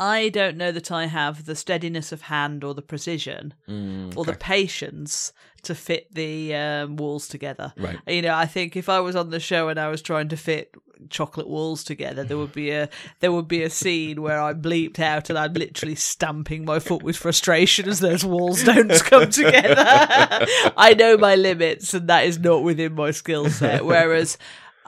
I 0.00 0.28
don't 0.28 0.56
know 0.56 0.70
that 0.70 0.92
I 0.92 1.06
have 1.06 1.44
the 1.44 1.56
steadiness 1.56 2.12
of 2.12 2.22
hand 2.22 2.62
or 2.62 2.72
the 2.72 2.82
precision 2.82 3.52
Mm, 3.68 4.16
or 4.16 4.24
the 4.24 4.34
patience 4.34 5.32
to 5.62 5.74
fit 5.74 6.12
the 6.14 6.54
um, 6.54 6.96
walls 6.96 7.28
together. 7.28 7.72
Right. 7.76 7.98
You 8.06 8.22
know, 8.22 8.34
I 8.34 8.46
think 8.46 8.76
if 8.76 8.88
I 8.88 9.00
was 9.00 9.16
on 9.16 9.30
the 9.30 9.40
show 9.40 9.68
and 9.68 9.78
I 9.78 9.88
was 9.88 10.02
trying 10.02 10.28
to 10.28 10.36
fit 10.36 10.74
chocolate 11.10 11.48
walls 11.48 11.84
together, 11.84 12.24
there 12.24 12.36
would 12.36 12.52
be 12.52 12.70
a 12.70 12.88
there 13.20 13.32
would 13.32 13.48
be 13.48 13.62
a 13.62 13.70
scene 13.70 14.20
where 14.22 14.40
I 14.40 14.54
bleeped 14.54 14.98
out 14.98 15.30
and 15.30 15.38
I'm 15.38 15.52
literally 15.52 15.94
stamping 15.94 16.64
my 16.64 16.78
foot 16.78 17.02
with 17.02 17.16
frustration 17.16 17.88
as 17.88 18.00
those 18.00 18.24
walls 18.24 18.62
don't 18.64 18.90
come 19.04 19.30
together. 19.30 19.74
I 20.76 20.94
know 20.98 21.16
my 21.16 21.34
limits, 21.34 21.94
and 21.94 22.08
that 22.08 22.24
is 22.24 22.38
not 22.38 22.62
within 22.62 22.94
my 22.94 23.10
skill 23.10 23.48
set. 23.50 23.84
Whereas. 23.84 24.38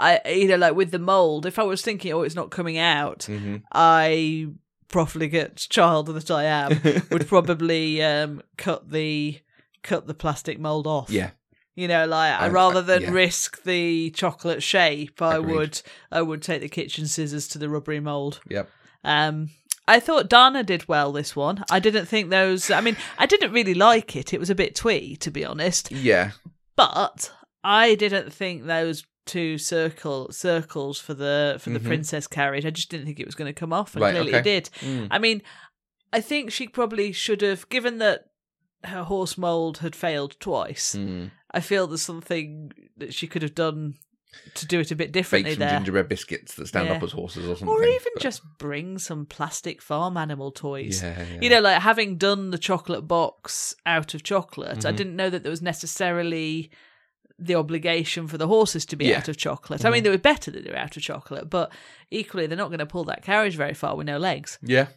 I, 0.02 0.18
you 0.30 0.48
know, 0.48 0.56
like 0.56 0.74
with 0.74 0.92
the 0.92 0.98
mold, 0.98 1.44
if 1.44 1.58
I 1.58 1.62
was 1.62 1.82
thinking, 1.82 2.14
oh, 2.14 2.22
it's 2.22 2.34
not 2.34 2.50
coming 2.50 2.78
out, 2.78 3.24
hmm 3.24 3.56
I, 3.70 4.48
profligate 4.90 5.56
child 5.56 6.06
that 6.06 6.30
I 6.30 6.44
am, 6.44 6.80
would 7.10 7.26
probably 7.28 8.02
um, 8.02 8.42
cut 8.56 8.90
the 8.90 9.40
cut 9.82 10.06
the 10.06 10.14
plastic 10.14 10.58
mold 10.58 10.86
off. 10.86 11.10
Yeah. 11.10 11.30
You 11.76 11.88
know, 11.88 12.06
like 12.06 12.38
I- 12.40 12.48
rather 12.48 12.82
than 12.82 13.02
yeah. 13.02 13.10
risk 13.10 13.62
the 13.62 14.10
chocolate 14.10 14.62
shape, 14.62 15.22
I 15.22 15.36
Agreed. 15.36 15.54
would 15.54 15.82
I 16.10 16.22
would 16.22 16.42
take 16.42 16.60
the 16.60 16.68
kitchen 16.68 17.06
scissors 17.06 17.48
to 17.48 17.58
the 17.58 17.68
rubbery 17.68 18.00
mold. 18.00 18.40
Yep. 18.48 18.68
Um, 19.04 19.50
I 19.88 19.98
thought 19.98 20.28
Dana 20.28 20.62
did 20.62 20.88
well 20.88 21.10
this 21.12 21.34
one. 21.34 21.64
I 21.70 21.78
didn't 21.80 22.06
think 22.06 22.30
those. 22.30 22.70
I 22.70 22.80
mean, 22.80 22.96
I 23.18 23.26
didn't 23.26 23.52
really 23.52 23.74
like 23.74 24.14
it. 24.14 24.32
It 24.34 24.38
was 24.40 24.50
a 24.50 24.54
bit 24.54 24.74
twee, 24.74 25.16
to 25.16 25.30
be 25.30 25.44
honest. 25.44 25.90
Yeah. 25.90 26.32
But 26.76 27.32
I 27.64 27.94
didn't 27.94 28.32
think 28.32 28.64
those 28.66 29.04
two 29.26 29.58
circle 29.58 30.30
circles 30.32 30.98
for 30.98 31.14
the 31.14 31.56
for 31.60 31.70
the 31.70 31.78
Mhm. 31.80 31.84
princess 31.86 32.26
carriage. 32.26 32.66
I 32.66 32.70
just 32.70 32.90
didn't 32.90 33.06
think 33.06 33.20
it 33.20 33.26
was 33.26 33.34
going 33.34 33.52
to 33.52 33.58
come 33.58 33.72
off, 33.72 33.94
and 33.94 34.02
Right, 34.02 34.10
clearly 34.12 34.30
okay. 34.34 34.38
it 34.38 34.42
did. 34.42 34.70
Mm. 34.80 35.08
I 35.10 35.18
mean, 35.18 35.42
I 36.12 36.20
think 36.20 36.50
she 36.52 36.68
probably 36.68 37.12
should 37.12 37.40
have, 37.42 37.68
given 37.68 37.98
that 37.98 38.26
her 38.84 39.04
horse 39.04 39.36
mold 39.38 39.78
had 39.78 39.94
failed 39.94 40.36
twice. 40.40 40.94
Mm. 40.96 41.30
I 41.50 41.60
feel 41.60 41.86
there's 41.86 42.02
something 42.02 42.72
that 42.96 43.12
she 43.14 43.26
could 43.26 43.42
have 43.42 43.54
done 43.54 43.94
to 44.54 44.64
do 44.66 44.78
it 44.78 44.92
a 44.92 44.94
bit 44.96 45.08
Bake 45.08 45.12
differently 45.12 45.52
some 45.52 45.58
there. 45.58 45.70
gingerbread 45.70 46.08
biscuits 46.08 46.54
that 46.54 46.68
stand 46.68 46.86
Yeah. 46.86 46.94
up 46.94 47.02
as 47.02 47.10
horses 47.12 47.46
or 47.46 47.56
something. 47.56 47.68
Or 47.68 47.82
even 47.82 48.12
but- 48.14 48.22
just 48.22 48.42
bring 48.58 48.96
some 48.98 49.26
plastic 49.26 49.82
farm 49.82 50.16
animal 50.16 50.52
toys. 50.52 51.02
Yeah, 51.02 51.18
yeah. 51.32 51.40
You 51.40 51.50
know, 51.50 51.60
like 51.60 51.82
having 51.82 52.16
done 52.16 52.52
the 52.52 52.58
chocolate 52.58 53.08
box 53.08 53.74
out 53.84 54.14
of 54.14 54.22
chocolate, 54.22 54.86
I 54.86 54.92
Mhm. 54.92 54.96
didn't 54.96 55.16
know 55.16 55.30
that 55.30 55.42
there 55.42 55.50
was 55.50 55.62
necessarily 55.62 56.70
the 57.40 57.56
obligation 57.56 58.28
for 58.28 58.38
the 58.38 58.46
horses 58.46 58.86
to 58.86 58.96
be 58.96 59.06
Yeah. 59.06 59.16
out 59.18 59.28
of 59.28 59.36
chocolate. 59.36 59.84
I 59.84 59.90
mean, 59.90 60.04
they 60.04 60.10
were 60.10 60.18
better 60.18 60.50
that 60.52 60.62
they 60.62 60.70
were 60.70 60.76
out 60.76 60.96
of 60.96 61.02
chocolate, 61.02 61.50
but 61.50 61.72
equally, 62.10 62.46
they're 62.46 62.56
not 62.56 62.68
going 62.68 62.78
to 62.78 62.86
pull 62.86 63.04
that 63.04 63.22
carriage 63.24 63.56
very 63.56 63.74
far 63.74 63.96
with 63.96 64.06
no 64.06 64.18
legs. 64.18 64.58
Yeah, 64.62 64.88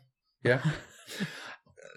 yeah. 0.43 0.61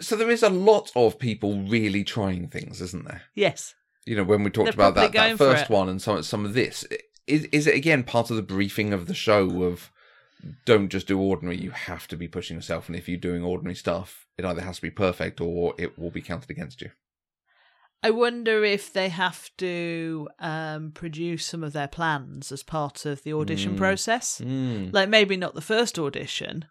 So 0.01 0.17
there 0.17 0.31
is 0.31 0.43
a 0.43 0.51
lot 0.51 0.91
of 0.95 1.19
people 1.19 1.63
really 1.63 2.05
trying 2.05 2.49
things, 2.49 2.81
isn't 2.81 3.07
there? 3.07 3.23
Yes. 3.35 3.75
You 4.05 4.17
know, 4.17 4.25
when 4.25 4.45
we 4.45 4.51
talked 4.51 4.67
They're 4.77 4.89
about 4.89 4.95
that, 4.95 5.13
that 5.13 5.39
first 5.39 5.69
one 5.69 5.89
and 5.89 6.01
some 6.01 6.23
some 6.23 6.45
of 6.45 6.55
this, 6.55 6.85
is 7.27 7.45
is 7.47 7.67
it 7.67 7.75
again 7.75 8.05
part 8.05 8.31
of 8.31 8.37
the 8.37 8.43
briefing 8.43 8.93
of 8.93 9.07
the 9.07 9.15
show 9.15 9.63
of 9.65 9.91
don't 10.65 10.91
just 10.91 11.09
do 11.09 11.19
ordinary, 11.19 11.57
you 11.57 11.71
have 11.71 12.07
to 12.09 12.17
be 12.17 12.29
pushing 12.29 12.57
yourself, 12.57 12.89
and 12.89 12.97
if 12.97 13.09
you're 13.09 13.19
doing 13.19 13.43
ordinary 13.43 13.75
stuff, 13.75 14.27
it 14.39 14.45
either 14.45 14.61
has 14.61 14.77
to 14.77 14.83
be 14.83 14.91
perfect 14.91 15.41
or 15.41 15.75
it 15.79 15.99
will 15.99 16.11
be 16.11 16.21
counted 16.23 16.51
against 16.51 16.83
you. 16.83 16.91
I 18.03 18.11
wonder 18.11 18.63
if 18.63 18.93
they 18.93 19.09
have 19.09 19.51
to 19.57 20.29
um, 20.39 20.93
produce 20.93 21.47
some 21.47 21.65
of 21.65 21.73
their 21.73 21.89
plans 21.89 22.53
as 22.53 22.63
part 22.63 23.07
of 23.07 23.23
the 23.25 23.33
audition 23.33 23.75
Mm. 23.75 23.79
process. 23.79 24.41
Mm. 24.45 24.93
Like 24.93 25.09
maybe 25.09 25.37
not 25.37 25.55
the 25.55 25.61
first 25.63 25.99
audition, 25.99 26.67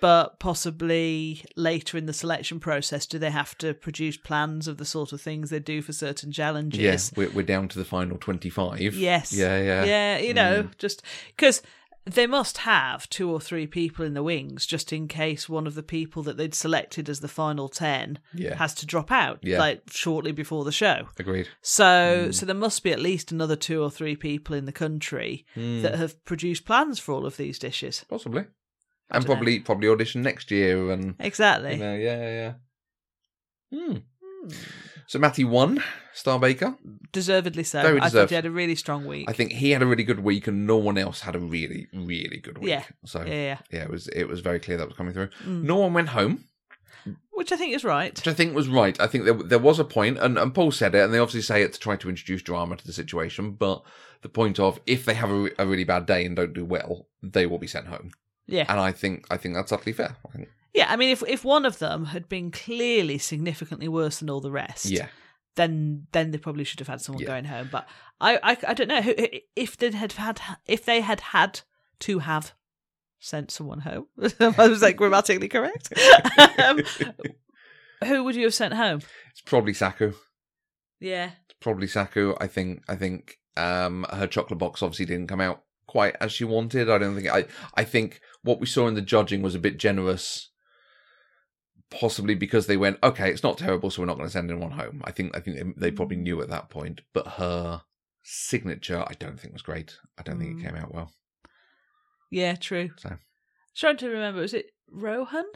but 0.00 0.38
possibly 0.38 1.44
later 1.56 1.98
in 1.98 2.06
the 2.06 2.12
selection 2.12 2.60
process. 2.60 3.06
Do 3.06 3.18
they 3.18 3.30
have 3.30 3.56
to 3.58 3.74
produce 3.74 4.16
plans 4.16 4.66
of 4.68 4.76
the 4.78 4.84
sort 4.84 5.12
of 5.12 5.20
things 5.20 5.50
they 5.50 5.58
do 5.60 5.82
for 5.82 5.92
certain 5.92 6.32
challenges? 6.32 6.80
Yeah, 6.80 7.18
we're, 7.24 7.30
we're 7.30 7.42
down 7.46 7.68
to 7.68 7.78
the 7.78 7.84
final 7.84 8.16
25. 8.18 8.80
Yes. 8.80 9.32
Yeah, 9.32 9.60
yeah. 9.60 9.84
Yeah, 9.84 10.18
you 10.18 10.34
know, 10.34 10.62
Mm. 10.64 10.78
just 10.78 11.02
because 11.36 11.62
they 12.06 12.26
must 12.26 12.58
have 12.58 13.08
two 13.10 13.30
or 13.30 13.40
three 13.40 13.66
people 13.66 14.04
in 14.04 14.14
the 14.14 14.22
wings 14.22 14.64
just 14.66 14.90
in 14.92 15.06
case 15.06 15.48
one 15.50 15.66
of 15.66 15.74
the 15.74 15.82
people 15.82 16.22
that 16.22 16.36
they'd 16.38 16.54
selected 16.54 17.08
as 17.10 17.20
the 17.20 17.28
final 17.28 17.68
10 17.68 18.18
Yeah. 18.34 18.56
has 18.56 18.74
to 18.76 18.86
drop 18.86 19.12
out 19.12 19.38
Yeah. 19.42 19.58
like 19.58 19.82
shortly 19.90 20.32
before 20.32 20.64
the 20.64 20.72
show. 20.72 21.08
Agreed. 21.18 21.48
So 21.60 22.28
Mm. 22.28 22.34
so 22.34 22.46
there 22.46 22.54
must 22.54 22.82
be 22.82 22.90
at 22.90 23.00
least 23.00 23.30
another 23.30 23.54
two 23.54 23.82
or 23.82 23.90
three 23.90 24.16
people 24.16 24.56
in 24.56 24.64
the 24.64 24.72
country 24.72 25.44
Mm. 25.54 25.82
that 25.82 25.94
have 25.96 26.22
produced 26.24 26.64
plans 26.64 26.98
for 26.98 27.12
all 27.12 27.26
of 27.26 27.36
these 27.36 27.58
dishes. 27.58 28.04
Possibly. 28.08 28.44
I 29.10 29.16
And 29.16 29.26
probably 29.26 29.60
probably 29.60 29.88
audition 29.88 30.22
next 30.22 30.50
year 30.50 30.90
and 30.90 31.14
Exactly. 31.18 31.72
you 31.72 31.78
know, 31.78 31.96
yeah, 31.96 32.16
yeah, 32.16 32.52
yeah. 33.72 33.78
Hmm. 33.78 33.96
Hmm. 34.22 34.48
So 35.06 35.18
Matty 35.18 35.42
won, 35.42 35.82
Star 36.14 36.38
Baker. 36.38 36.76
Deservedly 37.12 37.64
so. 37.64 37.82
Very 37.82 38.00
I 38.00 38.08
thought 38.08 38.28
he 38.28 38.36
had 38.36 38.46
a 38.46 38.50
really 38.50 38.76
strong 38.76 39.06
week. 39.06 39.28
I 39.28 39.32
think 39.32 39.52
he 39.52 39.72
had 39.72 39.82
a 39.82 39.86
really 39.86 40.04
good 40.04 40.20
week, 40.20 40.46
and 40.46 40.66
no 40.66 40.76
one 40.76 40.96
else 40.96 41.22
had 41.22 41.34
a 41.34 41.40
really, 41.40 41.88
really 41.92 42.38
good 42.38 42.58
week. 42.58 42.70
Yeah. 42.70 42.84
So 43.04 43.22
yeah, 43.24 43.32
yeah, 43.34 43.58
yeah. 43.72 43.82
it 43.82 43.90
was 43.90 44.06
it 44.08 44.28
was 44.28 44.38
very 44.38 44.60
clear 44.60 44.76
that 44.76 44.86
was 44.86 44.96
coming 44.96 45.12
through. 45.12 45.30
Mm. 45.44 45.64
No 45.64 45.76
one 45.76 45.94
went 45.94 46.10
home, 46.10 46.44
Which 47.32 47.50
I 47.50 47.56
think 47.56 47.74
is 47.74 47.84
right. 47.84 48.14
which 48.14 48.28
I 48.28 48.32
think 48.34 48.54
was 48.54 48.68
right. 48.68 49.00
I 49.00 49.08
think 49.08 49.24
there 49.24 49.34
there 49.34 49.58
was 49.58 49.80
a 49.80 49.84
point, 49.84 50.18
and, 50.18 50.38
and 50.38 50.54
Paul 50.54 50.70
said 50.70 50.94
it, 50.94 51.02
and 51.02 51.12
they 51.12 51.18
obviously 51.18 51.42
say 51.42 51.62
it 51.62 51.72
to 51.72 51.80
try 51.80 51.96
to 51.96 52.08
introduce 52.08 52.42
drama 52.42 52.76
to 52.76 52.86
the 52.86 52.92
situation. 52.92 53.52
But 53.52 53.82
the 54.22 54.28
point 54.28 54.60
of 54.60 54.78
if 54.86 55.04
they 55.04 55.14
have 55.14 55.30
a, 55.30 55.50
a 55.58 55.66
really 55.66 55.84
bad 55.84 56.06
day 56.06 56.24
and 56.24 56.36
don't 56.36 56.54
do 56.54 56.64
well, 56.64 57.08
they 57.22 57.46
will 57.46 57.58
be 57.58 57.66
sent 57.66 57.88
home. 57.88 58.12
Yeah. 58.46 58.66
And 58.68 58.80
I 58.80 58.92
think 58.92 59.26
I 59.30 59.36
think 59.36 59.54
that's 59.54 59.72
utterly 59.72 59.92
fair. 59.92 60.16
I 60.34 60.46
Yeah, 60.74 60.86
I 60.90 60.96
mean 60.96 61.10
if 61.10 61.22
if 61.26 61.44
one 61.44 61.64
of 61.64 61.78
them 61.78 62.06
had 62.06 62.28
been 62.28 62.50
clearly 62.50 63.18
significantly 63.18 63.88
worse 63.88 64.18
than 64.18 64.30
all 64.30 64.40
the 64.40 64.50
rest, 64.50 64.86
yeah, 64.86 65.06
then 65.56 66.06
then 66.12 66.30
they 66.30 66.38
probably 66.38 66.64
should 66.64 66.80
have 66.80 66.88
had 66.88 67.00
someone 67.00 67.22
Yeah. 67.22 67.28
going 67.28 67.44
home. 67.44 67.68
But 67.70 67.88
I, 68.20 68.38
I 68.42 68.56
I 68.68 68.74
don't 68.74 68.88
know 68.88 69.02
if 69.56 69.76
they 69.76 69.90
had 69.90 70.12
had 70.12 70.40
if 70.66 70.84
they 70.84 71.00
had 71.00 71.20
had 71.20 71.60
to 72.00 72.18
have 72.20 72.52
sent 73.18 73.50
someone 73.50 73.80
home. 73.80 74.06
I 74.40 74.68
was 74.68 74.82
like 74.82 74.96
grammatically 74.96 75.48
correct. 75.48 75.92
um, 76.64 76.80
who 78.04 78.24
would 78.24 78.34
you 78.34 78.44
have 78.44 78.54
sent 78.54 78.74
home? 78.74 79.00
it's 79.30 79.42
probably 79.42 79.74
Saku. 79.74 80.12
Yeah, 81.00 81.30
probably 81.60 81.86
Saku. 81.86 82.34
I 82.40 82.46
think 82.46 82.82
I 82.88 82.96
think 82.96 83.38
um 83.56 84.06
her 84.12 84.26
chocolate 84.26 84.58
box 84.58 84.82
obviously 84.82 85.06
didn't 85.06 85.26
come 85.28 85.40
out 85.40 85.62
quite 85.86 86.16
as 86.20 86.32
she 86.32 86.44
wanted. 86.44 86.88
I 86.88 86.98
don't 86.98 87.14
think 87.16 87.28
I 87.28 87.44
I 87.74 87.84
think 87.84 88.20
what 88.42 88.60
we 88.60 88.66
saw 88.66 88.86
in 88.88 88.94
the 88.94 89.00
judging 89.02 89.42
was 89.42 89.54
a 89.54 89.58
bit 89.60 89.78
generous. 89.78 90.48
Possibly 91.90 92.36
because 92.36 92.68
they 92.68 92.76
went, 92.76 92.98
okay, 93.02 93.30
it's 93.32 93.42
not 93.42 93.58
terrible, 93.58 93.90
so 93.90 94.00
we're 94.00 94.06
not 94.06 94.16
going 94.16 94.28
to 94.28 94.32
send 94.32 94.48
anyone 94.48 94.70
home. 94.70 95.02
I 95.04 95.10
think 95.10 95.36
I 95.36 95.40
think 95.40 95.56
they, 95.56 95.88
they 95.88 95.90
probably 95.90 96.18
knew 96.18 96.40
at 96.40 96.48
that 96.48 96.70
point, 96.70 97.00
but 97.12 97.26
her 97.26 97.82
signature, 98.22 99.04
I 99.08 99.14
don't 99.18 99.40
think 99.40 99.52
was 99.54 99.62
great. 99.62 99.96
I 100.16 100.22
don't 100.22 100.38
think 100.38 100.56
Mm. 100.56 100.60
it 100.60 100.64
came 100.66 100.76
out 100.76 100.94
well. 100.94 101.10
yeah, 102.30 102.54
true. 102.54 102.90
So. 102.96 103.08
I'm 103.10 103.18
Trying 103.74 103.96
to 103.98 104.08
remember, 104.08 104.40
was 104.40 104.54
it 104.54 104.66
Rohan? 104.88 105.46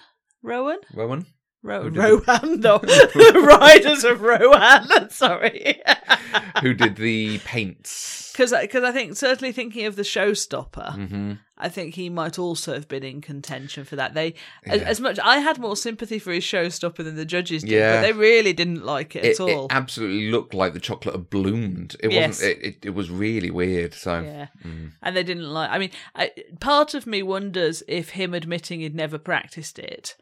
Rowan? 0.42 0.78
Rowan, 0.92 1.26
Ro- 1.64 1.88
Who 1.88 2.18
Rohan, 2.20 2.60
no. 2.60 2.78
Riders 3.14 4.04
of 4.04 4.20
Rohan. 4.20 5.08
Sorry. 5.10 5.80
who 6.60 6.74
did 6.74 6.96
the 6.96 7.38
paints? 7.38 8.30
Because 8.32 8.52
I, 8.52 8.66
think, 8.66 9.16
certainly 9.16 9.52
thinking 9.52 9.86
of 9.86 9.96
the 9.96 10.02
showstopper, 10.02 10.94
hmm 11.08 11.32
I 11.56 11.68
think 11.68 11.94
he 11.94 12.10
might 12.10 12.36
also 12.36 12.74
have 12.74 12.88
been 12.88 13.04
in 13.04 13.20
contention 13.20 13.84
for 13.84 13.94
that. 13.94 14.12
They, 14.14 14.34
as, 14.66 14.80
Yeah. 14.80 14.88
as 14.88 15.00
much, 15.00 15.20
I 15.22 15.38
had 15.38 15.60
more 15.60 15.76
sympathy 15.76 16.18
for 16.18 16.32
his 16.32 16.42
showstopper 16.42 16.96
than 17.04 17.14
the 17.14 17.24
judges 17.24 17.62
did, 17.62 17.70
Yeah. 17.70 17.94
but 17.94 18.02
they 18.02 18.12
really 18.12 18.52
didn't 18.52 18.84
like 18.84 19.14
it, 19.14 19.24
It, 19.24 19.34
at 19.34 19.40
all. 19.40 19.66
it 19.66 19.72
absolutely 19.72 20.32
looked 20.32 20.52
like 20.52 20.74
the 20.74 20.80
chocolate 20.80 21.14
had 21.14 21.30
bloomed. 21.30 21.94
It 22.00 22.10
Yes. 22.10 22.40
wasn't. 22.40 22.50
It, 22.58 22.64
it, 22.64 22.86
it 22.86 22.90
was 22.90 23.08
really 23.08 23.52
weird. 23.52 23.94
So 23.94 24.20
yeah. 24.20 24.48
mm. 24.66 24.90
And 25.00 25.16
they 25.16 25.22
didn't 25.22 25.48
like, 25.48 25.70
I 25.70 25.78
mean, 25.78 25.90
I, 26.16 26.32
part 26.58 26.92
of 26.92 27.06
me 27.06 27.22
wonders 27.22 27.84
if 27.86 28.10
him 28.10 28.34
admitting 28.34 28.80
he'd 28.80 28.96
never 28.96 29.16
practiced 29.16 29.78
it 29.78 30.16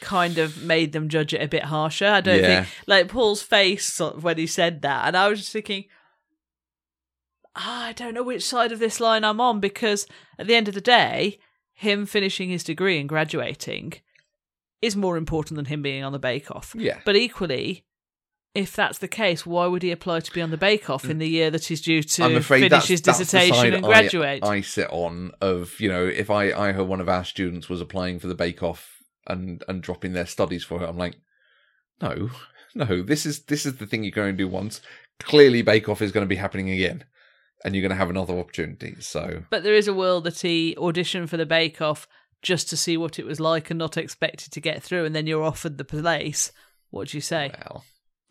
kind 0.00 0.38
of 0.38 0.62
made 0.62 0.92
them 0.92 1.08
judge 1.08 1.32
it 1.34 1.42
a 1.42 1.48
bit 1.48 1.64
harsher. 1.64 2.06
I 2.06 2.20
don't 2.20 2.38
Yeah. 2.40 2.64
think, 2.64 2.74
like 2.86 3.08
Paul's 3.08 3.42
face 3.42 3.98
when 4.00 4.38
he 4.38 4.46
said 4.46 4.82
that, 4.82 5.06
and 5.08 5.16
I 5.16 5.28
was 5.28 5.40
just 5.40 5.52
thinking, 5.52 5.84
"Ah, 7.56 7.86
I 7.86 7.92
don't 7.92 8.14
know 8.14 8.22
which 8.22 8.44
side 8.44 8.72
of 8.72 8.78
this 8.78 9.00
line 9.00 9.24
I'm 9.24 9.40
on 9.40 9.60
because 9.60 10.06
at 10.38 10.46
the 10.46 10.54
end 10.54 10.68
of 10.68 10.74
the 10.74 10.80
day, 10.80 11.38
him 11.72 12.06
finishing 12.06 12.50
his 12.50 12.64
degree 12.64 12.98
and 12.98 13.08
graduating 13.08 13.94
is 14.80 14.94
more 14.96 15.16
important 15.16 15.56
than 15.56 15.64
him 15.66 15.82
being 15.82 16.04
on 16.04 16.12
the 16.12 16.18
Bake 16.18 16.50
Off. 16.50 16.74
yeah, 16.78 17.00
But 17.04 17.16
equally, 17.16 17.84
if 18.54 18.74
that's 18.74 18.98
the 18.98 19.08
case, 19.08 19.44
why 19.44 19.66
would 19.66 19.82
he 19.82 19.90
apply 19.90 20.20
to 20.20 20.32
be 20.32 20.40
on 20.40 20.50
the 20.50 20.56
Bake 20.56 20.88
Off 20.88 21.04
in 21.04 21.18
the 21.18 21.28
year 21.28 21.50
that 21.50 21.64
he's 21.64 21.80
due 21.80 22.02
to 22.02 22.40
finish 22.42 22.86
his 22.86 23.00
dissertation 23.00 23.74
and 23.74 23.84
I- 23.84 23.88
graduate? 23.88 24.44
I, 24.44 24.60
sit 24.60 24.88
on 24.90 25.32
of 25.40 25.78
you 25.80 25.88
know 25.88 26.06
if 26.06 26.30
I 26.30 26.52
I 26.52 26.72
heard 26.72 26.86
one 26.86 27.00
of 27.00 27.08
our 27.08 27.24
students 27.24 27.68
was 27.68 27.80
applying 27.80 28.18
for 28.20 28.28
the 28.28 28.34
Bake 28.36 28.62
Off 28.62 28.97
and 29.28 29.62
and 29.68 29.82
dropping 29.82 30.12
their 30.12 30.26
studies 30.26 30.64
for 30.64 30.82
it, 30.82 30.88
I'm 30.88 30.98
like, 30.98 31.16
no, 32.00 32.30
no, 32.74 33.02
this 33.02 33.26
is 33.26 33.44
this 33.44 33.66
is 33.66 33.76
the 33.76 33.86
thing 33.86 34.04
you're 34.04 34.10
going 34.12 34.36
to 34.36 34.44
do 34.44 34.48
once. 34.48 34.80
Clearly, 35.20 35.62
Bake 35.62 35.88
Off 35.88 36.02
is 36.02 36.12
going 36.12 36.24
to 36.24 36.28
be 36.28 36.36
happening 36.36 36.70
again, 36.70 37.04
and 37.64 37.74
you're 37.74 37.82
going 37.82 37.90
to 37.90 37.96
have 37.96 38.10
another 38.10 38.38
opportunity. 38.38 38.96
So 39.00 39.44
But 39.50 39.62
there 39.62 39.74
is 39.74 39.88
a 39.88 39.94
world 39.94 40.24
that 40.24 40.40
he 40.40 40.76
auditioned 40.78 41.28
for 41.28 41.36
the 41.36 41.46
Bake 41.46 41.80
Off 41.82 42.06
just 42.40 42.68
to 42.70 42.76
see 42.76 42.96
what 42.96 43.18
it 43.18 43.26
was 43.26 43.40
like 43.40 43.70
and 43.70 43.78
not 43.78 43.96
expected 43.96 44.52
to 44.52 44.60
get 44.60 44.82
through, 44.82 45.04
and 45.04 45.14
then 45.14 45.26
you're 45.26 45.44
offered 45.44 45.78
the 45.78 45.84
place. 45.84 46.52
What 46.90 47.08
do 47.08 47.16
you 47.16 47.20
say? 47.20 47.50
well, 47.56 47.84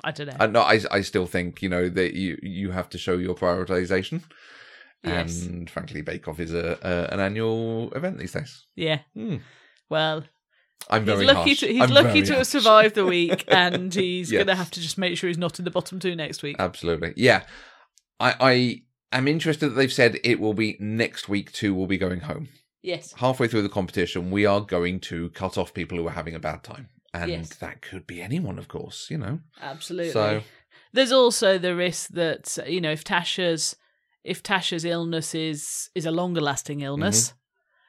I 0.04 0.12
don't 0.12 0.28
know. 0.28 0.38
I, 0.40 0.48
no, 0.48 0.62
I 0.62 0.80
I 0.92 1.02
still 1.02 1.26
think 1.26 1.62
you 1.62 1.70
know 1.70 1.90
that 1.90 2.14
you 2.14 2.38
you 2.42 2.72
have 2.72 2.90
to 2.90 2.98
show 2.98 3.18
your 3.18 3.36
prioritization. 3.36 4.24
Yes. 5.04 5.46
And 5.46 5.70
frankly, 5.70 6.02
Bake 6.02 6.28
Off 6.28 6.40
is 6.40 6.54
a, 6.54 6.78
a 6.82 7.14
an 7.14 7.20
annual 7.20 7.92
event 7.94 8.18
these 8.18 8.34
days. 8.34 8.66
yeah. 8.76 9.00
Hmm. 9.14 9.38
Well, 9.90 10.24
I'm 10.90 11.06
he's 11.06 11.20
lucky 11.24 11.34
harsh. 11.50 11.60
to 11.60 11.68
he's 11.68 11.82
I'm 11.82 11.90
lucky 11.90 12.08
very 12.22 12.26
to 12.28 12.36
have 12.36 12.48
survived 12.48 12.96
the 12.96 13.06
week, 13.06 13.44
and 13.50 13.94
he's 13.94 14.32
Yes. 14.32 14.44
gonna 14.46 14.56
have 14.56 14.72
to 14.72 14.82
just 14.82 14.98
make 14.98 15.18
sure 15.18 15.28
he's 15.28 15.38
not 15.38 15.60
in 15.60 15.66
the 15.66 15.72
bottom 15.72 16.00
two 16.00 16.16
next 16.16 16.44
week. 16.44 16.56
Absolutely. 16.60 17.14
Yeah. 17.18 17.44
I 18.20 18.36
I 18.40 19.18
am 19.18 19.28
interested 19.28 19.70
that 19.70 19.76
they've 19.76 19.92
said 19.94 20.20
it 20.24 20.40
will 20.40 20.54
be 20.54 20.78
next 20.80 21.28
week 21.30 21.52
two 21.52 21.74
will 21.76 21.88
be 21.88 21.98
going 21.98 22.22
home. 22.22 22.48
yes. 22.84 23.14
Halfway 23.18 23.48
through 23.48 23.64
the 23.64 23.70
competition, 23.70 24.32
we 24.32 24.46
are 24.46 24.62
going 24.62 25.00
to 25.02 25.30
cut 25.32 25.58
off 25.58 25.74
people 25.74 25.98
who 25.98 26.08
are 26.08 26.12
having 26.12 26.36
a 26.36 26.40
bad 26.40 26.64
time. 26.64 26.90
And 27.14 27.32
Yes. 27.32 27.50
that 27.58 27.82
could 27.82 28.06
be 28.06 28.22
anyone, 28.22 28.58
of 28.60 28.68
course, 28.68 29.10
you 29.10 29.18
know. 29.18 29.40
Absolutely. 29.62 30.12
So- 30.12 30.44
There's 30.94 31.12
also 31.12 31.58
the 31.58 31.76
risk 31.76 32.10
that 32.12 32.58
you 32.68 32.80
know 32.82 32.92
if 32.92 33.04
Tasha's 33.04 33.76
if 34.24 34.42
Tasha's 34.44 34.86
illness 34.86 35.36
is 35.36 35.90
is 35.96 36.06
a 36.06 36.12
longer 36.12 36.42
lasting 36.42 36.82
illness, 36.82 37.30
Mm-hmm. 37.30 37.38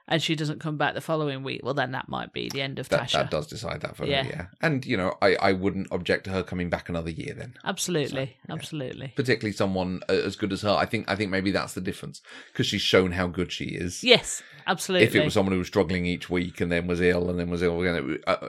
And 0.08 0.22
she 0.22 0.34
doesn't 0.34 0.58
come 0.60 0.76
back 0.78 0.94
the 0.94 1.00
following 1.00 1.42
week, 1.42 1.60
well 1.62 1.74
then 1.74 1.92
that 1.92 2.08
might 2.08 2.32
be 2.32 2.48
the 2.48 2.62
end 2.62 2.78
of 2.78 2.88
That 2.88 3.02
Tasha. 3.02 3.12
that 3.12 3.30
does 3.30 3.46
decide 3.46 3.82
that 3.82 3.96
for 3.96 4.06
Yeah. 4.06 4.22
her, 4.24 4.28
yeah. 4.30 4.46
And 4.60 4.84
you 4.84 4.96
know, 4.96 5.16
I, 5.22 5.36
I 5.36 5.52
wouldn't 5.52 5.88
object 5.92 6.24
to 6.24 6.30
her 6.30 6.42
coming 6.42 6.70
back 6.70 6.88
another 6.88 7.10
year 7.10 7.34
then. 7.34 7.54
Absolutely, 7.64 8.26
So, 8.26 8.32
yeah. 8.48 8.54
absolutely. 8.54 9.12
Particularly 9.14 9.52
someone 9.52 10.00
uh, 10.08 10.12
as 10.14 10.34
good 10.36 10.52
as 10.52 10.62
her. 10.62 10.70
I 10.70 10.86
think 10.86 11.08
I 11.10 11.14
think 11.14 11.30
maybe 11.30 11.50
that's 11.50 11.74
the 11.74 11.80
difference 11.80 12.20
because 12.52 12.66
she's 12.66 12.82
shown 12.82 13.12
how 13.12 13.26
good 13.28 13.52
she 13.52 13.66
is. 13.66 14.02
Yes, 14.02 14.42
absolutely. 14.66 15.06
If 15.06 15.14
it 15.14 15.24
was 15.24 15.34
someone 15.34 15.52
who 15.52 15.58
was 15.58 15.68
struggling 15.68 16.06
each 16.06 16.28
week 16.30 16.60
and 16.60 16.72
then 16.72 16.86
was 16.86 17.00
ill 17.00 17.28
and 17.30 17.38
then 17.38 17.50
was 17.50 17.62
ill 17.62 17.80
again, 17.80 18.18
uh, 18.26 18.48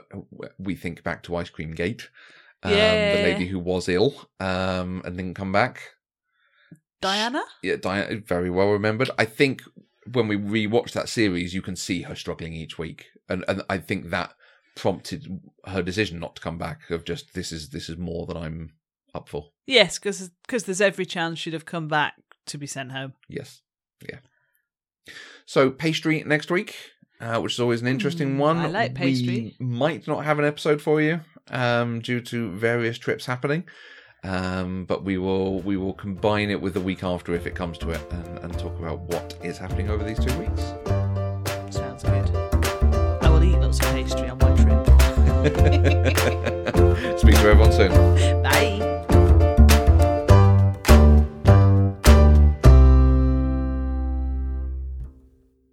we 0.58 0.74
think 0.74 1.02
back 1.02 1.22
to 1.24 1.36
Ice 1.36 1.50
Cream 1.50 1.72
Gate, 1.72 2.08
um, 2.62 2.72
Yeah. 2.72 3.16
the 3.16 3.22
lady 3.22 3.46
who 3.46 3.58
was 3.58 3.88
ill 3.88 4.28
um, 4.40 5.02
and 5.04 5.16
didn't 5.16 5.34
come 5.34 5.52
back. 5.52 5.80
Diana, 7.00 7.42
Yeah, 7.62 7.76
Diana, 7.76 8.16
very 8.20 8.50
well 8.50 8.70
remembered. 8.72 9.10
I 9.18 9.24
think 9.24 9.62
when 10.12 10.28
we 10.28 10.36
rewatch 10.36 10.92
that 10.92 11.08
series, 11.08 11.54
you 11.54 11.62
can 11.62 11.76
see 11.76 12.02
her 12.02 12.14
struggling 12.14 12.52
each 12.54 12.78
week, 12.78 13.06
and 13.28 13.44
and 13.48 13.62
I 13.68 13.78
think 13.78 14.10
that 14.10 14.32
prompted 14.76 15.40
her 15.66 15.82
decision 15.82 16.20
not 16.20 16.36
to 16.36 16.42
come 16.42 16.58
back. 16.58 16.90
Of 16.90 17.04
just 17.04 17.34
this 17.34 17.52
is 17.52 17.70
this 17.70 17.88
is 17.88 17.96
more 17.96 18.26
than 18.26 18.36
I'm 18.36 18.74
up 19.14 19.28
for. 19.28 19.50
yes, 19.66 19.98
because 19.98 20.30
there's 20.64 20.80
every 20.80 21.04
chance 21.06 21.38
she'd 21.38 21.52
have 21.52 21.64
come 21.66 21.88
back 21.88 22.14
to 22.46 22.58
be 22.58 22.66
sent 22.66 22.92
home. 22.92 23.14
Yes, 23.28 23.62
yeah. 24.08 24.18
So 25.46 25.70
pastry 25.70 26.22
next 26.24 26.50
week, 26.50 26.76
uh, 27.20 27.40
which 27.40 27.54
is 27.54 27.60
always 27.60 27.82
an 27.82 27.88
interesting 27.88 28.36
Mm, 28.36 28.38
one. 28.38 28.56
I 28.58 28.66
like 28.68 28.94
pastry. 28.94 29.56
We 29.58 29.66
might 29.66 30.06
not 30.06 30.24
have 30.24 30.38
an 30.38 30.44
episode 30.44 30.80
for 30.80 31.00
you 31.00 31.20
um, 31.48 32.00
due 32.00 32.20
to 32.20 32.50
various 32.52 32.98
trips 32.98 33.26
happening. 33.26 33.64
Um, 34.22 34.84
but 34.84 35.02
we 35.02 35.16
will 35.18 35.60
we 35.60 35.76
will 35.76 35.94
combine 35.94 36.50
it 36.50 36.60
with 36.60 36.74
the 36.74 36.80
week 36.80 37.02
after 37.02 37.34
if 37.34 37.46
it 37.46 37.54
comes 37.54 37.78
to 37.78 37.90
it 37.90 38.00
and, 38.10 38.38
and 38.40 38.58
talk 38.58 38.78
about 38.78 39.00
what 39.00 39.34
is 39.42 39.56
happening 39.56 39.88
over 39.88 40.04
these 40.04 40.18
two 40.18 40.38
weeks. 40.38 40.60
Sounds 41.74 42.02
good. 42.02 42.30
I 43.22 43.30
will 43.30 43.42
eat 43.42 43.56
lots 43.56 43.80
of 43.80 43.86
pastry 43.86 44.28
on 44.28 44.38
my 44.38 44.54
trip. 44.56 44.86
Speak 47.18 47.34
to 47.36 47.48
everyone 47.48 47.72
soon. 47.72 48.42
Bye. 48.42 48.89